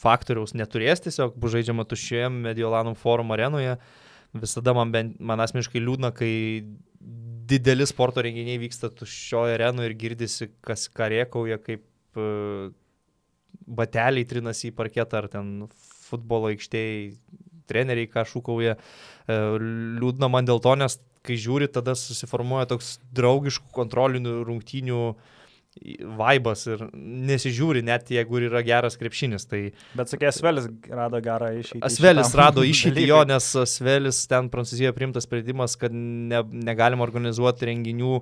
faktoriaus 0.00 0.52
neturės, 0.56 1.00
tiesiog 1.04 1.34
bus 1.40 1.56
žaidžiama 1.56 1.84
tuščioje 1.88 2.28
Mediolanų 2.32 2.94
forum 3.00 3.32
arenoje. 3.36 3.74
Uh, 3.76 3.99
visada 4.36 4.74
man, 4.76 4.92
bent, 4.94 5.18
man 5.20 5.42
asmeniškai 5.42 5.82
liūdna, 5.82 6.12
kai 6.16 6.32
dideli 7.50 7.86
sporto 7.88 8.22
renginiai 8.22 8.60
vyksta 8.62 8.92
tuščioje 8.94 9.56
arenoje 9.56 9.90
ir 9.90 9.96
girdisi, 9.98 10.50
kas 10.64 10.86
karėkauja, 10.94 11.58
kaip 11.64 11.82
uh, 12.20 12.70
bateliai 13.66 14.28
trinasi 14.28 14.70
į 14.70 14.76
parketą 14.78 15.24
ar 15.24 15.30
ten 15.32 15.54
futbolo 16.10 16.52
aikštėje, 16.52 17.14
treneriai 17.70 18.10
ką 18.10 18.26
šūkauja. 18.28 18.76
Uh, 18.76 19.58
liūdna 19.98 20.30
man 20.30 20.46
dėl 20.46 20.62
to, 20.62 20.76
nes 20.78 21.00
kai 21.26 21.36
žiūri, 21.36 21.68
tada 21.68 21.96
susiformuoja 21.98 22.70
toks 22.70 22.96
draugiškų 23.14 23.74
kontrolinių 23.76 24.38
rungtynių 24.46 25.02
uh, 25.10 25.39
vaibas 26.18 26.64
ir 26.66 26.82
nesižiūri, 26.94 27.82
net 27.86 28.10
jeigu 28.10 28.40
yra 28.42 28.62
geras 28.66 28.98
krepšinis. 29.00 29.46
Tai... 29.50 29.60
Bet 29.96 30.10
sakė, 30.10 30.28
Asvelis 30.32 30.66
rado 30.90 31.20
gerą 31.24 31.52
išeitį. 31.60 31.82
Asvelis 31.86 32.34
rado 32.38 32.64
išeitį 32.72 33.06
jo, 33.06 33.20
nes 33.30 33.48
Asvelis 33.62 34.24
ten 34.30 34.50
Prancūzijoje 34.52 34.94
priimtas 34.96 35.28
sprendimas, 35.28 35.78
kad 35.80 35.94
ne, 35.94 36.42
negalima 36.66 37.06
organizuoti 37.06 37.70
renginių, 37.70 38.18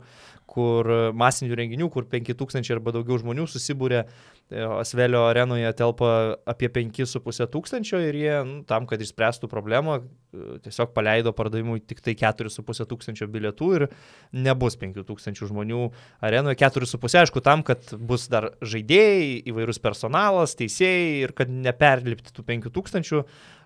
kur 0.48 0.88
masinių 1.18 1.58
renginių, 1.60 1.90
kur 1.92 2.08
5000 2.08 2.74
arba 2.74 2.94
daugiau 2.96 3.20
žmonių 3.20 3.44
susibūrė 3.52 4.06
E, 4.50 4.62
Asvelio 4.64 5.26
arenoje 5.28 5.68
telpa 5.76 6.10
apie 6.48 6.70
5,5 6.72 7.50
tūkstančio 7.52 7.98
ir 8.00 8.16
jie 8.16 8.36
nu, 8.48 8.62
tam, 8.68 8.86
kad 8.88 9.02
išspręstų 9.04 9.50
problemą, 9.52 9.98
e, 10.00 10.56
tiesiog 10.64 10.94
paleido 10.96 11.34
pardavimui 11.36 11.82
tik 11.84 12.00
tai 12.04 12.14
4,5 12.16 12.86
tūkstančio 12.88 13.28
bilietų 13.28 13.68
ir 13.76 13.86
nebus 14.32 14.78
5 14.80 15.04
tūkstančių 15.10 15.50
žmonių 15.50 15.82
arenoje. 16.24 16.56
4,5 16.64 17.18
aišku 17.26 17.44
tam, 17.44 17.66
kad 17.66 17.92
bus 18.00 18.24
dar 18.32 18.54
žaidėjai, 18.64 19.44
įvairūs 19.52 19.82
personalas, 19.84 20.56
teisėjai 20.56 21.26
ir 21.26 21.36
kad 21.36 21.52
neperlipti 21.52 22.32
tų 22.32 22.48
5 22.48 22.72
tūkstančių. 22.72 23.24
Uh, 23.26 23.57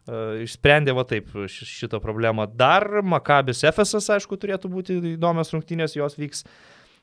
išsprendė 0.43 0.95
va 0.97 1.05
taip 1.07 1.31
šitą 1.49 2.01
problemą. 2.03 2.49
Dar 2.59 3.03
Makabis 3.07 3.63
Efesas, 3.69 4.09
aišku, 4.11 4.39
turėtų 4.41 4.71
būti 4.73 4.99
įdomios 5.15 5.53
rungtynės, 5.55 5.95
jos 5.95 6.19
vyks 6.19 6.43
uh, 6.43 6.55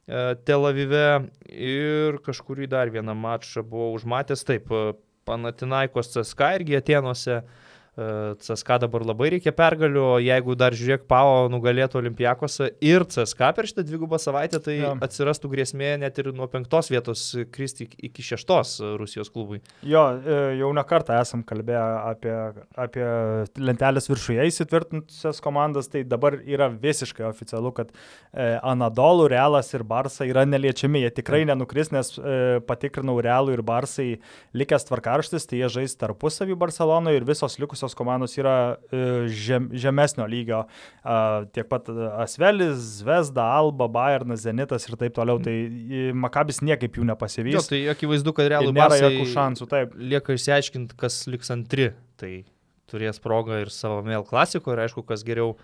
E, 0.09 0.35
Tel 0.45 0.65
Avive 0.65 1.29
ir 1.53 2.17
kažkurį 2.25 2.67
dar 2.71 2.89
vieną 2.89 3.13
mačą 3.13 3.61
buvau 3.61 3.93
užmatęs, 3.97 4.45
taip, 4.47 4.71
e, 4.73 4.93
Panatinaikos 5.29 6.09
CSK 6.15 6.55
irgi 6.57 6.79
Atenuose. 6.79 7.43
CSK 8.39 8.79
dabar 8.85 9.03
labai 9.07 9.33
reikia 9.35 9.51
pergalių, 9.55 10.03
o 10.15 10.17
jeigu 10.23 10.55
dar 10.59 10.75
žiūrėk, 10.77 11.05
Pau 11.09 11.47
nugalėtų 11.51 11.99
Olimpijakose 11.99 12.69
ir 12.85 13.05
CSK 13.09 13.49
per 13.57 13.67
šitą 13.69 13.83
dvigubą 13.87 14.19
savaitę, 14.21 14.61
tai 14.63 14.77
ja. 14.79 14.93
atsirastų 15.03 15.51
grėsmė 15.51 15.95
net 16.03 16.19
ir 16.21 16.31
nuo 16.35 16.47
penktos 16.51 16.91
vietos 16.93 17.23
kristi 17.53 17.89
iki 18.09 18.23
šeštos 18.25 18.75
Rusijos 18.99 19.31
klubui. 19.33 19.61
Jo, 19.87 20.05
e, 20.15 20.39
jau 20.59 20.69
ne 20.75 20.83
kartą 20.87 21.17
esam 21.19 21.43
kalbėję 21.47 21.83
apie, 22.11 22.35
apie 22.79 23.07
lentelės 23.59 24.09
viršuje 24.11 24.47
įsitvirtinusias 24.49 25.41
komandas, 25.43 25.89
tai 25.91 26.05
dabar 26.07 26.39
yra 26.45 26.69
visiškai 26.71 27.25
oficialu, 27.29 27.73
kad 27.75 27.91
e, 27.91 28.55
Anadolų, 28.63 29.29
Realas 29.31 29.73
ir 29.73 29.85
Barsa 29.87 30.27
yra 30.29 30.45
neliečiami, 30.47 31.03
jie 31.05 31.13
tikrai 31.21 31.43
nenukris, 31.49 31.91
nes 31.95 32.13
e, 32.17 32.59
patikrinau 32.69 33.19
Realų 33.23 33.57
ir 33.57 33.65
Barsai 33.65 34.09
likęs 34.57 34.87
tvarkarštis, 34.89 35.47
tai 35.49 35.63
jie 35.63 35.71
žais 35.79 35.97
tarpusavį 35.99 36.57
Barcelonoje 36.59 37.19
ir 37.21 37.27
visos 37.27 37.59
likusios 37.61 37.88
kitos 37.89 37.97
komandos 37.97 38.37
yra 38.37 38.77
e, 38.91 39.27
žem, 39.27 39.69
žemesnio 39.73 40.27
lygio. 40.27 40.63
Tiek 41.53 41.67
pat 41.69 41.89
Asvelis, 42.19 42.77
Zvezda, 42.99 43.43
Alba, 43.43 43.87
Bayernas, 43.87 44.43
Zenitas 44.43 44.87
ir 44.87 44.95
taip 44.97 45.15
toliau. 45.15 45.39
Tai 45.41 45.55
Makabis 46.13 46.61
niekaip 46.61 46.99
jų 46.99 47.07
nepasivys. 47.09 47.55
Jo, 47.57 47.65
tai 47.65 47.81
akivaizdu, 47.89 48.33
kad 48.33 48.49
realų 48.49 48.73
nėra 48.75 48.99
jokių 48.99 49.27
šansų. 49.33 49.69
Taip. 49.69 49.97
Lieka 49.97 50.37
išsiaiškinti, 50.37 50.97
kas 50.99 51.25
liks 51.27 51.51
antri. 51.51 51.91
Tai 52.19 52.33
turės 52.89 53.21
progą 53.21 53.61
ir 53.63 53.69
savo 53.73 54.01
mėl 54.05 54.25
klasiko 54.25 54.73
ir 54.73 54.85
aišku, 54.85 55.05
kas 55.07 55.23
geriau 55.25 55.55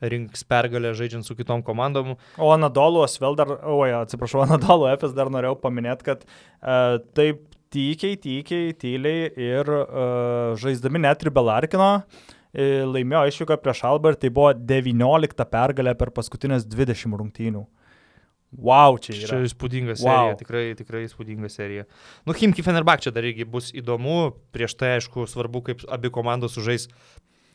rinks 0.00 0.46
pergalę 0.48 0.94
žaidžiant 0.96 1.26
su 1.26 1.34
kitom 1.36 1.60
komandom. 1.62 2.14
O 2.40 2.50
Anadolu, 2.54 3.02
Asvel 3.04 3.36
dar, 3.36 3.50
oi, 3.68 3.90
atsiprašau, 3.98 4.46
Anadolu, 4.46 4.88
FS 4.94 5.12
dar 5.16 5.28
norėjau 5.32 5.58
paminėti, 5.60 6.06
kad 6.06 6.24
uh, 6.24 6.96
taip 7.18 7.42
tykiai, 7.70 8.18
tykiai, 8.20 8.74
tyliai 8.78 9.30
ir 9.38 9.72
uh, 9.76 10.58
žaisdami 10.60 11.02
net 11.02 11.22
ir 11.24 11.30
Belarkino 11.34 11.90
e, 12.50 12.82
laimėjo 12.86 13.26
išvyką 13.30 13.58
prieš 13.62 13.84
Albert, 13.88 14.22
tai 14.22 14.32
buvo 14.34 14.52
19 14.54 15.46
pergalė 15.52 15.94
per 15.98 16.12
paskutinės 16.16 16.66
20 16.66 17.20
rungtynių. 17.20 17.66
Wow, 18.50 18.96
čia 18.98 19.14
yra. 19.14 19.28
Čia 19.30 19.46
įspūdinga 19.46 19.94
serija, 19.94 20.32
wow. 20.32 20.36
tikrai, 20.38 20.64
tikrai 20.74 21.04
įspūdinga 21.06 21.50
serija. 21.52 21.84
Nu, 22.26 22.34
Himki 22.34 22.64
Fenerbak 22.66 23.04
čia 23.04 23.12
dar 23.14 23.26
irgi 23.28 23.46
bus 23.46 23.70
įdomu, 23.78 24.32
prieš 24.50 24.74
tai 24.80 24.96
aišku 24.96 25.28
svarbu, 25.30 25.62
kaip 25.68 25.84
abi 25.86 26.10
komandos 26.10 26.56
sužais 26.58 26.88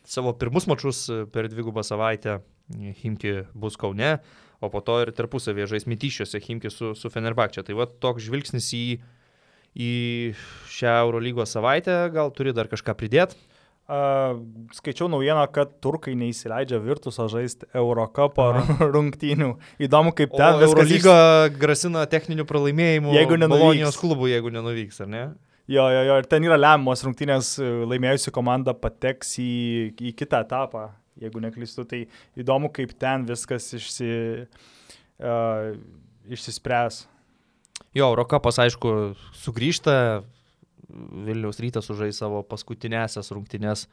savo 0.07 0.31
pirmus 0.39 0.69
mačius 0.71 1.03
per 1.35 1.49
dvigubą 1.51 1.83
savaitę. 1.83 2.39
Himki 3.01 3.43
bus 3.53 3.75
Kaune, 3.77 4.15
o 4.63 4.69
po 4.73 4.79
to 4.81 4.95
ir 5.03 5.11
tarpusavėje 5.13 5.67
žais 5.75 5.83
Mityšiuose 5.91 6.39
Himki 6.41 6.71
su, 6.73 6.95
su 6.97 7.11
Fenerbakčia. 7.13 7.61
Tai 7.67 7.75
va 7.77 7.85
toks 7.85 8.23
žvilgsnis 8.25 8.71
į 8.73 8.85
į 9.75 10.35
šią 10.71 10.95
Eurolygos 11.03 11.51
savaitę, 11.55 12.05
gal 12.15 12.31
turi 12.35 12.55
dar 12.55 12.71
kažką 12.71 12.95
pridėti? 12.97 13.37
Uh, 13.85 14.39
skaičiau 14.73 15.05
naujieną, 15.13 15.43
kad 15.53 15.75
turkai 15.77 16.15
neįsileidžia 16.17 16.79
Virtusą 16.81 17.27
žaisti 17.29 17.67
Eurocapo 17.77 18.47
rungtynių. 18.95 19.51
Įdomu, 19.85 20.09
kaip 20.17 20.33
ten. 20.33 20.57
Eurolyga 20.65 21.17
iš... 21.51 21.59
grasina 21.61 22.07
techninių 22.09 22.47
pralaimėjimų 22.49 23.13
jeigu 23.13 23.37
nenuvyks 23.43 23.99
klubų, 24.01 24.31
jeigu 24.31 24.49
nenuvyks, 24.55 25.03
ar 25.05 25.11
ne? 25.11 25.23
Jo, 25.69 25.85
jo, 25.93 26.01
jo, 26.09 26.17
ir 26.17 26.27
ten 26.29 26.45
yra 26.45 26.57
lemiamos 26.57 27.05
rungtynės, 27.05 27.55
laimėjusi 27.89 28.33
komanda 28.33 28.73
pateks 28.77 29.35
į, 29.41 29.53
į 29.97 30.15
kitą 30.17 30.41
etapą, 30.45 30.87
jeigu 31.21 31.45
neklystu. 31.45 31.85
Tai 31.89 32.01
įdomu, 32.41 32.73
kaip 32.73 32.97
ten 33.01 33.29
viskas 33.29 33.69
išsi, 33.77 34.09
uh, 35.21 35.71
išsispręs. 36.33 37.03
Jo, 37.95 38.09
Eurocapas, 38.11 38.59
aišku, 38.59 39.15
sugrįžta, 39.39 40.25
Vilniaus 41.25 41.61
rytas 41.63 41.87
sužais 41.87 42.17
savo 42.19 42.41
paskutinėsias 42.45 43.31
rungtynės 43.33 43.85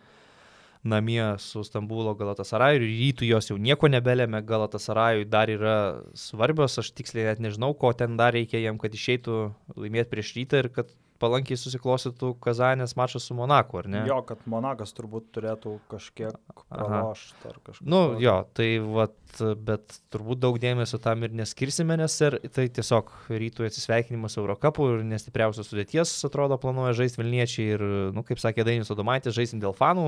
namie 0.82 1.22
su 1.38 1.62
Stambulo 1.62 2.12
Galatasaraju 2.18 2.82
ir 2.82 2.88
rytų 2.90 3.28
jos 3.28 3.50
jau 3.52 3.56
nieko 3.62 3.88
nebelėmė, 3.90 4.42
Galatasarajui 4.46 5.28
dar 5.30 5.50
yra 5.50 5.76
svarbios, 6.18 6.74
aš 6.82 6.90
tiksliai 6.98 7.28
net 7.30 7.42
nežinau, 7.42 7.70
ko 7.78 7.92
ten 7.94 8.18
dar 8.18 8.34
reikia 8.34 8.60
jam, 8.64 8.80
kad 8.82 8.94
išeitų 8.94 9.38
laimėti 9.78 10.10
prieš 10.10 10.34
rytą 10.40 10.64
ir 10.64 10.70
kad 10.74 10.90
palankiai 11.22 11.58
susiklostytų 11.60 12.32
Kazanės 12.42 12.96
mačas 12.98 13.26
su 13.28 13.36
Monaku, 13.38 13.78
ar 13.82 13.88
ne? 13.90 14.02
Jo, 14.08 14.18
kad 14.26 14.42
Monakas 14.50 14.94
turbūt 14.96 15.28
turėtų 15.36 15.76
kažkiek 15.90 16.34
pralošti 16.66 17.48
ar 17.50 17.58
kažką. 17.68 17.86
Nu, 17.86 18.02
jo, 18.22 18.34
tai 18.56 18.68
vat, 18.82 19.16
bet 19.62 19.98
turbūt 20.12 20.42
daug 20.42 20.58
dėmesio 20.62 20.98
tam 21.02 21.22
ir 21.26 21.34
neskirsime, 21.38 21.96
nes 22.00 22.18
ir 22.26 22.38
tai 22.54 22.66
tiesiog 22.74 23.12
rytų 23.30 23.68
atsisveikinimas 23.68 24.38
Eurocapų 24.40 24.88
ir 24.96 25.04
nestipriausios 25.12 25.70
sudėties, 25.70 26.14
atrodo, 26.28 26.58
planuoja 26.62 26.96
žaisti 27.02 27.22
Vilniečiai 27.22 27.68
ir, 27.76 27.86
nu, 28.16 28.26
kaip 28.26 28.42
sakė 28.42 28.66
Dainis 28.68 28.90
Odomaitis, 28.94 29.36
žaisim 29.38 29.62
dėl 29.62 29.76
fanų, 29.78 30.06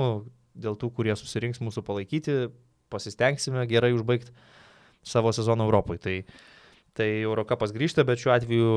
dėl 0.55 0.79
tų, 0.81 0.91
kurie 0.99 1.15
susirinks 1.19 1.63
mūsų 1.63 1.85
palaikyti, 1.87 2.39
pasistengsime 2.93 3.67
gerai 3.71 3.95
užbaigti 3.97 4.35
savo 5.05 5.33
sezoną 5.35 5.67
Europoje. 5.69 6.01
Tai, 6.05 6.17
tai 6.97 7.11
Eurocapas 7.25 7.75
grįžta, 7.75 8.07
bet 8.07 8.23
šiuo 8.23 8.33
atveju 8.37 8.73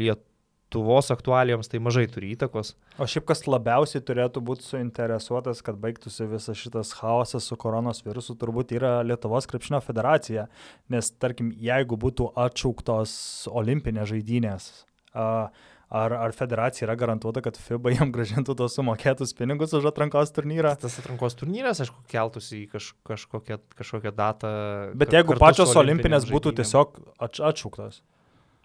Lietuva 0.00 0.31
Lietuvos 0.72 1.10
aktualijoms 1.12 1.68
tai 1.68 1.78
mažai 1.84 2.06
turi 2.08 2.32
įtakos. 2.32 2.72
O 2.96 3.04
šiaip 3.04 3.26
kas 3.28 3.44
labiausiai 3.44 4.00
turėtų 4.00 4.40
būti 4.40 4.64
suinteresuotas, 4.64 5.60
kad 5.60 5.76
baigtųsi 5.76 6.24
visas 6.30 6.56
šitas 6.56 6.94
chaosas 6.96 7.44
su 7.44 7.56
koronos 7.60 8.00
virusu, 8.06 8.34
turbūt 8.40 8.72
yra 8.72 9.02
Lietuvos 9.04 9.46
krepšinio 9.50 9.82
federacija. 9.84 10.46
Nes 10.88 11.10
tarkim, 11.12 11.52
jeigu 11.52 11.98
būtų 12.00 12.30
atšauktos 12.40 13.12
olimpinės 13.52 14.08
žaidynės, 14.14 14.70
ar, 15.12 16.14
ar 16.16 16.32
federacija 16.32 16.86
yra 16.86 16.96
garantuota, 16.96 17.42
kad 17.44 17.60
FIBA 17.60 17.92
jam 17.98 18.14
gražintų 18.14 18.56
tos 18.56 18.78
sumokėtus 18.78 19.36
pinigus 19.36 19.76
už 19.76 19.90
atrankos 19.92 20.32
turnyrą? 20.32 20.72
Tas 20.80 20.96
atrankos 21.02 21.36
turnyras, 21.36 21.82
aišku, 21.84 22.00
keltųsi 22.08 22.62
į 22.62 22.70
kaž, 22.72 22.94
kažkokią, 23.12 23.60
kažkokią 23.76 24.14
datą. 24.16 24.56
Bet 24.96 25.12
jeigu 25.12 25.36
pačios 25.36 25.76
olimpinės 25.76 26.24
būtų 26.32 26.56
tiesiog 26.62 26.96
atšauktos. 27.28 28.00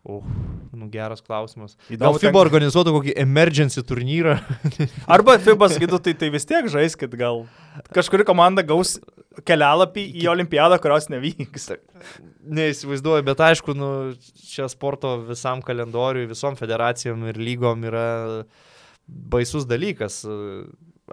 Uh, 0.07 0.23
nu 0.71 0.85
geras 0.87 1.19
klausimas. 1.19 1.73
Įdomu, 1.91 2.13
gal 2.15 2.21
FIBA 2.21 2.31
ten... 2.31 2.39
organizuotų 2.45 2.91
kokį 2.95 3.13
emergency 3.19 3.81
turnyrą? 3.83 4.37
Arba 5.15 5.33
FIBA 5.43 5.67
sakytų, 5.73 5.97
tai, 6.05 6.13
tai 6.21 6.29
vis 6.31 6.47
tiek 6.47 6.69
žaiskit, 6.71 7.11
gal 7.19 7.41
kažkuri 7.91 8.23
komanda 8.27 8.63
gaus 8.63 8.93
kelialapį 9.47 10.05
į 10.21 10.29
olimpiadą, 10.31 10.77
kurios 10.79 11.09
nevyks. 11.11 11.67
Neįsivaizduoju, 12.47 13.25
bet 13.27 13.43
aišku, 13.49 13.75
nu, 13.75 13.89
čia 14.47 14.69
sporto 14.71 15.17
visam 15.27 15.59
kalendoriui, 15.65 16.29
visom 16.31 16.55
federacijom 16.55 17.27
ir 17.27 17.41
lygom 17.41 17.83
yra 17.89 18.05
baisus 19.07 19.67
dalykas 19.67 20.21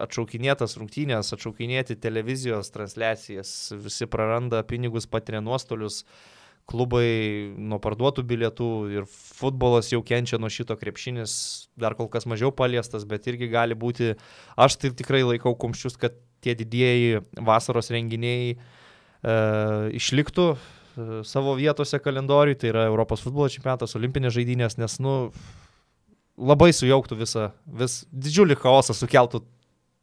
atšaukinėtas 0.07 0.79
rungtynės, 0.79 1.35
atšaukinėti 1.35 1.99
televizijos 1.99 2.71
transliacijas, 2.75 3.51
visi 3.75 4.07
praranda 4.11 4.63
pinigus, 4.71 5.11
patiria 5.11 5.43
nuostolius. 5.43 6.05
Uh, 6.05 6.31
klubai 6.71 7.53
nuo 7.61 7.79
parduotų 7.83 8.25
bilietų 8.27 8.69
ir 8.95 9.09
futbolas 9.11 9.91
jau 9.93 10.01
kenčia 10.07 10.39
nuo 10.41 10.49
šito 10.53 10.77
krepšinis, 10.81 11.35
dar 11.81 11.97
kol 11.99 12.09
kas 12.13 12.25
mažiau 12.31 12.53
paliestas, 12.57 13.05
bet 13.09 13.29
irgi 13.29 13.51
gali 13.53 13.77
būti, 13.77 14.15
aš 14.57 14.79
tai 14.81 14.93
tikrai 14.97 15.23
laikau 15.27 15.55
kumščius, 15.61 15.99
kad 16.01 16.17
tie 16.45 16.57
didieji 16.57 17.21
vasaros 17.45 17.93
renginiai 17.93 18.55
e, 18.55 18.57
išliktų 20.01 20.47
e, 20.55 20.57
savo 21.29 21.57
vietose 21.61 22.01
kalendoriui, 22.01 22.57
tai 22.61 22.73
yra 22.73 22.89
Europos 22.89 23.25
futbolo 23.25 23.51
čempionatas, 23.53 23.97
olimpinės 24.01 24.37
žaidynės, 24.37 24.79
nes, 24.81 24.99
nu, 25.05 25.17
labai 26.41 26.73
sujauktų 26.75 27.21
visą, 27.21 27.51
vis 27.81 28.03
didžiulį 28.11 28.59
chaosą 28.63 28.97
sukeltų 28.97 29.45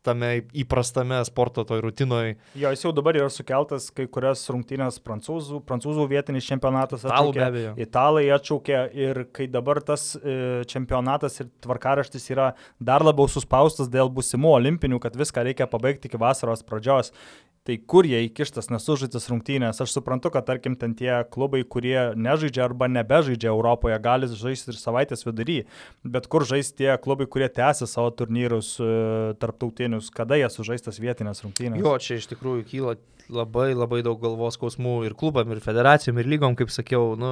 tame 0.06 0.30
įprastame 0.58 1.20
sporto 1.28 1.64
toj 1.68 1.84
rutinoj. 1.86 2.34
Jo, 2.60 2.72
jis 2.74 2.86
jau 2.86 2.94
dabar 2.96 3.18
yra 3.20 3.30
sukeltas 3.34 3.90
kai 3.96 4.08
kurias 4.12 4.44
rungtynės 4.52 4.98
prancūzų, 5.06 5.62
prancūzų 5.68 6.08
vietinis 6.12 6.48
čempionatas 6.50 7.06
atšaukė. 7.06 7.42
Italų. 7.42 7.76
Italai 7.86 8.26
atšaukė 8.38 8.82
ir 8.98 9.24
kai 9.36 9.48
dabar 9.52 9.82
tas 9.86 10.12
e, 10.18 10.36
čempionatas 10.72 11.42
ir 11.44 11.52
tvarkaraštis 11.64 12.30
yra 12.34 12.52
dar 12.80 13.06
labiau 13.06 13.30
suspaustas 13.32 13.92
dėl 13.92 14.12
busimų 14.14 14.56
olimpinių, 14.58 15.02
kad 15.04 15.18
viską 15.20 15.46
reikia 15.50 15.70
pabaigti 15.70 16.10
iki 16.10 16.22
vasaros 16.22 16.66
pradžios. 16.66 17.14
Tai 17.62 17.76
kur 17.86 18.08
jie 18.10 18.24
įkištas 18.26 18.72
nesužaitas 18.74 19.28
rungtynės? 19.30 19.78
Aš 19.84 19.92
suprantu, 19.94 20.32
kad 20.34 20.48
tarkim 20.48 20.74
ten 20.82 20.96
tie 20.98 21.12
klubai, 21.30 21.60
kurie 21.62 22.08
nežaidžia 22.18 22.64
arba 22.66 22.88
nebežaidžia 22.90 23.52
Europoje, 23.52 24.00
gali 24.02 24.26
žaisti 24.26 24.74
ir 24.74 24.80
savaitės 24.80 25.22
vidury, 25.28 25.60
bet 26.02 26.26
kur 26.32 26.42
žais 26.50 26.74
tie 26.74 26.90
klubai, 27.04 27.30
kurie 27.30 27.52
tęsia 27.54 27.86
savo 27.86 28.10
turnyrus 28.18 28.72
e, 28.82 28.90
tarptautinius, 29.38 30.10
kada 30.10 30.42
jie 30.42 30.50
sužaistas 30.50 30.98
vietinės 31.04 31.44
rungtynės? 31.46 31.86
Jo, 31.86 31.94
čia 32.02 32.18
iš 32.18 32.32
tikrųjų 32.34 32.66
kyla 32.74 32.98
labai 33.30 33.70
labai 33.76 34.02
daug 34.10 34.18
galvos 34.26 34.58
skausmų 34.58 34.98
ir 35.06 35.18
klubam, 35.22 35.54
ir 35.54 35.62
federacijom, 35.62 36.18
ir 36.18 36.34
lygom, 36.34 36.58
kaip 36.58 36.74
sakiau, 36.74 37.14
nu, 37.14 37.32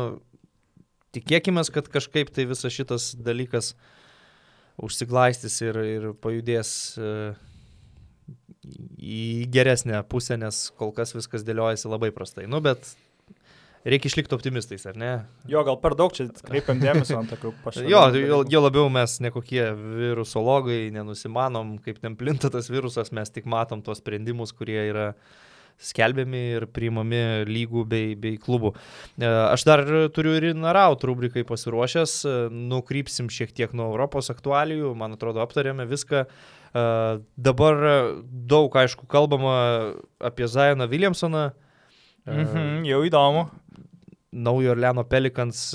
tikėkime, 1.17 1.65
kad 1.73 1.89
kažkaip 1.89 2.29
tai 2.29 2.45
visas 2.53 2.77
šitas 2.77 3.15
dalykas 3.17 3.73
užsiglaistys 4.77 5.57
ir, 5.65 5.85
ir 5.97 6.11
pajudės. 6.21 6.77
Uh, 7.01 7.48
į 8.99 9.49
geresnę 9.53 10.01
pusę, 10.09 10.37
nes 10.39 10.67
kol 10.79 10.93
kas 10.95 11.15
viskas 11.15 11.45
dėliojasi 11.47 11.89
labai 11.91 12.11
prastai. 12.15 12.47
Nu, 12.49 12.61
bet 12.63 12.93
reikia 13.87 14.09
išlikti 14.09 14.35
optimistais, 14.35 14.85
ar 14.89 14.97
ne? 14.99 15.11
Jo, 15.49 15.63
gal 15.67 15.79
per 15.81 15.95
daug 15.99 16.13
čia 16.15 16.27
kreipiam 16.45 16.81
dėmesio 16.81 17.19
ant 17.19 17.31
tokių 17.33 17.53
pašalinių. 17.63 17.91
jo, 17.91 18.01
jo, 18.19 18.39
jo 18.51 18.63
labiau 18.63 18.89
mes 18.93 19.19
ne 19.23 19.31
kokie 19.33 19.63
virusologai, 19.75 20.89
nenusimanom, 20.95 21.77
kaip 21.83 22.01
ten 22.03 22.17
plinta 22.19 22.51
tas 22.53 22.71
virusas, 22.71 23.13
mes 23.15 23.31
tik 23.31 23.47
matom 23.49 23.83
tuos 23.85 24.03
sprendimus, 24.03 24.53
kurie 24.55 24.81
yra 24.89 25.13
skelbiami 25.79 26.41
ir 26.57 26.65
priimami 26.75 27.21
lygų 27.47 27.85
bei, 27.87 28.15
bei 28.19 28.35
klubų. 28.41 28.73
E, 29.15 29.23
aš 29.23 29.63
dar 29.63 29.85
turiu 30.11 30.33
ir 30.35 30.49
Naraut 30.59 31.05
rubrikai 31.07 31.45
pasiruošęs, 31.47 32.15
nukrypsim 32.51 33.31
šiek 33.31 33.55
tiek 33.55 33.71
nuo 33.71 33.87
Europos 33.93 34.27
aktualijų, 34.33 34.91
man 34.99 35.15
atrodo, 35.15 35.39
aptarėme 35.45 35.87
viską. 35.87 36.25
Uh, 36.27 36.58
Dabar 36.73 37.79
daug, 38.29 38.75
aišku, 38.75 39.07
kalbama 39.09 39.95
apie 40.21 40.47
Zajoną 40.47 40.87
Williamsoną. 40.87 41.49
Mhm, 42.29 42.85
jau 42.85 43.01
įdomu. 43.07 43.49
Naujo 44.29 44.75
Orleano 44.75 45.01
Pelikans 45.09 45.71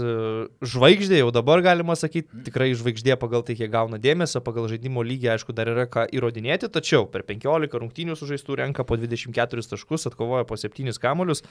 žvaigždė, 0.62 1.18
jau 1.24 1.32
dabar 1.34 1.59
galima 1.59 1.97
sakyti, 1.99 2.45
tikrai 2.47 2.68
žvaigždė 2.78 3.16
pagal 3.18 3.42
tai, 3.42 3.57
kiek 3.59 3.72
gauna 3.72 3.99
dėmesio, 3.99 4.38
pagal 4.47 4.68
žaidimo 4.70 5.03
lygį, 5.03 5.32
aišku, 5.32 5.51
dar 5.51 5.72
yra 5.72 5.88
ką 5.90 6.05
įrodinėti, 6.14 6.70
tačiau 6.70 7.09
per 7.11 7.26
15 7.26 7.74
rungtynių 7.82 8.14
sužaistų 8.14 8.61
renka 8.62 8.86
po 8.86 8.95
24 8.95 9.66
taškus, 9.74 10.07
atkovoja 10.07 10.47
po 10.47 10.55
7 10.55 10.95
kamuolius, 11.03 11.42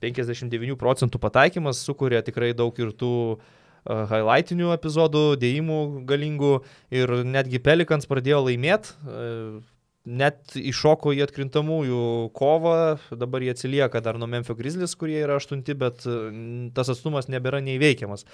59 0.00 0.80
procentų 0.80 1.20
pataikymas, 1.20 1.84
sukuria 1.84 2.24
tikrai 2.24 2.54
daug 2.56 2.80
ir 2.80 2.96
tų 2.96 3.12
uh, 3.36 3.44
highlightinių 3.88 4.72
epizodų, 4.76 5.24
dėjimų 5.42 5.78
galingų. 6.08 6.54
Ir 6.94 7.14
netgi 7.26 7.62
Pelikans 7.62 8.08
pradėjo 8.10 8.44
laimėti, 8.46 8.96
net 10.02 10.56
iššoko 10.58 11.12
į 11.14 11.22
atkrintamųjų 11.26 12.04
kovą, 12.34 12.76
dabar 13.14 13.44
jie 13.44 13.52
atsilieka 13.54 14.02
dar 14.02 14.18
nuo 14.18 14.26
Memphis 14.30 14.58
Grizzlies, 14.58 14.96
kurie 14.98 15.20
yra 15.22 15.38
aštunti, 15.38 15.76
bet 15.78 16.02
tas 16.74 16.90
atstumas 16.90 17.30
nebėra 17.30 17.62
neįveikiamas 17.62 18.26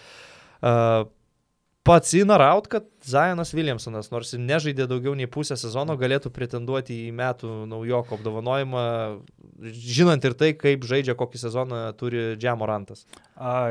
pats 1.89 2.13
įnaraut, 2.19 2.67
kad 2.71 2.87
Zajonas 3.09 3.55
Williamsonas, 3.57 4.11
nors 4.13 4.35
ir 4.37 4.43
nežaidė 4.45 4.85
daugiau 4.91 5.15
nei 5.17 5.29
pusę 5.31 5.57
sezono, 5.59 5.97
galėtų 5.99 6.31
pretenduoti 6.35 6.97
į 7.07 7.15
metų 7.17 7.53
naujoko 7.71 8.19
apdovanojimą, 8.19 8.85
žinant 9.73 10.27
ir 10.29 10.37
tai, 10.39 10.53
kaip 10.59 10.85
žaidžia, 10.89 11.17
kokį 11.19 11.41
sezoną 11.41 11.81
turi 11.99 12.37
Džiamorantas. 12.39 13.07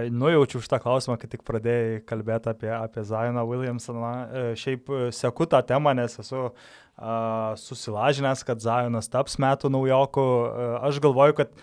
Nujaučiu 0.10 0.62
už 0.64 0.70
tą 0.72 0.82
klausimą, 0.84 1.20
kai 1.22 1.30
tik 1.32 1.46
pradėjai 1.48 2.04
kalbėti 2.10 2.52
apie, 2.54 2.72
apie 2.74 3.06
Zajoną 3.08 3.46
Williamsoną. 3.48 4.14
E, 4.14 4.46
šiaip 4.60 4.94
seku 5.16 5.48
tą 5.50 5.62
temą, 5.68 5.94
nes 5.98 6.18
esu 6.24 6.48
a, 6.48 7.54
susilažinęs, 7.62 8.46
kad 8.48 8.64
Zajonas 8.64 9.12
taps 9.14 9.38
metų 9.44 9.72
naujoku. 9.78 10.24
E, 10.24 10.72
aš 10.90 11.04
galvoju, 11.06 11.44
kad 11.44 11.60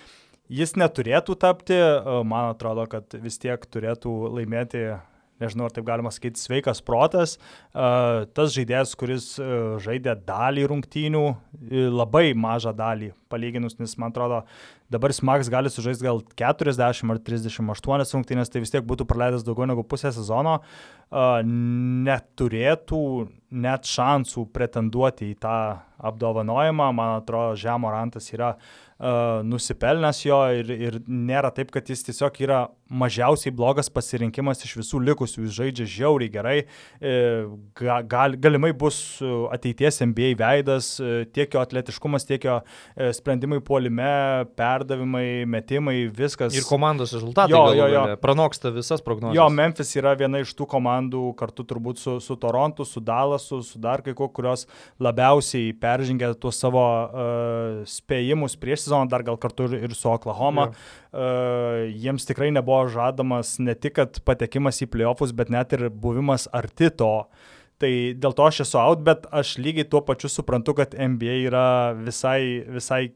Jis 0.53 0.75
neturėtų 0.77 1.39
tapti, 1.41 1.77
man 2.29 2.51
atrodo, 2.53 2.85
kad 2.93 3.15
vis 3.17 3.39
tiek 3.41 3.63
turėtų 3.65 4.11
laimėti 4.29 4.83
nežinau, 5.43 5.67
ar 5.67 5.75
taip 5.75 5.87
galima 5.89 6.13
sakyti, 6.15 6.41
sveikas 6.41 6.83
protas. 6.85 7.37
Tas 7.73 8.55
žaidėjas, 8.55 8.95
kuris 8.99 9.33
žaidė 9.85 10.15
dalį 10.27 10.69
rungtynių, 10.71 11.25
labai 11.95 12.31
mažą 12.39 12.75
dalį 12.77 13.13
palyginus, 13.33 13.79
nes 13.81 13.97
man 13.99 14.13
atrodo, 14.15 14.45
dabar 14.95 15.11
Smags 15.15 15.51
gali 15.51 15.71
sužaisti 15.73 16.07
gal 16.07 16.21
40 16.39 17.11
ar 17.11 17.19
38 17.27 18.15
rungtynės, 18.15 18.53
tai 18.53 18.63
vis 18.63 18.71
tiek 18.71 18.85
būtų 18.87 19.09
praleidęs 19.11 19.43
daugiau 19.47 19.67
negu 19.67 19.83
pusę 19.83 20.13
sezono, 20.15 20.61
neturėtų 22.07 23.03
net 23.65 23.91
šansų 23.91 24.47
pretenduoti 24.55 25.33
į 25.33 25.39
tą 25.43 25.59
apdovanojimą. 26.05 26.89
Man 26.95 27.19
atrodo, 27.21 27.59
Žemorantas 27.59 28.31
yra 28.35 28.55
nusipelnęs 29.45 30.23
jo 30.25 30.39
ir, 30.55 30.71
ir 30.71 31.01
nėra 31.11 31.51
taip, 31.55 31.75
kad 31.75 31.91
jis 31.91 32.07
tiesiog 32.07 32.39
yra 32.47 32.61
mažiausiai 32.93 33.53
blogas 33.55 33.89
pasirinkimas 33.89 34.61
iš 34.65 34.75
visų 34.77 35.01
likusių, 35.09 35.45
jis 35.47 35.57
žaidžia 35.57 35.87
žiauriai 35.89 36.31
gerai, 36.33 36.57
e, 37.01 37.15
gal, 37.81 38.37
galimai 38.37 38.75
bus 38.77 38.99
ateities 39.55 40.03
NBA 40.05 40.35
veidas, 40.41 40.95
e, 41.01 41.25
tiek 41.33 41.57
jo 41.57 41.63
atletiškumas, 41.65 42.27
tiek 42.29 42.45
jo 42.45 42.59
e, 42.61 43.09
sprendimai 43.17 43.61
puolime, 43.65 44.45
perdavimai, 44.59 45.47
metimai, 45.49 45.97
viskas. 46.13 46.57
Ir 46.57 46.67
komandos 46.69 47.15
rezultatai 47.17 47.57
jo, 47.57 47.63
jo, 47.79 47.89
jo. 47.95 48.05
pranoksta 48.21 48.73
visas 48.75 49.05
prognozes. 49.05 49.39
Jo, 49.39 49.49
Memphis 49.49 49.95
yra 49.97 50.13
viena 50.19 50.43
iš 50.45 50.53
tų 50.59 50.69
komandų, 50.77 51.25
kartu 51.41 51.65
turbūt 51.65 52.03
su, 52.03 52.19
su 52.25 52.37
Torontu, 52.41 52.85
su 52.89 53.01
Dallasu, 53.05 53.63
su 53.65 53.81
dar 53.81 54.05
kai 54.05 54.13
kuo, 54.17 54.29
kurios 54.29 54.67
labiausiai 55.03 55.73
peržengė 55.81 56.35
tuos 56.41 56.61
savo 56.61 56.85
uh, 56.85 57.81
spėjimus 57.89 58.59
prieš 58.61 58.87
sezoną, 58.87 59.09
dar 59.11 59.25
gal 59.27 59.41
kartu 59.41 59.71
ir, 59.71 59.89
ir 59.89 59.97
su 59.97 60.13
Oklahoma. 60.13 60.69
Jo. 60.69 61.01
Uh, 61.15 61.85
jiems 61.95 62.27
tikrai 62.27 62.49
nebuvo 62.51 62.84
žadamas 62.93 63.57
ne 63.59 63.75
tik 63.75 64.01
patekimas 64.25 64.81
į 64.85 64.91
playoffus, 64.93 65.35
bet 65.37 65.53
net 65.53 65.73
ir 65.77 65.89
buvimas 65.91 66.49
arti 66.53 66.91
to. 66.91 67.27
Tai 67.83 67.91
dėl 68.23 68.37
to 68.37 68.47
aš 68.47 68.63
esu 68.65 68.79
out, 68.79 69.03
bet 69.07 69.27
aš 69.35 69.57
lygiai 69.59 69.89
tuo 69.91 70.01
pačiu 70.07 70.31
suprantu, 70.31 70.77
kad 70.79 70.95
NBA 70.95 71.41
yra 71.49 71.67
visai, 71.99 72.63
visai 72.71 73.09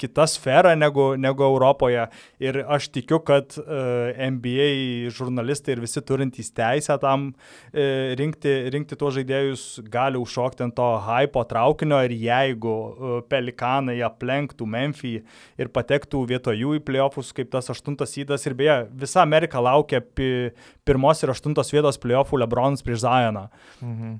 kita 0.00 0.26
sfera 0.30 0.74
negu, 0.78 1.12
negu 1.20 1.44
Europoje. 1.44 2.06
Ir 2.42 2.62
aš 2.64 2.88
tikiu, 2.94 3.20
kad 3.26 3.56
e, 3.60 4.30
NBA 4.32 4.70
žurnalistai 5.12 5.76
ir 5.76 5.84
visi 5.84 6.02
turintys 6.04 6.50
teisę 6.56 6.96
tam 7.00 7.30
uh, 7.30 8.14
rinkti, 8.18 8.52
rinkti 8.72 8.96
tuos 8.98 9.14
žaidėjus 9.16 9.64
gali 9.90 10.18
užšokti 10.20 10.64
ant 10.66 10.76
to 10.76 10.88
hypo 11.06 11.42
traukinio 11.48 12.00
ir 12.06 12.14
jeigu 12.16 12.72
uh, 12.72 13.16
pelikanai 13.30 13.98
aplenktų 14.06 14.66
Memphį 14.70 15.14
ir 15.60 15.70
patektų 15.74 16.22
vietoj 16.30 16.58
jų 16.60 16.76
į 16.78 16.82
playoffus 16.86 17.32
kaip 17.36 17.50
tas 17.52 17.70
aštuntas 17.72 18.14
įdas 18.20 18.46
ir 18.48 18.56
beje, 18.58 18.76
visa 19.02 19.22
Amerika 19.24 19.62
laukia 19.62 20.00
pi, 20.00 20.50
pirmos 20.86 21.22
ir 21.22 21.32
aštuntos 21.34 21.72
vietos 21.74 22.00
playoffų 22.02 22.40
Lebronas 22.42 22.84
prieš 22.86 23.04
Zajoną. 23.04 23.46
Mhm. 23.80 24.14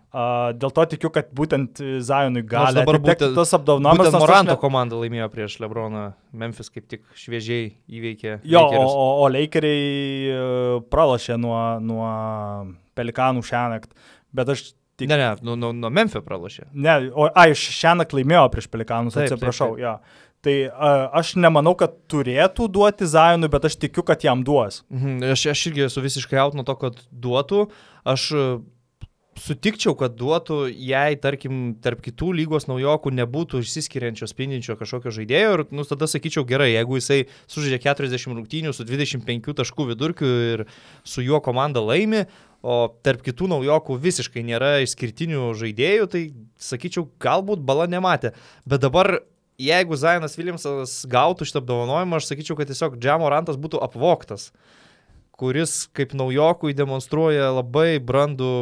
Dėl 0.61 0.75
to 0.77 0.87
tikiu, 0.95 1.13
kad 1.15 1.31
būtent 1.37 1.81
Zajonui 2.07 2.45
gali 2.47 2.85
būti 2.87 3.33
tas 3.37 3.55
apdovanojimas. 3.59 4.19
Moranto 4.21 4.57
komanda 4.61 4.99
laimėjo 5.01 5.31
prieš 5.33 5.59
Lebroną. 5.63 5.70
Lebroną 5.71 6.13
Memphis 6.35 6.71
kaip 6.71 6.89
tik 6.91 7.05
šviežiai 7.15 7.71
įveikė. 7.89 8.41
Jo, 8.45 8.67
Lakerius. 8.67 8.91
o, 8.91 9.07
o 9.23 9.29
Lakeriai 9.31 10.35
e, 10.35 10.41
pralašė 10.91 11.39
nuo, 11.39 11.59
nuo 11.85 12.11
Pelikanų 12.99 13.45
šią 13.47 13.63
naktį, 13.75 14.09
bet 14.35 14.51
aš 14.57 14.65
tik... 14.99 15.09
Ne, 15.11 15.17
ne, 15.17 15.31
nuo, 15.47 15.57
nuo, 15.57 15.71
nuo 15.77 15.93
Memphis 15.95 16.25
pralašė. 16.27 16.67
Ne, 16.75 16.97
o, 17.15 17.29
ai, 17.31 17.53
šią 17.55 17.95
naktį 18.01 18.21
laimėjo 18.21 18.49
prieš 18.57 18.69
Pelikanus, 18.73 19.15
taip, 19.15 19.31
atsiprašau, 19.31 19.77
taip, 19.77 19.79
taip. 19.79 19.87
jo. 19.87 20.27
Tai 20.41 20.57
a, 20.73 20.91
aš 21.21 21.35
nemanau, 21.37 21.77
kad 21.79 21.95
turėtų 22.11 22.67
duoti 22.73 23.09
Zajonui, 23.09 23.51
bet 23.53 23.69
aš 23.69 23.77
tikiu, 23.83 24.05
kad 24.09 24.25
jam 24.25 24.43
duos. 24.47 24.83
Mhm, 24.91 25.21
aš, 25.37 25.47
aš 25.53 25.67
irgi 25.71 25.87
esu 25.87 26.03
visiškai 26.05 26.41
out 26.41 26.57
nuo 26.59 26.67
to, 26.67 26.75
kad 26.81 26.99
duotų. 27.13 27.67
Aš 28.09 28.31
sutikčiau, 29.41 29.95
kad 29.99 30.15
duotų, 30.19 30.59
jei, 30.69 31.17
tarkim, 31.21 31.75
tarp 31.83 32.03
kitų 32.05 32.33
lygos 32.37 32.69
naujokų 32.69 33.13
nebūtų 33.17 33.63
išsiskiriančio 33.65 34.29
spindinčio 34.31 34.77
kažkokio 34.81 35.13
žaidėjo 35.17 35.55
ir, 35.57 35.65
nu, 35.75 35.87
tada 35.89 36.09
sakyčiau 36.11 36.45
gerai, 36.49 36.71
jeigu 36.75 36.99
jisai 37.01 37.21
sužaidžia 37.51 37.81
40 37.89 38.37
rungtynių 38.37 38.75
su 38.77 38.87
25 38.89 39.57
taškų 39.63 39.89
vidurkiu 39.95 40.31
ir 40.53 40.65
su 41.09 41.25
juo 41.25 41.41
komanda 41.45 41.83
laimi, 41.85 42.27
o 42.61 42.91
tarp 43.05 43.25
kitų 43.25 43.49
naujokų 43.55 43.97
visiškai 44.03 44.45
nėra 44.45 44.77
išskirtinių 44.85 45.51
žaidėjų, 45.57 46.09
tai 46.13 46.25
sakyčiau, 46.61 47.09
galbūt 47.23 47.65
bala 47.65 47.89
nematė. 47.89 48.35
Bet 48.69 48.85
dabar 48.85 49.23
jeigu 49.61 49.97
Zainas 49.97 50.37
Williamsas 50.39 51.01
gautų 51.11 51.49
šitą 51.49 51.63
apdovanojimą, 51.63 52.21
aš 52.21 52.29
sakyčiau, 52.31 52.59
kad 52.59 52.69
tiesiog 52.71 52.99
Džamo 53.01 53.31
Rantas 53.33 53.59
būtų 53.61 53.81
apvoktas, 53.85 54.51
kuris 55.41 55.87
kaip 55.97 56.13
naujokui 56.17 56.77
demonstruoja 56.77 57.49
labai 57.57 57.97
brandų 58.05 58.53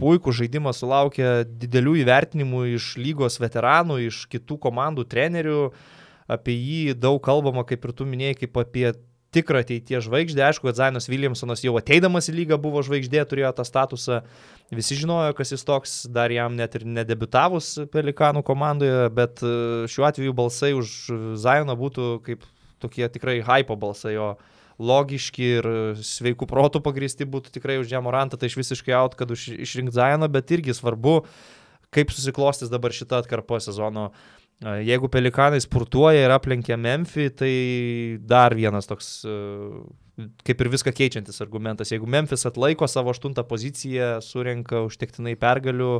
puikų 0.00 0.34
žaidimą 0.34 0.72
sulaukė 0.74 1.44
didelių 1.46 2.00
įvertinimų 2.02 2.64
iš 2.76 2.94
lygos 3.00 3.38
veteranų, 3.42 4.00
iš 4.08 4.24
kitų 4.32 4.58
komandų 4.66 5.06
trenerių. 5.10 5.70
Apie 6.30 6.54
jį 6.54 6.94
daug 6.94 7.18
kalbama, 7.22 7.64
kaip 7.66 7.84
ir 7.86 7.94
tu 7.96 8.06
minėjai, 8.06 8.36
kaip 8.44 8.60
apie 8.62 8.84
tikrą 9.34 9.62
ateities 9.64 10.04
žvaigždę. 10.06 10.44
Aišku, 10.46 10.68
kad 10.68 10.78
Zainas 10.78 11.08
Williamsonas 11.10 11.62
jau 11.62 11.74
ateidamas 11.78 12.28
į 12.30 12.36
lygą 12.40 12.58
buvo 12.62 12.82
žvaigždė, 12.86 13.24
turėjo 13.30 13.50
tą 13.58 13.66
statusą. 13.66 14.20
Visi 14.74 14.98
žinojo, 14.98 15.34
kas 15.38 15.54
jis 15.54 15.66
toks, 15.66 15.96
dar 16.10 16.30
jam 16.34 16.54
net 16.58 16.76
ir 16.78 16.86
nedebitavus 16.86 17.72
Pelikanų 17.90 18.44
komandoje, 18.46 19.10
bet 19.14 19.42
e, 19.42 19.52
šiuo 19.90 20.06
atveju 20.06 20.34
balsai 20.38 20.72
už 20.78 20.94
Zainą 21.42 21.74
būtų 21.78 22.12
kaip 22.26 22.46
tokie 22.82 23.06
tikrai 23.10 23.40
hypo 23.46 23.78
balsai 23.78 24.14
jo. 24.14 24.32
Uh, 24.34 24.59
logiški 24.80 25.46
ir 25.58 25.70
sveikų 26.04 26.48
protų 26.48 26.82
pagristi 26.84 27.28
būtų 27.28 27.52
tikrai 27.54 27.78
už 27.82 27.92
Jamorantą, 27.92 28.40
tai 28.40 28.50
iš 28.50 28.58
visiškai 28.62 28.94
out, 28.96 29.16
kad 29.18 29.30
už, 29.32 29.50
išrinkti 29.60 29.96
Zajoną, 29.96 30.30
bet 30.32 30.52
irgi 30.56 30.76
svarbu, 30.76 31.20
kaip 31.94 32.12
susiklostys 32.14 32.72
dabar 32.72 32.94
šitą 32.96 33.20
atkarpo 33.20 33.60
sezono. 33.60 34.10
Jeigu 34.60 35.08
pelikanai 35.08 35.60
spurtuoja 35.64 36.26
ir 36.26 36.32
aplenkia 36.34 36.76
Memphį, 36.76 37.26
tai 37.32 37.54
dar 38.28 38.52
vienas 38.56 38.88
toks 38.88 39.14
kaip 40.44 40.60
ir 40.60 40.68
viską 40.72 40.92
keičiantis 40.92 41.40
argumentas. 41.40 41.92
Jeigu 41.94 42.08
Memphis 42.10 42.44
atlaiko 42.48 42.88
savo 42.90 43.14
aštuntą 43.14 43.44
poziciją, 43.48 44.18
surenka 44.24 44.82
užtektinai 44.84 45.32
pergalių, 45.40 45.94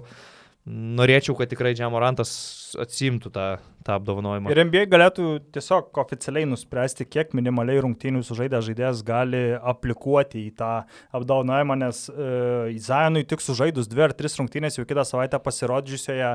norėčiau, 0.71 1.35
kad 1.39 1.51
tikrai 1.51 1.75
Džiamorantas 1.75 2.31
atsimtų 2.79 3.31
tą, 3.35 3.47
tą 3.87 3.97
apdovanojimą. 3.99 4.51
Ir 4.53 4.61
NBA 4.63 4.85
galėtų 4.91 5.27
tiesiog 5.55 5.97
oficialiai 6.03 6.47
nuspręsti, 6.49 7.07
kiek 7.11 7.33
minimaliai 7.35 7.81
rungtynių 7.83 8.23
sužaidęs 8.27 8.69
žaidėjas 8.69 9.01
gali 9.07 9.41
aplikuoti 9.59 10.45
į 10.47 10.53
tą 10.61 10.71
apdovanojimą, 11.17 11.77
nes 11.81 12.05
uh, 12.13 12.71
Zionui 12.79 13.25
tik 13.29 13.43
sužaidus 13.43 13.91
dvi 13.91 14.07
ar 14.07 14.15
tris 14.17 14.39
rungtynės 14.39 14.79
jau 14.79 14.87
kitą 14.89 15.05
savaitę 15.09 15.41
pasirodžiusioje 15.43 16.35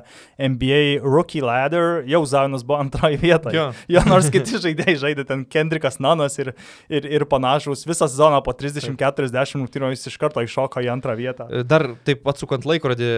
NBA 0.52 0.82
Rookie 1.06 1.44
Ladder, 1.46 2.02
jau 2.10 2.24
Zionas 2.28 2.66
buvo 2.68 2.82
antroje 2.84 3.22
vietoje. 3.22 3.56
Jo. 3.56 3.70
jo, 3.96 4.04
nors 4.10 4.28
kiti 4.34 4.60
žaidėjai 4.66 4.98
žaidė 5.06 5.28
ten 5.30 5.46
Kendrikas 5.48 6.02
Nanas 6.04 6.36
ir, 6.42 6.52
ir, 6.90 7.08
ir 7.08 7.28
panašus, 7.32 7.86
visą 7.88 8.10
sezoną 8.12 8.42
po 8.44 8.56
30-40 8.58 9.62
rungtynių 9.62 9.94
jis 9.96 10.10
iš 10.12 10.20
karto 10.20 10.44
iššoko 10.44 10.84
į 10.84 10.92
antrą 10.92 11.16
vietą. 11.20 11.48
Dar 11.64 11.88
taip 12.08 12.28
atsukant 12.28 12.68
laikrodį, 12.68 13.12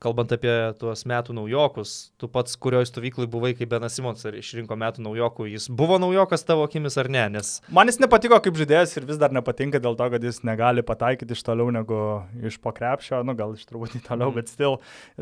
kalbant 0.00 0.29
apie 0.34 0.52
tuos 0.80 1.04
metų 1.08 1.34
naujokus, 1.36 1.94
tu 2.20 2.28
pats 2.30 2.56
kurioje 2.60 2.90
stovykloje 2.90 3.30
buvai, 3.30 3.52
kai 3.58 3.68
Benas 3.70 3.96
Simons 3.96 4.24
išrinko 4.28 4.76
metų 4.78 5.04
naujokų, 5.04 5.48
jis 5.52 5.68
buvo 5.72 5.98
naujokas 6.02 6.44
tavo 6.46 6.64
akimis 6.66 6.98
ar 7.00 7.10
ne? 7.12 7.24
Nes... 7.36 7.52
Man 7.72 7.90
jis 7.90 8.00
nepatiko 8.02 8.38
kaip 8.42 8.58
žaidėjas 8.58 8.96
ir 8.96 9.06
vis 9.08 9.20
dar 9.20 9.34
nepatinka 9.34 9.80
dėl 9.82 9.96
to, 9.98 10.08
kad 10.14 10.24
jis 10.24 10.42
negali 10.46 10.84
pataikyti 10.86 11.36
iš 11.36 11.44
toliau 11.46 11.70
negu 11.74 12.00
iš 12.46 12.58
pokrepšio, 12.62 13.22
nu 13.26 13.34
gal 13.38 13.54
iš 13.56 13.66
turbūt 13.68 13.96
į 13.98 14.02
toliau, 14.06 14.30
mm. 14.32 14.38
bet 14.38 14.52
stil. 14.52 14.78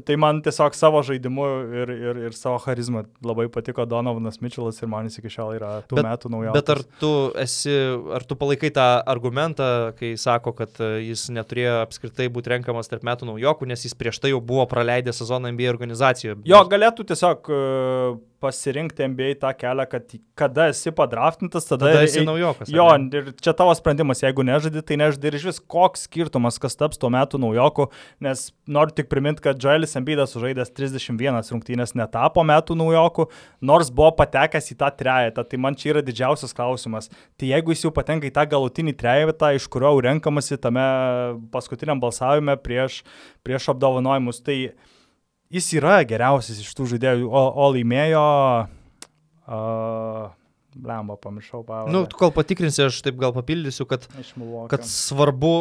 Tai 0.09 0.18
man 0.20 0.42
tiesiog 0.44 0.76
savo 0.78 1.02
žaidimu 1.06 1.48
ir, 1.82 1.94
ir, 1.94 2.22
ir 2.28 2.36
savo 2.36 2.61
charizmą 2.64 3.04
labai 3.24 3.48
patiko 3.52 3.86
Donovanas 3.88 4.40
Mitchellas 4.44 4.82
ir 4.82 4.90
man 4.90 5.09
jis 5.09 5.20
iki 5.22 5.32
šiol 5.32 5.54
yra 5.59 5.72
tų 5.88 6.00
bet, 6.00 6.09
metų 6.09 6.32
naujokas. 6.34 6.59
Bet 6.59 6.74
ar 6.74 6.82
tu 7.00 7.12
esi, 7.38 7.76
ar 8.14 8.26
tu 8.28 8.38
palaikai 8.38 8.72
tą 8.74 8.88
argumentą, 9.09 9.70
kai 9.98 10.14
sako, 10.20 10.54
kad 10.59 10.80
e, 10.82 10.90
jis 11.09 11.28
neturėjo 11.34 11.78
apskritai 11.84 12.28
būti 12.32 12.54
renkamas 12.54 12.90
tarp 12.90 13.06
metų 13.06 13.28
naujokų, 13.32 13.68
nes 13.70 13.86
jis 13.86 13.96
prieš 13.98 14.20
tai 14.22 14.32
jau 14.34 14.40
buvo 14.44 14.66
praleidęs 14.70 14.88
sezoną 15.16 15.53
NBA 15.53 15.70
organizacijoje? 15.70 16.41
Jo, 16.49 16.64
galėtų 16.70 17.07
tiesiog 17.12 17.51
e, 17.53 17.61
pasirinkti 18.41 19.07
NBA 19.11 19.34
tą 19.43 19.51
kelią, 19.59 19.84
kad 19.91 20.12
kada 20.39 20.68
esi 20.70 20.93
padraftintas, 20.95 21.66
tada, 21.66 21.91
tada 21.91 22.03
esi 22.07 22.22
naujokas. 22.26 22.70
Jo, 22.70 22.86
ir 23.18 23.32
čia 23.43 23.55
tavo 23.57 23.74
sprendimas, 23.74 24.22
jeigu 24.22 24.45
nežadi, 24.47 24.82
tai 24.86 24.99
nežadi 25.01 25.30
ir 25.30 25.39
iš 25.39 25.47
vis 25.49 25.61
koks 25.74 26.07
skirtumas, 26.07 26.61
kas 26.62 26.78
taps 26.78 27.01
tuo 27.01 27.11
metu 27.12 27.41
naujoku, 27.43 27.89
nes 28.24 28.49
noriu 28.70 28.95
tik 28.95 29.11
priminti, 29.11 29.43
kad 29.45 29.59
Joelis 29.62 29.97
Embiidas 29.99 30.34
sužaidęs 30.34 30.70
31 30.76 31.41
rungtynės 31.53 31.97
netapo 31.99 32.45
metų 32.47 32.76
naujoku, 32.78 33.26
nors 33.61 33.91
buvo 33.91 34.12
patekęs 34.20 34.70
į 34.74 34.78
tą 34.82 34.93
trejetą, 35.01 35.47
tai 35.49 35.61
man 35.62 35.78
čia 35.78 35.95
yra 35.97 36.05
didžiausias 36.07 36.55
klausimas. 36.55 37.11
Tai 37.39 37.51
jeigu 37.51 37.74
jis 37.74 37.86
jau 37.89 37.95
patenka 37.95 38.28
į 38.28 38.34
tą 38.36 38.47
galutinį 38.55 38.95
trejetą, 38.99 39.51
iš 39.57 39.66
kurio 39.72 39.97
renkamasi 40.05 40.61
tame 40.62 40.86
paskutiniam 41.55 41.99
balsavime 42.03 42.55
prieš, 42.62 43.03
prieš 43.47 43.72
apdovanojimus, 43.74 44.43
tai 44.47 44.59
jis 45.53 45.70
yra 45.78 46.01
geriausias 46.09 46.61
iš 46.62 46.72
tų 46.76 46.88
žaidėjų, 46.94 47.28
o, 47.28 47.44
o 47.53 47.70
laimėjo 47.74 48.24
uh, 49.49 50.34
Lemba, 50.78 51.16
pamiršau 51.18 51.64
pavardę. 51.66 51.90
Nu, 51.94 52.05
kol 52.20 52.30
patikrinsi, 52.34 52.84
aš 52.86 53.01
taip 53.03 53.16
gal 53.18 53.32
papildysiu, 53.34 53.86
kad, 53.90 54.05
kad 54.70 54.84
svarbu 54.86 55.55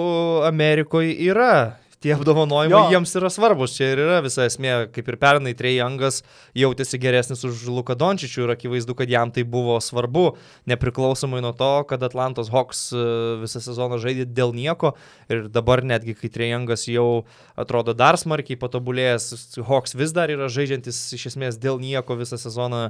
Amerikoje 0.45 1.15
yra 1.25 1.79
tie 2.07 2.15
apdovanojimai 2.15 2.71
Jo. 2.71 2.91
jiems 2.93 3.11
yra 3.19 3.29
svarbus. 3.31 3.75
Čia 3.75 3.91
ir 3.91 4.01
yra 4.05 4.19
visa 4.23 4.45
esmė, 4.47 4.87
kaip 4.95 5.09
ir 5.11 5.17
pernai 5.19 5.53
Trejangas 5.57 6.21
jautėsi 6.57 6.99
geresnis 7.01 7.43
už 7.47 7.65
Luką 7.73 7.97
Dončičių 7.99 8.45
ir 8.45 8.53
akivaizdu, 8.55 8.95
kad 8.97 9.11
jam 9.11 9.33
tai 9.35 9.43
buvo 9.43 9.75
svarbu, 9.83 10.29
nepriklausomai 10.69 11.41
nuo 11.43 11.51
to, 11.57 11.71
kad 11.89 12.03
Atlantos 12.07 12.51
Hawks 12.53 12.87
e, 12.95 13.03
visą 13.43 13.61
sezoną 13.63 13.99
žaidė 14.03 14.27
dėl 14.31 14.55
nieko 14.55 14.93
ir 15.31 15.47
dabar 15.51 15.83
netgi, 15.83 16.15
kai 16.15 16.31
Trejangas 16.31 16.87
jau 16.87 17.25
atrodo 17.59 17.95
dar 17.97 18.19
smarkiai 18.19 18.59
patobulėjęs, 18.61 19.59
Hawks 19.67 19.97
vis 19.99 20.15
dar 20.15 20.31
yra 20.31 20.47
žaidžiantis 20.51 21.01
iš 21.17 21.31
esmės 21.33 21.59
dėl 21.59 21.81
nieko 21.83 22.15
visą 22.19 22.39
sezoną. 22.39 22.87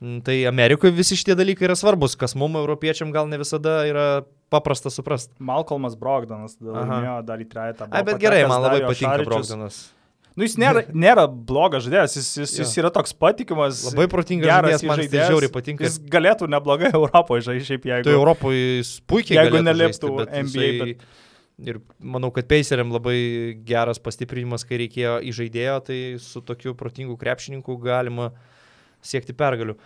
Mm, 0.00 0.22
Tai 0.24 0.34
Amerikoje 0.48 0.94
visi 0.96 1.16
šitie 1.20 1.34
dalykai 1.36 1.66
yra 1.68 1.74
svarbus, 1.76 2.14
kas 2.16 2.32
mums, 2.38 2.56
europiečiam, 2.56 3.10
gal 3.12 3.28
ne 3.28 3.36
visada 3.40 3.82
yra 3.84 4.04
paprasta 4.50 4.88
suprasti. 4.90 5.34
Malcolmas 5.44 5.96
Brogdanas 6.00 6.56
laimėjo 6.60 7.18
dar 7.28 7.42
į 7.42 7.48
trejetą. 7.52 7.88
Ai, 7.92 8.00
bet 8.08 8.20
gerai, 8.22 8.46
man 8.48 8.62
labai 8.64 8.80
patinka 8.88 9.26
Brogdanas. 9.28 9.82
Nu, 10.38 10.46
jis 10.46 10.54
nėra, 10.62 10.84
nėra 11.04 11.26
blogas 11.28 11.84
žaidėjas, 11.84 12.14
jis, 12.16 12.28
jis, 12.40 12.52
jis 12.62 12.72
yra 12.80 12.88
toks 12.94 13.12
patikimas. 13.12 13.82
Labai 13.90 14.06
protingas 14.08 14.48
žaidėjas, 14.48 14.84
man 14.88 14.96
tai 15.02 15.04
žaidėjas. 15.04 15.30
žiauriai 15.34 15.52
patinka. 15.58 15.84
Jis 15.84 15.98
galėtų 16.16 16.48
neblogai 16.54 16.92
Europoje 17.00 17.44
žaisti, 17.50 17.66
šiaip 17.74 17.88
jeigu. 17.90 18.06
Tai 18.08 18.14
Europoje 18.16 18.62
jis 18.78 18.92
puikiai 19.10 19.42
Jeigu 19.42 19.60
neliptų 19.66 20.12
bet 20.22 20.32
NBA, 20.46 20.70
jisai- 20.70 21.18
Ir 21.60 21.76
manau, 22.00 22.30
kad 22.32 22.46
Paceriam 22.48 22.88
labai 22.88 23.18
geras 23.68 23.98
pastiprinimas, 24.00 24.62
kai 24.64 24.78
reikėjo 24.80 25.18
įžaidėjo, 25.28 25.74
tai 25.84 25.98
su 26.24 26.40
tokiu 26.40 26.72
protingu 26.72 27.18
krepšininku 27.20 27.74
galima 27.84 28.30
siekti 29.02 29.32
pergalių. 29.36 29.76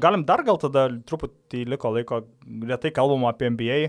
Galim 0.00 0.22
dar 0.24 0.40
gal 0.46 0.56
tada 0.56 0.86
truputį 1.04 1.66
liko 1.68 1.90
laiko, 1.92 2.22
lietai 2.46 2.92
kalbam 2.96 3.26
apie 3.28 3.50
NBA. 3.52 3.80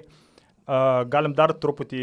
Galim 1.08 1.32
dar 1.32 1.54
truputį 1.56 2.02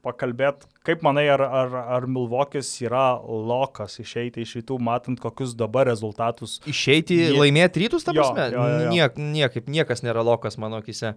pakalbėti, 0.00 0.64
kaip 0.86 1.02
manai, 1.04 1.26
ar, 1.28 1.42
ar, 1.44 1.74
ar 1.98 2.06
Milvokis 2.08 2.70
yra 2.86 3.18
lokas 3.20 3.98
išeiti 4.00 4.40
iš 4.46 4.54
rytų, 4.62 4.78
matant 4.80 5.20
kokius 5.20 5.52
dabar 5.60 5.84
rezultatus. 5.90 6.54
Išeiti, 6.72 7.18
Jie- 7.20 7.36
laimėti 7.36 7.84
rytus, 7.84 8.06
ta 8.08 8.14
prasme, 8.16 8.48
jo, 8.54 8.64
jo, 8.64 8.80
jo. 8.86 8.94
Niek, 8.94 9.20
niekaip, 9.20 9.68
niekas 9.68 10.00
nėra 10.06 10.24
lokas 10.24 10.56
mano 10.56 10.80
akise. 10.80 11.12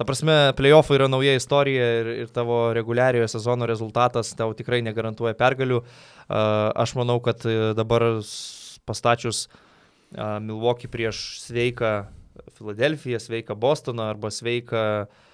Ta 0.00 0.06
prasme, 0.08 0.38
playoffai 0.56 0.96
yra 0.96 1.10
nauja 1.12 1.36
istorija 1.36 1.92
ir, 2.00 2.10
ir 2.24 2.32
tavo 2.32 2.70
reguliariojo 2.72 3.28
sezono 3.28 3.68
rezultatas 3.68 4.32
tau 4.38 4.54
tikrai 4.56 4.80
negarantuoja 4.86 5.36
pergalių. 5.36 5.82
Aš 6.30 6.94
manau, 6.96 7.18
kad 7.20 7.42
e, 7.44 7.74
dabar 7.76 8.04
s- 8.22 8.78
pastačius 8.88 9.44
uh, 9.50 9.67
Milwaukee 10.16 10.88
prieš 10.88 11.40
sveiką 11.44 11.92
Filadelfiją, 12.56 13.18
sveiką 13.20 13.56
Bostoną 13.58 14.06
arba 14.08 14.30
sveiką 14.32 14.84
uh, 15.04 15.26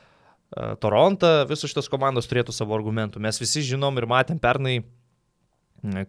Torontą, 0.54 1.30
visos 1.50 1.72
šitos 1.72 1.88
komandos 1.90 2.28
turėtų 2.30 2.54
savo 2.54 2.76
argumentų. 2.76 3.18
Mes 3.22 3.40
visi 3.42 3.64
žinom 3.66 3.96
ir 3.98 4.06
matėm 4.06 4.38
pernai, 4.38 4.76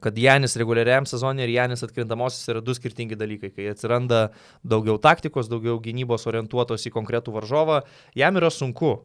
kad 0.04 0.18
Janis 0.22 0.56
reguliariam 0.60 1.08
sezonė 1.10 1.48
ir 1.48 1.56
Janis 1.56 1.84
atkrintamosios 1.84 2.46
yra 2.54 2.62
du 2.64 2.76
skirtingi 2.78 3.18
dalykai. 3.18 3.50
Kai 3.56 3.72
atsiranda 3.74 4.28
daugiau 4.62 5.00
taktikos, 5.02 5.50
daugiau 5.50 5.80
gynybos 5.84 6.28
orientuotos 6.30 6.86
į 6.86 6.94
konkretų 6.94 7.34
varžovą, 7.40 7.82
jam 8.16 8.38
yra 8.38 8.54
sunku. 8.54 9.00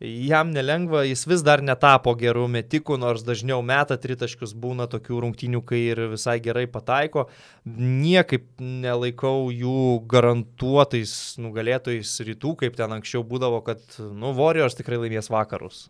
Jam 0.00 0.50
nelengva, 0.52 1.06
jis 1.08 1.22
vis 1.24 1.40
dar 1.40 1.62
netapo 1.64 2.12
gerų 2.20 2.42
metikų, 2.52 2.98
nors 3.00 3.22
dažniau 3.24 3.62
meta 3.64 3.96
tritaškius, 3.96 4.52
būna 4.52 4.84
tokių 4.92 5.22
rungtynių, 5.24 5.62
kai 5.64 5.78
ir 5.94 6.02
visai 6.12 6.34
gerai 6.44 6.66
pataiko. 6.68 7.30
Niekaip 7.64 8.44
nelaikau 8.60 9.48
jų 9.48 10.02
garantuotais 10.12 11.14
nugalėtojais 11.40 12.12
rytų, 12.28 12.52
kaip 12.60 12.76
ten 12.76 12.92
anksčiau 12.98 13.24
būdavo, 13.24 13.62
kad, 13.64 13.80
nu, 14.12 14.34
Warriors 14.36 14.76
tikrai 14.76 15.00
laimės 15.00 15.32
vakarus. 15.32 15.86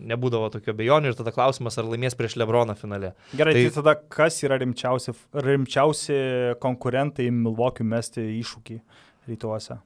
Nebūdavo 0.00 0.48
tokio 0.56 0.72
bejonių 0.78 1.12
ir 1.12 1.18
tada 1.20 1.34
klausimas, 1.36 1.76
ar 1.76 1.90
laimės 1.92 2.16
prieš 2.16 2.38
Lebroną 2.40 2.72
finale. 2.80 3.12
Gerai, 3.36 3.52
tai, 3.52 3.66
Tai- 3.68 3.76
tada 3.82 3.94
kas 4.16 4.40
yra 4.48 4.56
rimčiausi, 4.64 5.12
rimčiausi 5.36 6.16
konkurentai 6.64 7.28
Milvokiui 7.28 7.84
mesti 7.92 8.24
iššūkį 8.40 8.80
rytuose? 9.28 9.82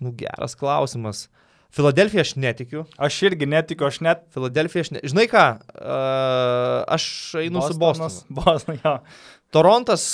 Nu, 0.00 0.12
geras 0.16 0.56
klausimas. 0.58 1.28
Filadelfija 1.70 2.24
aš 2.26 2.34
netikiu. 2.40 2.84
Aš 2.98 3.22
irgi 3.28 3.46
netikiu, 3.46 3.86
aš 3.86 4.00
net... 4.02 4.24
Filadelfija 4.34 4.86
aš 4.86 4.90
ne... 4.96 5.02
Žinai 5.06 5.26
ką, 5.30 5.44
uh, 5.60 6.80
aš 6.90 7.04
einu 7.44 7.62
su 7.62 7.78
Bostonu. 7.78 8.24
Bostonas, 8.40 8.80
jo. 8.82 8.96
Torontas 9.54 10.04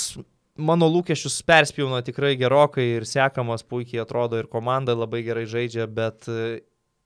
mano 0.57 0.89
lūkesčius 0.89 1.39
perspjauna 1.47 2.01
tikrai 2.05 2.35
gerokai 2.37 2.85
ir 2.97 3.05
sekamas 3.09 3.65
puikiai 3.65 4.01
atrodo 4.03 4.39
ir 4.41 4.49
komanda 4.49 4.95
labai 4.97 5.23
gerai 5.25 5.45
žaidžia, 5.49 5.85
bet 5.89 6.27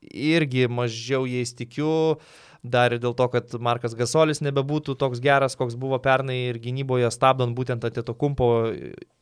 irgi 0.01 0.67
mažiau 0.71 1.27
jais 1.29 1.53
tikiu. 1.55 2.17
Dar 2.61 2.93
ir 2.93 3.01
dėl 3.01 3.15
to, 3.17 3.25
kad 3.33 3.55
Markas 3.57 3.95
Gasolis 3.97 4.43
nebebūtų 4.45 4.93
toks 5.01 5.21
geras, 5.23 5.55
koks 5.57 5.73
buvo 5.81 5.97
pernai 6.01 6.37
ir 6.51 6.59
gynyboje 6.61 7.09
stabdant 7.09 7.55
būtent 7.57 7.87
atėto 7.87 8.13
kumpo. 8.13 8.69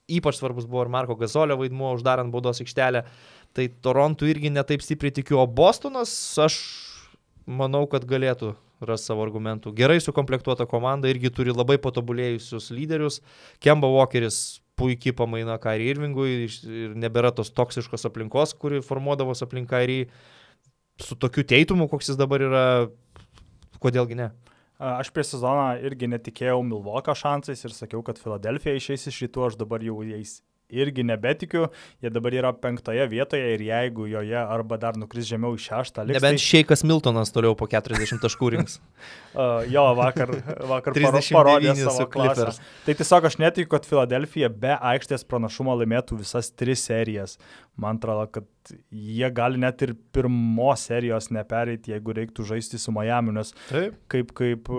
Ypač 0.09 0.39
svarbus 0.39 0.67
buvo 0.67 0.83
ir 0.83 0.91
Marko 0.91 1.15
Gasolio 1.15 1.55
vaidmuo 1.59 1.93
uždarant 1.95 2.33
baudos 2.33 2.59
aikštelę. 2.59 3.05
Tai 3.57 3.65
Torontų 3.83 4.29
irgi 4.29 4.51
netaip 4.53 4.83
stipriai 4.85 5.13
tikiu, 5.15 5.39
o 5.41 5.45
Bostonas 5.49 6.11
aš 6.39 6.59
manau, 7.49 7.85
kad 7.89 8.05
galėtų 8.09 8.53
ras 8.85 9.03
savo 9.07 9.23
argumentų. 9.25 9.73
Gerai 9.75 9.99
sukomplektuota 10.03 10.67
komanda 10.69 11.09
irgi 11.11 11.31
turi 11.33 11.53
labai 11.55 11.79
patobulėjusius 11.81 12.69
lyderius. 12.75 13.19
Kemba 13.63 13.89
Walkeris 13.91 14.59
puikiai 14.79 15.15
pamaina 15.15 15.57
Kairį 15.59 15.89
Irvingui 15.93 16.35
ir 16.47 16.93
nebėra 16.99 17.33
tos 17.35 17.51
toksiškos 17.51 18.07
aplinkos, 18.07 18.53
kuri 18.55 18.83
formuodavos 18.85 19.43
aplink 19.43 19.71
Kairį. 19.71 20.05
Su 20.99 21.15
tokiu 21.19 21.45
teitumu, 21.47 21.87
koks 21.91 22.11
jis 22.11 22.19
dabar 22.19 22.43
yra, 22.43 22.63
kodėlgi 23.83 24.19
ne. 24.19 24.29
Aš 24.79 25.09
prieš 25.15 25.33
sezoną 25.33 25.73
irgi 25.83 26.07
netikėjau 26.11 26.61
Milvokio 26.63 27.15
šansais 27.15 27.65
ir 27.67 27.75
sakiau, 27.75 28.03
kad 28.05 28.19
Filadelfija 28.19 28.79
išeis 28.79 29.09
iš 29.11 29.25
rytų, 29.25 29.49
aš 29.49 29.59
dabar 29.59 29.83
jau 29.83 29.97
jais 30.07 30.37
irgi 30.69 31.03
nebetikiu. 31.07 31.67
Jie 32.03 32.11
dabar 32.13 32.35
yra 32.37 32.51
penktoje 32.53 33.05
vietoje 33.11 33.53
ir 33.55 33.63
jeigu 33.67 34.07
joje 34.09 34.37
arba 34.39 34.77
dar 34.81 34.97
nukris 34.99 35.27
žemiau 35.29 35.57
į 35.57 35.63
šeštą, 35.65 36.05
liks. 36.07 36.19
Nebent 36.19 36.43
Šeikas 36.43 36.85
Miltonas 36.87 37.33
toliau 37.33 37.55
po 37.57 37.67
40 37.69 38.21
taškų 38.25 38.53
rinks. 38.57 38.79
Uh, 39.29 39.61
jo, 39.69 39.83
vakar, 39.93 40.31
vakar 40.65 40.95
paro- 40.95 41.19
39 41.21 41.35
parodė 41.35 41.73
savo 41.77 42.07
klasę. 42.09 42.47
Tai 42.87 42.93
tiesiog 42.97 43.27
aš 43.29 43.35
netikiu, 43.37 43.69
kad 43.69 43.85
Filadelfija 43.85 44.49
be 44.49 44.71
aikštės 44.73 45.21
pranašumo 45.29 45.75
laimėtų 45.77 46.17
visas 46.23 46.49
tris 46.57 46.81
serijas. 46.89 47.37
Man 47.79 47.99
atrodo, 47.99 48.25
kad 48.39 48.73
jie 48.91 49.29
gali 49.35 49.59
net 49.61 49.81
ir 49.85 49.93
pirmos 50.15 50.83
serijos 50.89 51.29
nepereiti, 51.33 51.93
jeigu 51.93 52.15
reiktų 52.17 52.45
žaisti 52.51 52.79
su 52.81 52.91
Miami, 52.95 53.33
nes 53.37 53.53
Taip. 53.69 53.95
kaip, 54.11 54.33
kaip, 54.37 54.69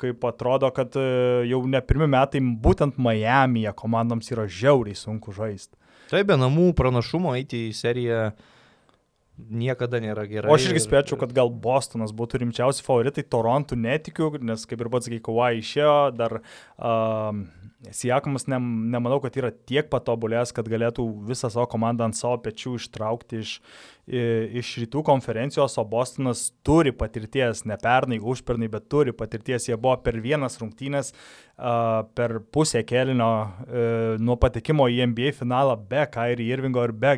kaip 0.00 0.24
atrodo, 0.30 0.70
kad 0.74 0.96
e, 0.96 1.04
jau 1.50 1.60
ne 1.68 1.82
pirmi 1.84 2.08
metai 2.10 2.40
būtent 2.40 2.96
Miami'e 3.02 3.74
komandoms 3.78 4.32
yra 4.32 4.48
žiauriai 4.48 4.96
sunku 4.98 5.34
žaisti. 5.36 5.76
Taip, 6.12 6.26
be 6.32 6.40
namų 6.40 6.72
pranašumo 6.78 7.36
eiti 7.38 7.68
į 7.68 7.76
seriją 7.76 8.24
niekada 9.50 10.00
nėra 10.02 10.26
gerai. 10.28 10.50
O 10.50 10.56
aš 10.56 10.68
irgi 10.68 10.80
ir- 10.80 10.86
spėčiau, 10.86 11.18
kad 11.20 11.32
gal 11.36 11.50
Bostonas 11.50 12.12
būtų 12.16 12.42
rimčiausi 12.42 12.84
favoritai, 12.84 13.24
Torontų 13.24 13.78
netikiu, 13.80 14.30
nes 14.40 14.66
kaip 14.68 14.80
ir 14.80 14.90
pats 14.92 15.08
Kawhi 15.08 15.62
išėjo, 15.62 15.94
dar 16.16 16.40
um, 16.76 17.46
Siekamas 17.90 18.46
ne, 18.46 18.60
nemanau, 18.92 19.18
kad 19.24 19.34
yra 19.40 19.50
tiek 19.50 19.88
patobulėjęs, 19.90 20.52
kad 20.54 20.68
galėtų 20.70 21.02
visą 21.26 21.50
savo 21.50 21.66
komandą 21.70 22.06
ant 22.06 22.14
savo 22.14 22.36
pečių 22.44 22.76
ištraukti 22.78 23.40
iš, 23.42 23.54
iš 24.62 24.70
rytų 24.84 25.02
konferencijos, 25.08 25.74
o 25.80 25.84
Bostonas 25.90 26.44
turi 26.62 26.92
patirties, 26.94 27.64
ne 27.66 27.74
pernai, 27.82 28.20
užpernai, 28.22 28.68
bet 28.70 28.86
turi 28.92 29.14
patirties, 29.16 29.66
jie 29.66 29.78
buvo 29.80 29.96
per 30.04 30.20
vienas 30.22 30.60
rungtynės, 30.62 31.10
per 32.14 32.36
pusę 32.54 32.80
kelinio 32.86 33.28
uh, 33.42 34.14
nuo 34.22 34.36
patekimo 34.40 34.86
į 34.90 35.02
NBA 35.10 35.34
finalą 35.36 35.76
be 35.88 36.04
Kairi 36.10 36.46
Irvingo 36.50 36.82
ir 36.86 36.94
be 36.96 37.12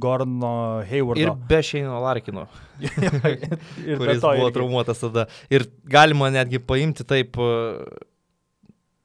Gordono 0.00 0.52
Haywardo. 0.88 1.24
Ir 1.24 1.32
be 1.48 1.60
Šeino 1.66 1.98
Larkino. 2.04 2.46
ir 2.82 3.96
kuris 4.00 4.20
to 4.22 4.28
buvo 4.28 4.48
irgi. 4.48 4.54
traumuotas 4.56 5.02
tada. 5.02 5.26
Ir 5.52 5.66
galima 5.84 6.30
netgi 6.32 6.62
paimti 6.62 7.06
taip, 7.08 7.36
e, 7.36 7.84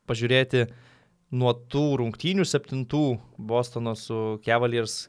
pažiūrėti 0.07 0.67
nuo 1.35 1.53
tų 1.71 1.85
rungtynių 2.01 2.45
septintų 2.47 3.05
Bostono 3.37 3.93
su 3.99 4.37
Cavaliers, 4.45 5.07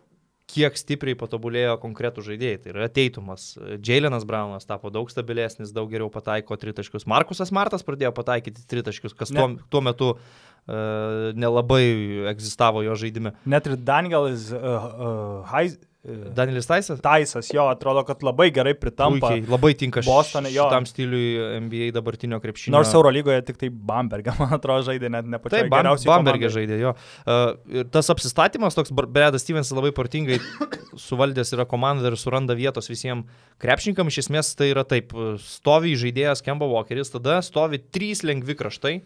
kiek 0.48 0.78
stipriai 0.80 1.16
patobulėjo 1.18 1.76
konkretų 1.82 2.24
žaidėjai. 2.24 2.60
Tai 2.62 2.72
yra 2.72 2.88
Teitumas. 2.92 3.50
Jailenas 3.84 4.24
Braunas 4.28 4.66
tapo 4.68 4.90
daug 4.92 5.10
stabilesnis, 5.12 5.74
daug 5.76 5.90
geriau 5.92 6.08
pataiko 6.12 6.56
tritaškius. 6.58 7.04
Markusas 7.10 7.52
Martas 7.54 7.84
pradėjo 7.86 8.14
pataikyti 8.16 8.64
tritaškius, 8.70 9.16
kas 9.18 9.32
tuo, 9.34 9.50
tuo 9.68 9.82
metu 9.84 10.14
uh, 10.16 11.36
nelabai 11.36 11.84
egzistavo 12.32 12.82
jo 12.86 12.96
žaidime. 12.98 13.34
Net 13.48 13.68
ir 13.68 13.76
Danielis 13.76 14.48
uh, 14.56 14.64
uh, 14.64 15.52
Hais, 15.52 15.76
Danielis 16.36 16.68
Taisas? 16.68 17.00
Taisas, 17.04 17.50
jo, 17.52 17.66
atrodo, 17.68 18.02
kad 18.08 18.22
labai 18.24 18.48
gerai 18.54 18.74
pritampa. 18.78 19.30
Puikiai, 19.30 19.44
labai 19.50 19.72
tinka 19.78 20.02
Bostone, 20.06 20.50
jo. 20.54 20.66
šitam 20.68 20.86
stiliui 20.88 21.60
NBA 21.64 21.90
dabartinio 21.96 22.40
krepšinio. 22.42 22.74
Nors 22.76 22.92
Eurolygoje 22.96 23.42
tik 23.50 23.60
tai 23.60 23.70
Bambergė, 23.70 24.34
man 24.40 24.56
atrodo, 24.56 24.86
žaidė 24.88 25.12
net 25.12 25.28
ne 25.28 25.40
pačiai 25.42 25.66
Taip, 25.66 25.72
Bam. 25.74 25.90
Bambergė 26.08 26.52
žaidė 26.54 26.80
jo. 26.80 26.94
Uh, 27.24 27.52
ir 27.80 27.90
tas 27.92 28.08
apsistatymas, 28.14 28.78
toks 28.78 28.94
Bredas 28.96 29.44
Stevensas 29.44 29.76
labai 29.76 29.92
partingai 29.96 30.40
suvaldęs 30.98 31.54
yra 31.56 31.66
komanda 31.68 32.08
ir 32.08 32.18
suranda 32.20 32.56
vietos 32.58 32.90
visiems 32.90 33.28
krepšininkam. 33.62 34.10
Iš 34.10 34.24
esmės 34.24 34.54
tai 34.58 34.72
yra 34.72 34.84
taip, 34.88 35.14
stovi 35.44 35.94
žaidėjas 35.98 36.44
Kemba 36.46 36.68
Walkeris, 36.70 37.12
tada 37.14 37.40
stovi 37.44 37.80
trys 37.80 38.24
lengvi 38.26 38.56
kraštai, 38.58 38.98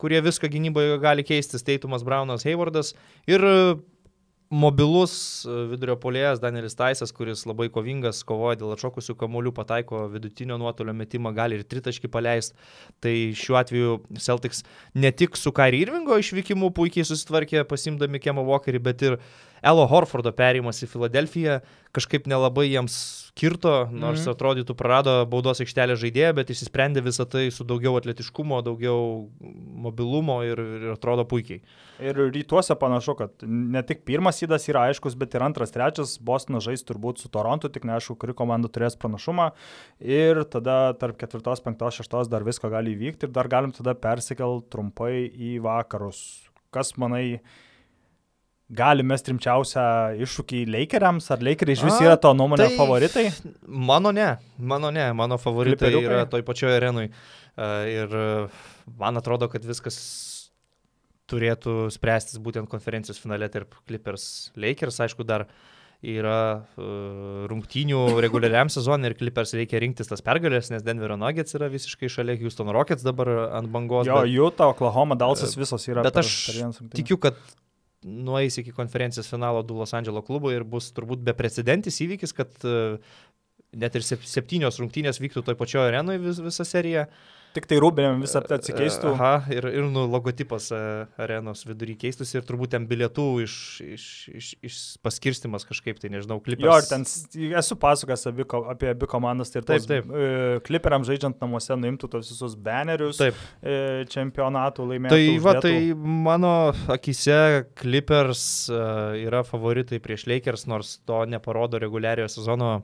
kurie 0.00 0.20
viską 0.24 0.50
gynyboje 0.52 0.98
gali 1.02 1.24
keistis, 1.26 1.64
Teitumas, 1.66 2.04
Braunas, 2.06 2.44
Haywardas 2.46 2.92
ir 3.30 3.44
e, 3.44 3.54
mobilus 4.50 5.44
e, 5.44 5.54
vidurio 5.72 5.96
polėjas 5.98 6.40
Danielis 6.42 6.76
Taisas, 6.78 7.12
kuris 7.14 7.44
labai 7.48 7.68
kovingas, 7.72 8.22
kovoja 8.26 8.58
dėl 8.60 8.74
atšokusių 8.76 9.16
kamuolių, 9.18 9.52
pataiko 9.56 10.04
vidutinio 10.12 10.58
nuotolio 10.60 10.94
metimą, 10.96 11.32
gali 11.36 11.58
ir 11.58 11.66
tritaškį 11.66 12.10
paleisti. 12.12 12.54
Tai 13.02 13.14
šiuo 13.36 13.58
atveju 13.60 13.96
Celtics 14.22 14.62
ne 14.94 15.10
tik 15.10 15.38
su 15.38 15.52
Kairi 15.56 15.82
Irvingo 15.84 16.18
išvykimu 16.22 16.70
puikiai 16.76 17.06
susitvarkė 17.08 17.66
pasimdami 17.68 18.22
Kemą 18.22 18.46
Walkerį, 18.46 18.82
bet 18.86 19.06
ir 19.06 19.18
Elo 19.62 19.86
Horfordo 19.88 20.32
perėjimas 20.36 20.82
į 20.84 20.88
Filadelfiją 20.92 21.60
kažkaip 21.96 22.26
nelabai 22.28 22.66
jiems 22.68 23.32
kirto, 23.36 23.88
nors 23.92 24.24
Mhm. 24.24 24.32
atrodytų 24.34 24.74
prarado 24.76 25.26
baudos 25.28 25.60
aikštelę 25.60 25.96
žaidėją, 25.96 26.34
bet 26.34 26.48
išsisprendė 26.48 27.02
visą 27.04 27.24
tai 27.28 27.50
su 27.50 27.64
daugiau 27.64 27.96
atletiškumo, 27.96 28.62
daugiau 28.64 29.28
mobilumo 29.40 30.42
ir, 30.44 30.58
ir 30.58 30.92
atrodo 30.92 31.24
puikiai. 31.24 31.60
Ir 32.00 32.14
rytuose 32.32 32.76
panašu, 32.76 33.16
kad 33.16 33.30
ne 33.42 33.82
tik 33.82 34.04
pirmas 34.04 34.40
įdas 34.44 34.68
yra 34.68 34.88
aiškus, 34.90 35.16
bet 35.16 35.34
ir 35.34 35.40
antras, 35.40 35.72
trečias. 35.72 36.18
Bostonas 36.18 36.64
žais 36.64 36.84
turbūt 36.84 37.18
su 37.18 37.28
Torontu, 37.28 37.68
tik 37.72 37.84
neaišku, 37.88 38.16
kuri 38.18 38.34
komanda 38.36 38.68
turės 38.68 38.96
pranašumą. 38.96 39.52
Ir 40.00 40.44
tada 40.44 40.92
tarp 40.98 41.16
ketvirtos, 41.16 41.62
penktos, 41.64 41.96
šeštos 42.00 42.28
dar 42.28 42.44
visko 42.44 42.68
gali 42.72 42.96
įvykti 42.96 43.24
ir 43.28 43.32
dar 43.32 43.48
galim 43.48 43.72
tada 43.72 43.94
persikel 43.94 44.62
trumpai 44.68 45.30
į 45.32 45.60
vakarus. 45.64 46.48
Kas 46.72 46.92
manai, 47.00 47.40
gali 48.70 49.02
mesti 49.06 49.30
rimčiausią 49.30 49.84
iššūkį 50.24 50.64
Lakeriams? 50.74 51.30
Ar 51.30 51.38
Lakeriai 51.44 51.76
iš 51.78 51.84
vis 51.86 52.00
yra 52.02 52.16
to 52.20 52.32
nuomonė 52.34 52.66
tai- 52.70 52.76
favoritai? 52.78 53.26
Mano 53.66 54.10
ne, 54.10 54.36
mano 54.58 54.90
ne, 54.90 55.12
mano 55.12 55.38
favoritai 55.38 55.86
Kliperiukai? 55.90 56.10
yra 56.16 56.26
toj 56.26 56.42
pačioj 56.42 56.74
arenui. 56.76 57.10
Ir 57.56 58.16
man 58.98 59.16
atrodo, 59.16 59.48
kad 59.48 59.62
viskas 59.64 59.96
turėtų 61.30 61.88
spręstis 61.90 62.38
būtent 62.38 62.68
konferencijos 62.70 63.18
finale 63.18 63.48
tarp 63.50 63.74
Clippers 63.88 64.52
Lakers. 64.56 64.98
Aišku, 65.02 65.24
dar 65.26 65.46
yra 66.06 66.66
rungtynių 67.50 68.20
reguliariam 68.22 68.68
sezonui 68.70 69.08
ir 69.10 69.16
Clippers 69.18 69.54
reikia 69.56 69.80
rinktis 69.82 70.10
tas 70.10 70.22
pergalės, 70.22 70.70
nes 70.70 70.84
Denverio 70.86 71.16
Nuggets 71.18 71.56
yra 71.58 71.70
visiškai 71.72 72.10
šalia, 72.12 72.36
Houston 72.42 72.68
Rockets 72.74 73.02
dabar 73.06 73.30
ant 73.58 73.70
bangos. 73.72 74.06
Jo, 74.06 74.20
bet- 74.22 74.30
Utah, 74.36 74.70
Oklahoma, 74.74 75.16
Dalsas 75.18 75.56
visos 75.56 75.86
yra. 75.88 76.02
bet 76.02 76.14
per- 76.14 76.22
aš 76.24 76.50
per. 76.60 76.94
Tikiu, 77.00 77.18
kad 77.18 77.34
nueis 78.06 78.56
iki 78.60 78.72
konferencijos 78.72 79.28
finalo 79.30 79.62
du 79.66 79.76
Los 79.78 79.94
Angeles 79.94 80.24
klubai 80.26 80.54
ir 80.56 80.64
bus 80.64 80.92
turbūt 80.94 81.24
beprecedentis 81.26 81.98
įvykis, 82.04 82.34
kad 82.36 82.66
e, 82.66 82.76
net 83.76 83.98
ir 83.98 84.06
sep- 84.06 84.26
septynios 84.26 84.78
rungtynės 84.80 85.18
vyktų 85.22 85.42
toj 85.46 85.58
pačioje 85.58 85.90
arenoje 85.90 86.22
vis, 86.22 86.40
visą 86.44 86.66
seriją. 86.68 87.06
Tik 87.56 87.64
tai 87.70 87.78
rūbinėm 87.80 88.20
visą 88.20 88.42
tai 88.44 88.58
atsikeistų. 88.58 89.14
Aha, 89.14 89.48
ir, 89.54 89.64
ir 89.70 89.86
nu, 89.88 90.02
logotipas 90.12 90.68
e, 90.76 90.78
arenos 91.24 91.64
vidury 91.64 91.94
keistųsi 91.96 92.36
ir 92.36 92.44
turbūt 92.44 92.74
ten 92.74 92.84
bilietų 92.90 93.24
iš, 93.46 93.54
iš, 93.80 94.04
iš, 94.28 94.50
iš 94.68 94.80
paskirstimas 95.04 95.64
kažkaip, 95.64 95.96
tai 96.02 96.10
nežinau, 96.12 96.36
klipas. 96.44 96.66
Jo, 96.66 96.76
ten 96.90 97.06
esu 97.56 97.78
pasakęs 97.80 98.26
abi, 98.28 98.44
apie 98.74 98.90
abi 98.92 99.08
komandas, 99.08 99.54
tai 99.54 99.62
ir 99.62 99.68
Taip, 99.70 99.86
taip. 99.88 100.10
e, 100.12 100.58
kliperiam 100.66 101.06
žaidžiant 101.08 101.40
namuose 101.40 101.78
nuimtų 101.80 102.10
tos 102.12 102.28
visus 102.34 102.58
banerius 102.60 103.22
Taip. 103.22 103.38
e, 103.64 104.04
čempionatų 104.12 104.90
laimėtų. 104.90 105.16
Tai 105.16 105.38
va, 105.46 105.56
uždėtų. 105.56 105.70
tai 105.70 106.20
mano 106.26 106.52
akise 106.92 107.40
Clippers 107.80 108.44
uh, 108.68 109.16
yra 109.16 109.40
favoritai 109.48 110.02
prieš 110.04 110.26
Lakers, 110.28 110.66
nors 110.68 110.98
to 111.08 111.24
neparodo 111.30 111.80
reguliariojo 111.80 112.28
sezono 112.36 112.74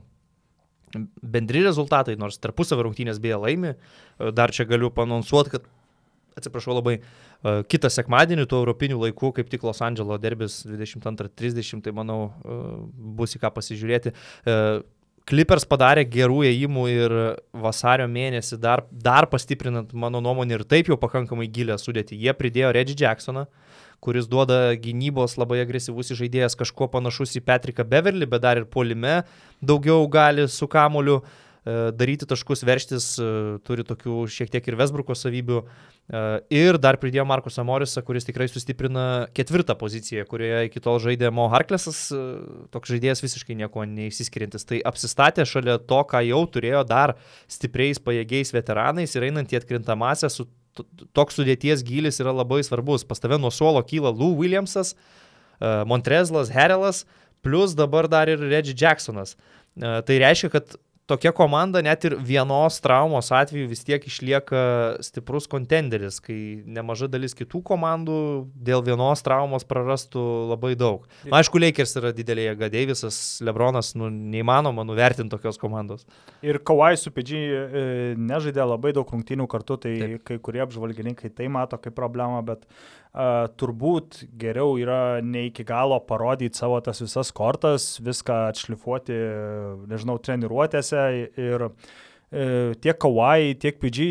bendri 1.21 1.63
rezultatai, 1.65 2.15
nors 2.19 2.39
tarpusavio 2.41 2.87
rungtynės 2.87 3.21
beje 3.23 3.39
laimi. 3.41 3.73
E, 3.73 4.31
Dar 4.35 4.53
čia 4.55 4.65
galiu 4.69 4.91
panonsuoti, 4.93 5.53
kad, 5.55 5.67
atsiprašau 6.39 6.77
labai, 6.77 6.97
e, 6.99 7.55
kitą 7.69 7.91
sekmadienį, 7.93 8.47
tuo 8.49 8.63
europinių 8.63 8.99
laikų, 9.07 9.33
kaip 9.37 9.51
tik 9.51 9.65
Los 9.67 9.83
Andželo 9.85 10.17
derbis 10.21 10.61
22.30, 10.67 11.83
tai 11.85 11.95
manau 11.95 12.19
e, 12.29 12.59
bus 13.19 13.37
į 13.37 13.43
ką 13.43 13.53
pasižiūrėti. 13.57 14.13
Clippers 15.23 15.63
padarė 15.63 16.03
gerų 16.11 16.41
ėjimų 16.49 16.81
ir 16.91 17.13
vasario 17.55 18.09
mėnesį 18.11 18.57
dar, 18.59 18.81
dar 18.91 19.29
pastiprinant, 19.31 19.93
mano 19.95 20.19
nuomonė, 20.19 20.57
ir 20.57 20.65
taip 20.67 20.89
jau 20.91 20.97
pakankamai 20.99 21.47
gilę 21.47 21.77
sudėtį. 21.79 22.17
Jie 22.25 22.33
pridėjo 22.35 22.73
Reggie 22.75 22.97
Jacksoną, 22.99 23.45
kuris 24.03 24.27
duoda 24.27 24.73
gynybos 24.79 25.37
labai 25.39 25.61
agresyvus 25.63 26.11
žaidėjas, 26.17 26.57
kažkuo 26.59 26.89
panašus 26.91 27.37
į 27.39 27.45
Patriką 27.47 27.85
Beverly, 27.87 28.27
bet 28.29 28.43
dar 28.43 28.59
ir 28.59 28.67
polime 28.69 29.21
daugiau 29.63 30.03
gali 30.11 30.45
su 30.51 30.67
kamoliu 30.67 31.21
e, 31.21 31.91
daryti 31.95 32.27
taškus, 32.27 32.65
verštis, 32.67 33.07
e, 33.23 33.27
turi 33.63 33.85
tokių 33.87 34.25
šiek 34.27 34.51
tiek 34.51 34.67
ir 34.67 34.77
Vesbruko 34.79 35.15
savybių. 35.15 35.61
E, 35.63 36.23
Ir 36.51 36.79
dar 36.83 36.99
pridėjo 36.99 37.23
Markusą 37.29 37.63
Morisą, 37.63 38.03
kuris 38.03 38.27
tikrai 38.27 38.49
sustiprina 38.51 39.05
ketvirtą 39.37 39.77
poziciją, 39.79 40.25
kurioje 40.27 40.65
iki 40.67 40.83
tol 40.83 40.99
žaidė 41.03 41.31
Mo 41.31 41.47
Harklesas, 41.53 42.09
toks 42.75 42.91
žaidėjas 42.91 43.23
visiškai 43.23 43.55
nieko 43.61 43.87
neįsiskiriantis. 43.87 44.67
Tai 44.67 44.81
apsistatė 44.91 45.47
šalia 45.47 45.79
to, 45.79 46.01
ką 46.11 46.25
jau 46.27 46.43
turėjo 46.51 46.83
dar 46.89 47.15
stipriais 47.47 48.03
pajėgiais 48.03 48.51
veteranais 48.51 49.15
ir 49.15 49.29
einant 49.31 49.55
į 49.55 49.63
atkrintamąsią 49.63 50.31
su 50.33 50.49
toks 51.15 51.37
sudėties 51.39 51.83
gilis 51.85 52.19
yra 52.23 52.33
labai 52.35 52.61
svarbus. 52.65 53.05
Pas 53.07 53.21
tave 53.21 53.39
nuo 53.41 53.51
suolo 53.53 53.83
kyla 53.85 54.11
Lou 54.13 54.33
Williamsas, 54.39 54.93
e, 54.93 55.73
Montrezlas, 55.89 56.51
Herelas, 56.53 57.03
plus 57.43 57.75
dabar 57.77 58.07
dar 58.11 58.31
ir 58.31 58.41
Reggie 58.41 58.75
Jacksonas. 58.77 59.35
E, 59.77 60.01
Tai 60.07 60.19
reiškia, 60.25 60.51
kad 60.53 60.77
tokia 61.09 61.31
komanda 61.35 61.81
net 61.83 62.05
ir 62.07 62.15
vienos 62.23 62.79
traumos 62.83 63.31
atveju 63.35 63.67
vis 63.71 63.83
tiek 63.85 64.05
išlieka 64.07 64.63
stiprus 65.03 65.47
kontenderis, 65.51 66.19
kai 66.23 66.37
nemaža 66.63 67.09
dalis 67.11 67.35
kitų 67.37 67.63
komandų 67.67 68.17
dėl 68.55 68.83
vienos 68.85 69.23
traumos 69.25 69.67
prarastų 69.67 70.23
labai 70.53 70.73
daug. 70.79 71.05
Na, 71.27 71.41
aišku, 71.41 71.59
Lakers 71.61 71.97
yra 71.99 72.13
didelė 72.15 72.49
jėga, 72.49 72.71
Deivisas, 72.73 73.19
Lebronas, 73.43 73.93
nu, 73.99 74.09
neįmanoma 74.13 74.85
nuvertinti 74.87 75.33
tokios 75.35 75.59
komandos. 75.61 76.07
Ir 76.45 76.61
Kawai 76.63 76.93
su 76.99 77.11
Pidži 77.13 77.43
e, 77.43 77.85
nežaidė 78.19 78.65
labai 78.67 78.95
daug 78.95 79.09
rungtynių 79.15 79.49
kartu, 79.51 79.79
tai. 79.85 79.95
Taip. 80.03 80.19
kai 80.23 80.37
kurie 80.43 80.61
apžvalgininkai 80.63 81.29
tai 81.35 81.49
mato 81.51 81.77
kaip 81.81 81.95
problemą, 81.97 82.39
bet 82.45 82.63
uh, 82.63 83.02
turbūt 83.13 84.23
geriau 84.41 84.73
yra 84.81 85.19
ne 85.21 85.45
iki 85.51 85.65
galo 85.67 85.99
parodyti 86.01 86.57
savo 86.57 86.79
tas 86.81 87.01
visas 87.03 87.29
kortas, 87.35 87.99
viską 88.01 88.47
atšlifuoti, 88.51 89.17
nežinau, 89.91 90.17
treniruotėse 90.23 91.03
ir 91.37 91.67
e, 92.33 92.73
tiek 92.81 92.97
Kawai, 92.97 93.53
tiek 93.61 93.77
Pidži 93.81 94.07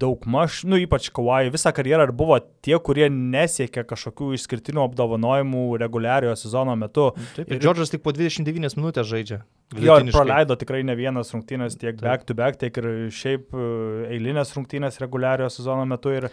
daug 0.00 0.24
maž, 0.30 0.62
nu 0.64 0.78
ypač 0.80 1.10
Kawai, 1.14 1.50
visą 1.52 1.72
karjerą 1.76 2.08
ir 2.08 2.14
buvo 2.16 2.38
tie, 2.64 2.78
kurie 2.80 3.10
nesiekė 3.12 3.84
kažkokių 3.92 4.32
išskirtinių 4.38 4.86
apdovanojimų 4.88 5.66
reguliariojo 5.84 6.38
sezono 6.40 6.76
metu. 6.80 7.10
Taip, 7.36 7.44
Ir- 7.52 7.60
Džordžas 7.60 7.92
tik 7.92 8.02
po 8.06 8.16
29 8.16 8.78
minutės 8.80 9.10
žaidžia. 9.10 9.42
Jo, 9.80 9.96
ir 9.98 10.12
praleido 10.12 10.54
tikrai 10.60 10.82
ne 10.86 10.94
vienas 10.94 11.32
rungtynės 11.34 11.74
tiek 11.80 11.96
Taip. 11.96 12.04
back 12.04 12.26
to 12.28 12.34
back, 12.36 12.58
tiek 12.60 12.76
ir 12.78 12.88
šiaip 13.10 13.52
e, 13.56 13.70
eilinės 14.16 14.52
rungtynės 14.56 15.00
reguliariojo 15.02 15.50
sezono 15.50 15.84
metu. 15.88 16.12
Ir 16.14 16.28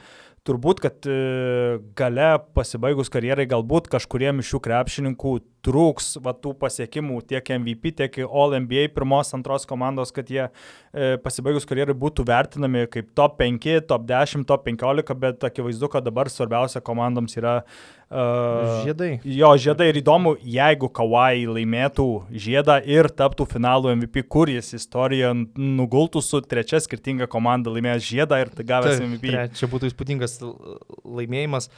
turbūt, 0.47 0.81
kad 0.83 1.05
e, 1.09 1.17
gale 1.97 2.29
pasibaigus 2.55 3.11
karjerai 3.13 3.47
galbūt 3.49 3.89
kažkuriem 3.91 4.41
iš 4.41 4.53
šių 4.53 4.61
krepšininkų 4.67 5.33
trūks 5.65 6.15
va, 6.23 6.33
tų 6.33 6.53
pasiekimų 6.61 7.21
tiek 7.29 7.51
MVP, 7.57 7.93
tiek 7.99 8.19
All 8.25 8.55
NBA 8.57 8.87
pirmos, 8.95 9.31
antros 9.37 9.67
komandos, 9.69 10.11
kad 10.15 10.29
jie 10.31 10.43
e, 10.47 11.15
pasibaigus 11.21 11.67
karjerai 11.69 11.95
būtų 11.97 12.25
vertinami 12.27 12.87
kaip 12.91 13.11
top 13.17 13.37
5, 13.41 13.67
top 13.89 14.05
10, 14.09 14.45
top 14.49 14.65
15, 14.67 15.15
bet 15.21 15.45
akivaizdu, 15.51 15.89
kad 15.93 16.05
dabar 16.07 16.29
svarbiausia 16.31 16.81
komandoms 16.85 17.37
yra 17.37 17.59
uh, 17.61 18.81
Žiedai. 18.85 19.11
Jo, 19.23 19.53
žiedai 19.61 19.91
ir 19.91 20.01
įdomu, 20.01 20.35
jeigu 20.41 20.89
Kawai 20.91 21.45
laimėtų 21.49 22.07
žiedą 22.31 22.79
ir 22.87 23.11
taptų 23.13 23.47
finalų 23.53 23.95
MVP, 23.97 24.25
kur 24.31 24.51
jis 24.51 24.73
istoriją 24.79 25.33
nugultų 25.55 26.23
su 26.25 26.41
trečia 26.45 26.81
skirtinga 26.83 27.29
komanda 27.31 27.73
laimėjęs 27.73 28.07
žiedą 28.07 28.41
ir 28.43 28.53
gavęs 28.57 29.03
MVP. 29.05 29.45
Čia 29.59 29.69
būtų 29.71 29.91
įspūdingas 29.91 30.39
laimėjimas. 31.05 31.69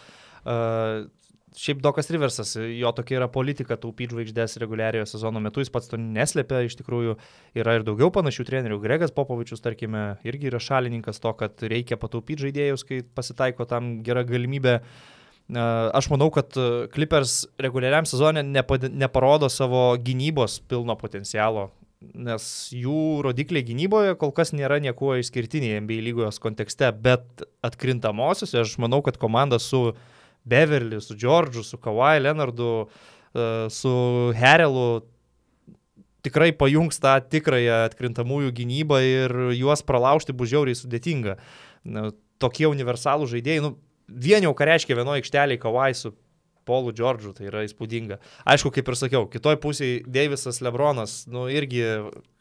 Uh, 0.43 1.05
Šiaip 1.53 1.81
Dokas 1.83 2.09
Riversas, 2.09 2.55
jo 2.57 2.91
tokia 2.97 3.19
yra 3.19 3.27
politika 3.29 3.75
taupyti 3.77 4.15
žvaigždės 4.15 4.57
reguliariojo 4.63 5.05
sezono 5.11 5.41
metu, 5.43 5.61
jis 5.61 5.69
pats 5.73 5.91
to 5.91 5.99
neslėpia, 6.01 6.63
iš 6.65 6.79
tikrųjų 6.79 7.13
yra 7.61 7.75
ir 7.77 7.85
daugiau 7.85 8.09
panašių 8.15 8.45
trenerių. 8.47 8.79
Gregas 8.81 9.13
Popovičius, 9.13 9.61
tarkime, 9.61 10.15
irgi 10.25 10.49
yra 10.49 10.61
šalininkas 10.63 11.21
to, 11.21 11.33
kad 11.37 11.61
reikia 11.61 11.99
pataupyti 12.01 12.47
žaidėjus, 12.47 12.85
kai 12.89 13.03
pasitaiko 13.05 13.67
tam 13.69 13.99
gera 14.05 14.25
galimybė. 14.25 14.79
Aš 15.53 16.07
manau, 16.09 16.29
kad 16.33 16.55
Clippers 16.95 17.43
reguliariam 17.61 18.07
sezonė 18.09 18.41
neparodo 18.47 19.49
savo 19.51 19.91
gynybos 20.01 20.57
pilno 20.71 20.95
potencialo, 20.97 21.67
nes 22.15 22.47
jų 22.73 23.21
rodikliai 23.27 23.65
gynyboje 23.67 24.15
kol 24.19 24.33
kas 24.35 24.55
nėra 24.55 24.79
niekuo 24.83 25.19
išskirtiniai 25.19 25.83
NBA 25.83 25.99
lygos 26.07 26.41
kontekste, 26.41 26.89
bet 26.95 27.45
atkrintamosiose 27.63 28.63
aš 28.63 28.77
manau, 28.81 29.03
kad 29.05 29.19
komanda 29.21 29.59
su 29.61 29.91
Beverly, 30.43 30.99
su 31.01 31.15
Džordžu, 31.15 31.63
su 31.63 31.79
Kawhi 31.81 32.21
Leonardu, 32.23 32.69
e, 33.33 33.47
su 33.73 33.93
Herelu 34.37 35.03
tikrai 36.23 36.53
pajungs 36.55 37.01
tą 37.03 37.17
tikrąją 37.33 37.83
atkrintamųjų 37.89 38.51
gynybą 38.55 38.99
ir 39.03 39.33
juos 39.57 39.83
pralaužti 39.83 40.35
bus 40.35 40.51
žiauriai 40.53 40.77
sudėtinga. 40.79 41.35
Tokie 42.39 42.69
universalų 42.69 43.27
žaidėjai, 43.31 43.63
nu, 43.65 43.73
vien 44.07 44.43
jau 44.45 44.53
ką 44.55 44.67
reiškia 44.71 44.97
vienoje 44.99 45.23
aikštelėje 45.23 45.59
Kawhi 45.63 45.97
su 45.99 46.13
Paulu 46.67 46.93
Džordžu, 46.95 47.33
tai 47.37 47.47
yra 47.49 47.63
įspūdinga. 47.67 48.19
Aišku, 48.49 48.71
kaip 48.75 48.89
ir 48.89 48.97
sakiau, 48.99 49.27
kitoj 49.31 49.57
pusėje 49.63 50.03
Deivisas 50.07 50.61
Lebronas, 50.63 51.23
nu 51.31 51.45
irgi 51.51 51.83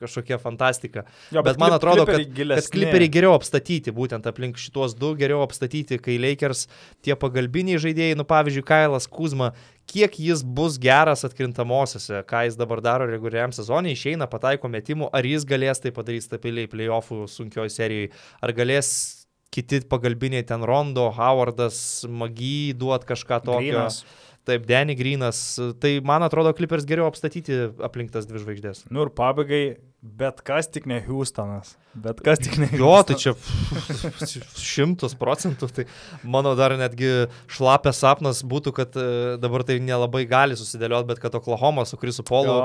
kažkokia 0.02 0.38
fantastika. 0.42 1.04
Jo, 1.30 1.42
bet, 1.42 1.54
bet 1.54 1.62
man 1.62 1.76
atrodo, 1.76 2.06
kad, 2.08 2.24
kad 2.34 2.70
kliperiai 2.74 3.10
geriau 3.12 3.36
apstatyti, 3.36 3.94
būtent 3.94 4.26
aplink 4.30 4.58
šituos 4.60 4.96
du 4.98 5.12
geriau 5.18 5.42
apstatyti, 5.46 6.00
kai 6.02 6.18
Lakers 6.22 6.66
tie 7.04 7.16
pagalbiniai 7.18 7.80
žaidėjai, 7.82 8.18
nu 8.18 8.26
pavyzdžiui, 8.28 8.66
Kailas 8.66 9.08
Kuzma, 9.10 9.52
kiek 9.90 10.18
jis 10.18 10.42
bus 10.42 10.78
geras 10.82 11.24
atkrintamosiose, 11.26 12.22
ką 12.28 12.44
jis 12.46 12.58
dabar 12.58 12.82
daro 12.84 13.08
reguliariam 13.10 13.54
sezonui, 13.54 13.96
išeina, 13.96 14.30
pataiko 14.30 14.70
metimų, 14.72 15.10
ar 15.14 15.26
jis 15.26 15.46
galės 15.48 15.82
tai 15.82 15.94
padaryti 15.94 16.28
stabiliai 16.28 16.70
playoffų 16.70 17.26
sunkioje 17.30 17.74
serijoje, 17.74 18.12
ar 18.42 18.54
galės 18.56 19.21
kiti 19.52 19.82
pagalbiniai 19.88 20.44
ten 20.48 20.64
Rondo, 20.66 21.10
Howardas, 21.12 21.78
Magy 22.08 22.72
duot 22.78 23.06
kažką 23.08 23.42
tokio. 23.44 23.68
Greenas. 23.68 24.02
Taip, 24.42 24.64
Danny 24.66 24.96
Greenas. 24.98 25.38
Tai 25.78 25.92
man 26.02 26.24
atrodo, 26.26 26.50
Clippers 26.58 26.86
geriau 26.88 27.06
apstatyti 27.06 27.68
aplink 27.84 28.10
tas 28.10 28.26
dvi 28.26 28.40
žvaigždės. 28.42 28.88
Nu 28.90 29.04
ir 29.04 29.12
pabaigai, 29.14 29.76
bet 30.02 30.40
kas 30.42 30.66
tik 30.66 30.88
ne 30.90 30.98
Houstonas. 31.04 31.76
Bet 31.94 32.24
kas 32.26 32.42
tik 32.42 32.56
ne. 32.58 32.66
Jo, 32.80 32.96
tai 33.06 33.14
čia 33.22 33.36
šimtus 34.58 35.14
procentų. 35.20 35.68
Tai 35.76 35.86
mano 36.26 36.56
dar 36.58 36.74
netgi 36.80 37.28
šlapės 37.52 38.02
sapnas 38.02 38.42
būtų, 38.42 38.74
kad 38.80 38.98
e, 38.98 39.06
dabar 39.42 39.62
tai 39.68 39.78
nelabai 39.84 40.24
gali 40.26 40.58
susidėlioti, 40.58 41.12
bet 41.12 41.22
kad 41.22 41.38
Oklahoma 41.38 41.86
su 41.86 42.00
Krisu 42.00 42.26
Polu 42.26 42.58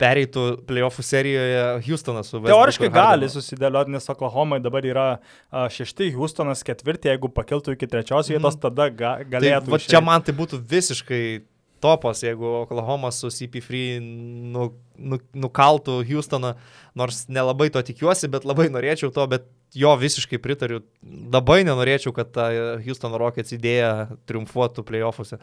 pereitų 0.00 0.44
playoffų 0.68 1.04
serijoje 1.06 1.64
Houstonas 1.86 2.30
su 2.30 2.36
Westbrook. 2.36 2.52
Teoriškai 2.52 2.90
gali 2.92 3.28
susidėlioti, 3.32 3.94
nes 3.96 4.08
Oklahoma 4.12 4.60
dabar 4.62 4.86
yra 4.86 5.08
šešti, 5.72 6.10
Houstonas 6.16 6.64
ketvirti, 6.66 7.10
jeigu 7.12 7.30
pakiltų 7.32 7.76
iki 7.76 7.88
trečios 7.90 8.30
vietos, 8.32 8.58
mm. 8.58 8.62
tada 8.68 8.88
ga, 8.92 9.18
galėtų. 9.24 9.70
Tai, 9.70 9.76
va, 9.76 9.82
čia 9.82 10.02
man 10.04 10.24
tai 10.26 10.36
būtų 10.36 10.60
visiškai 10.68 11.22
topas, 11.80 12.22
jeigu 12.24 12.46
Oklahoma 12.62 13.10
su 13.12 13.30
CP3 13.32 14.00
nu, 14.52 14.70
nu, 14.96 15.20
nukaltų 15.36 16.00
Houstoną, 16.08 16.54
nors 16.98 17.24
nelabai 17.28 17.68
to 17.72 17.82
tikiuosi, 17.84 18.30
bet 18.32 18.48
labai 18.48 18.68
norėčiau 18.72 19.12
to, 19.14 19.26
bet 19.30 19.48
jo 19.76 19.92
visiškai 20.00 20.40
pritariu. 20.42 20.82
Labai 21.32 21.62
nenorėčiau, 21.68 22.14
kad 22.16 22.32
ta 22.36 22.48
Houstono 22.84 23.20
Rockets 23.20 23.54
idėja 23.56 24.16
triumfuotų 24.28 24.84
playoffuose. 24.88 25.40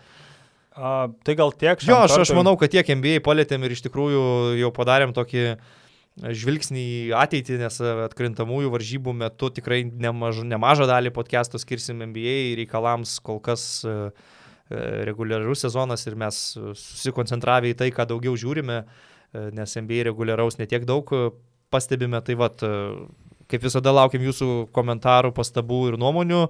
A, 0.74 1.08
tai 1.26 1.36
gal 1.38 1.54
tiek. 1.54 1.82
Jo, 1.86 2.02
aš, 2.08 2.18
aš 2.24 2.34
manau, 2.34 2.56
kad 2.58 2.72
tiek 2.74 2.88
NBA 2.98 3.22
palėtėm 3.26 3.66
ir 3.66 3.76
iš 3.76 3.84
tikrųjų 3.86 4.24
jau 4.58 4.74
padarėm 4.74 5.14
tokį 5.14 5.46
žvilgsnį 6.22 6.84
į 6.84 7.14
ateitį, 7.18 7.58
nes 7.62 7.80
atkrintamųjų 8.08 8.70
varžybų 8.74 9.16
metu 9.18 9.50
tikrai 9.54 9.82
nemaž, 9.86 10.44
nemažą 10.46 10.86
dalį 10.90 11.14
podcast'o 11.14 11.62
skirsim 11.62 12.04
NBA 12.06 12.54
reikalams 12.60 13.16
kol 13.26 13.42
kas 13.42 13.82
e, 13.86 13.96
e, 14.70 14.84
reguliarus 15.10 15.66
sezonas 15.66 16.06
ir 16.06 16.18
mes 16.20 16.44
susikoncentravę 16.58 17.74
į 17.74 17.80
tai, 17.82 17.90
ką 17.94 18.06
daugiau 18.10 18.38
žiūrime, 18.38 18.84
e, 18.84 19.48
nes 19.58 19.78
NBA 19.82 20.06
reguliaraus 20.12 20.62
netiek 20.62 20.86
daug 20.90 21.10
pastebime. 21.74 22.22
Tai 22.22 22.38
vad, 22.38 22.62
kaip 23.50 23.66
visada 23.66 23.94
laukiam 23.94 24.22
jūsų 24.22 24.52
komentarų, 24.74 25.34
pastabų 25.34 25.88
ir 25.90 26.02
nuomonių. 26.02 26.46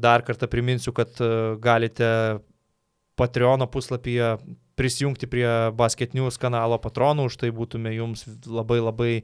Dar 0.00 0.22
kartą 0.24 0.48
priminsiu, 0.48 0.92
kad 0.96 1.16
galite 1.60 2.08
Patreon 3.20 3.66
puslapyje 3.68 4.34
prisijungti 4.80 5.28
prie 5.28 5.48
Basket 5.76 6.14
News 6.16 6.40
kanalo 6.40 6.78
patronų, 6.80 7.28
už 7.28 7.36
tai 7.42 7.50
būtume 7.52 7.92
jums 7.92 8.24
labai 8.48 8.78
labai 8.80 9.10
e, 9.20 9.22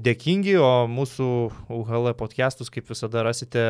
dėkingi, 0.00 0.54
o 0.56 0.70
mūsų 0.88 1.28
UHL 1.76 2.14
podcastus, 2.16 2.72
kaip 2.72 2.88
visada, 2.88 3.20
rasite 3.26 3.60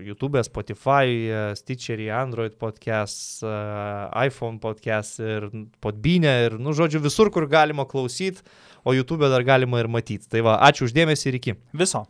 YouTube, 0.00 0.40
Spotify, 0.48 1.52
Stitcherį, 1.60 2.08
Android 2.16 2.56
podcast, 2.56 3.44
e, 3.44 3.54
iPhone 4.24 4.56
podcast 4.62 5.20
ir 5.20 5.50
podbinę 5.84 6.36
ir, 6.46 6.56
nu, 6.56 6.72
žodžiu, 6.72 7.04
visur, 7.04 7.28
kur 7.34 7.48
galima 7.50 7.84
klausyti, 7.88 8.40
o 8.88 8.96
YouTube 8.96 9.28
dar 9.28 9.44
galima 9.44 9.84
ir 9.84 9.92
matyti. 9.92 10.32
Tai 10.32 10.46
va, 10.48 10.62
ačiū 10.70 10.88
uždėmesi 10.88 11.28
ir 11.28 11.42
iki. 11.42 11.60
Viso. 11.76 12.06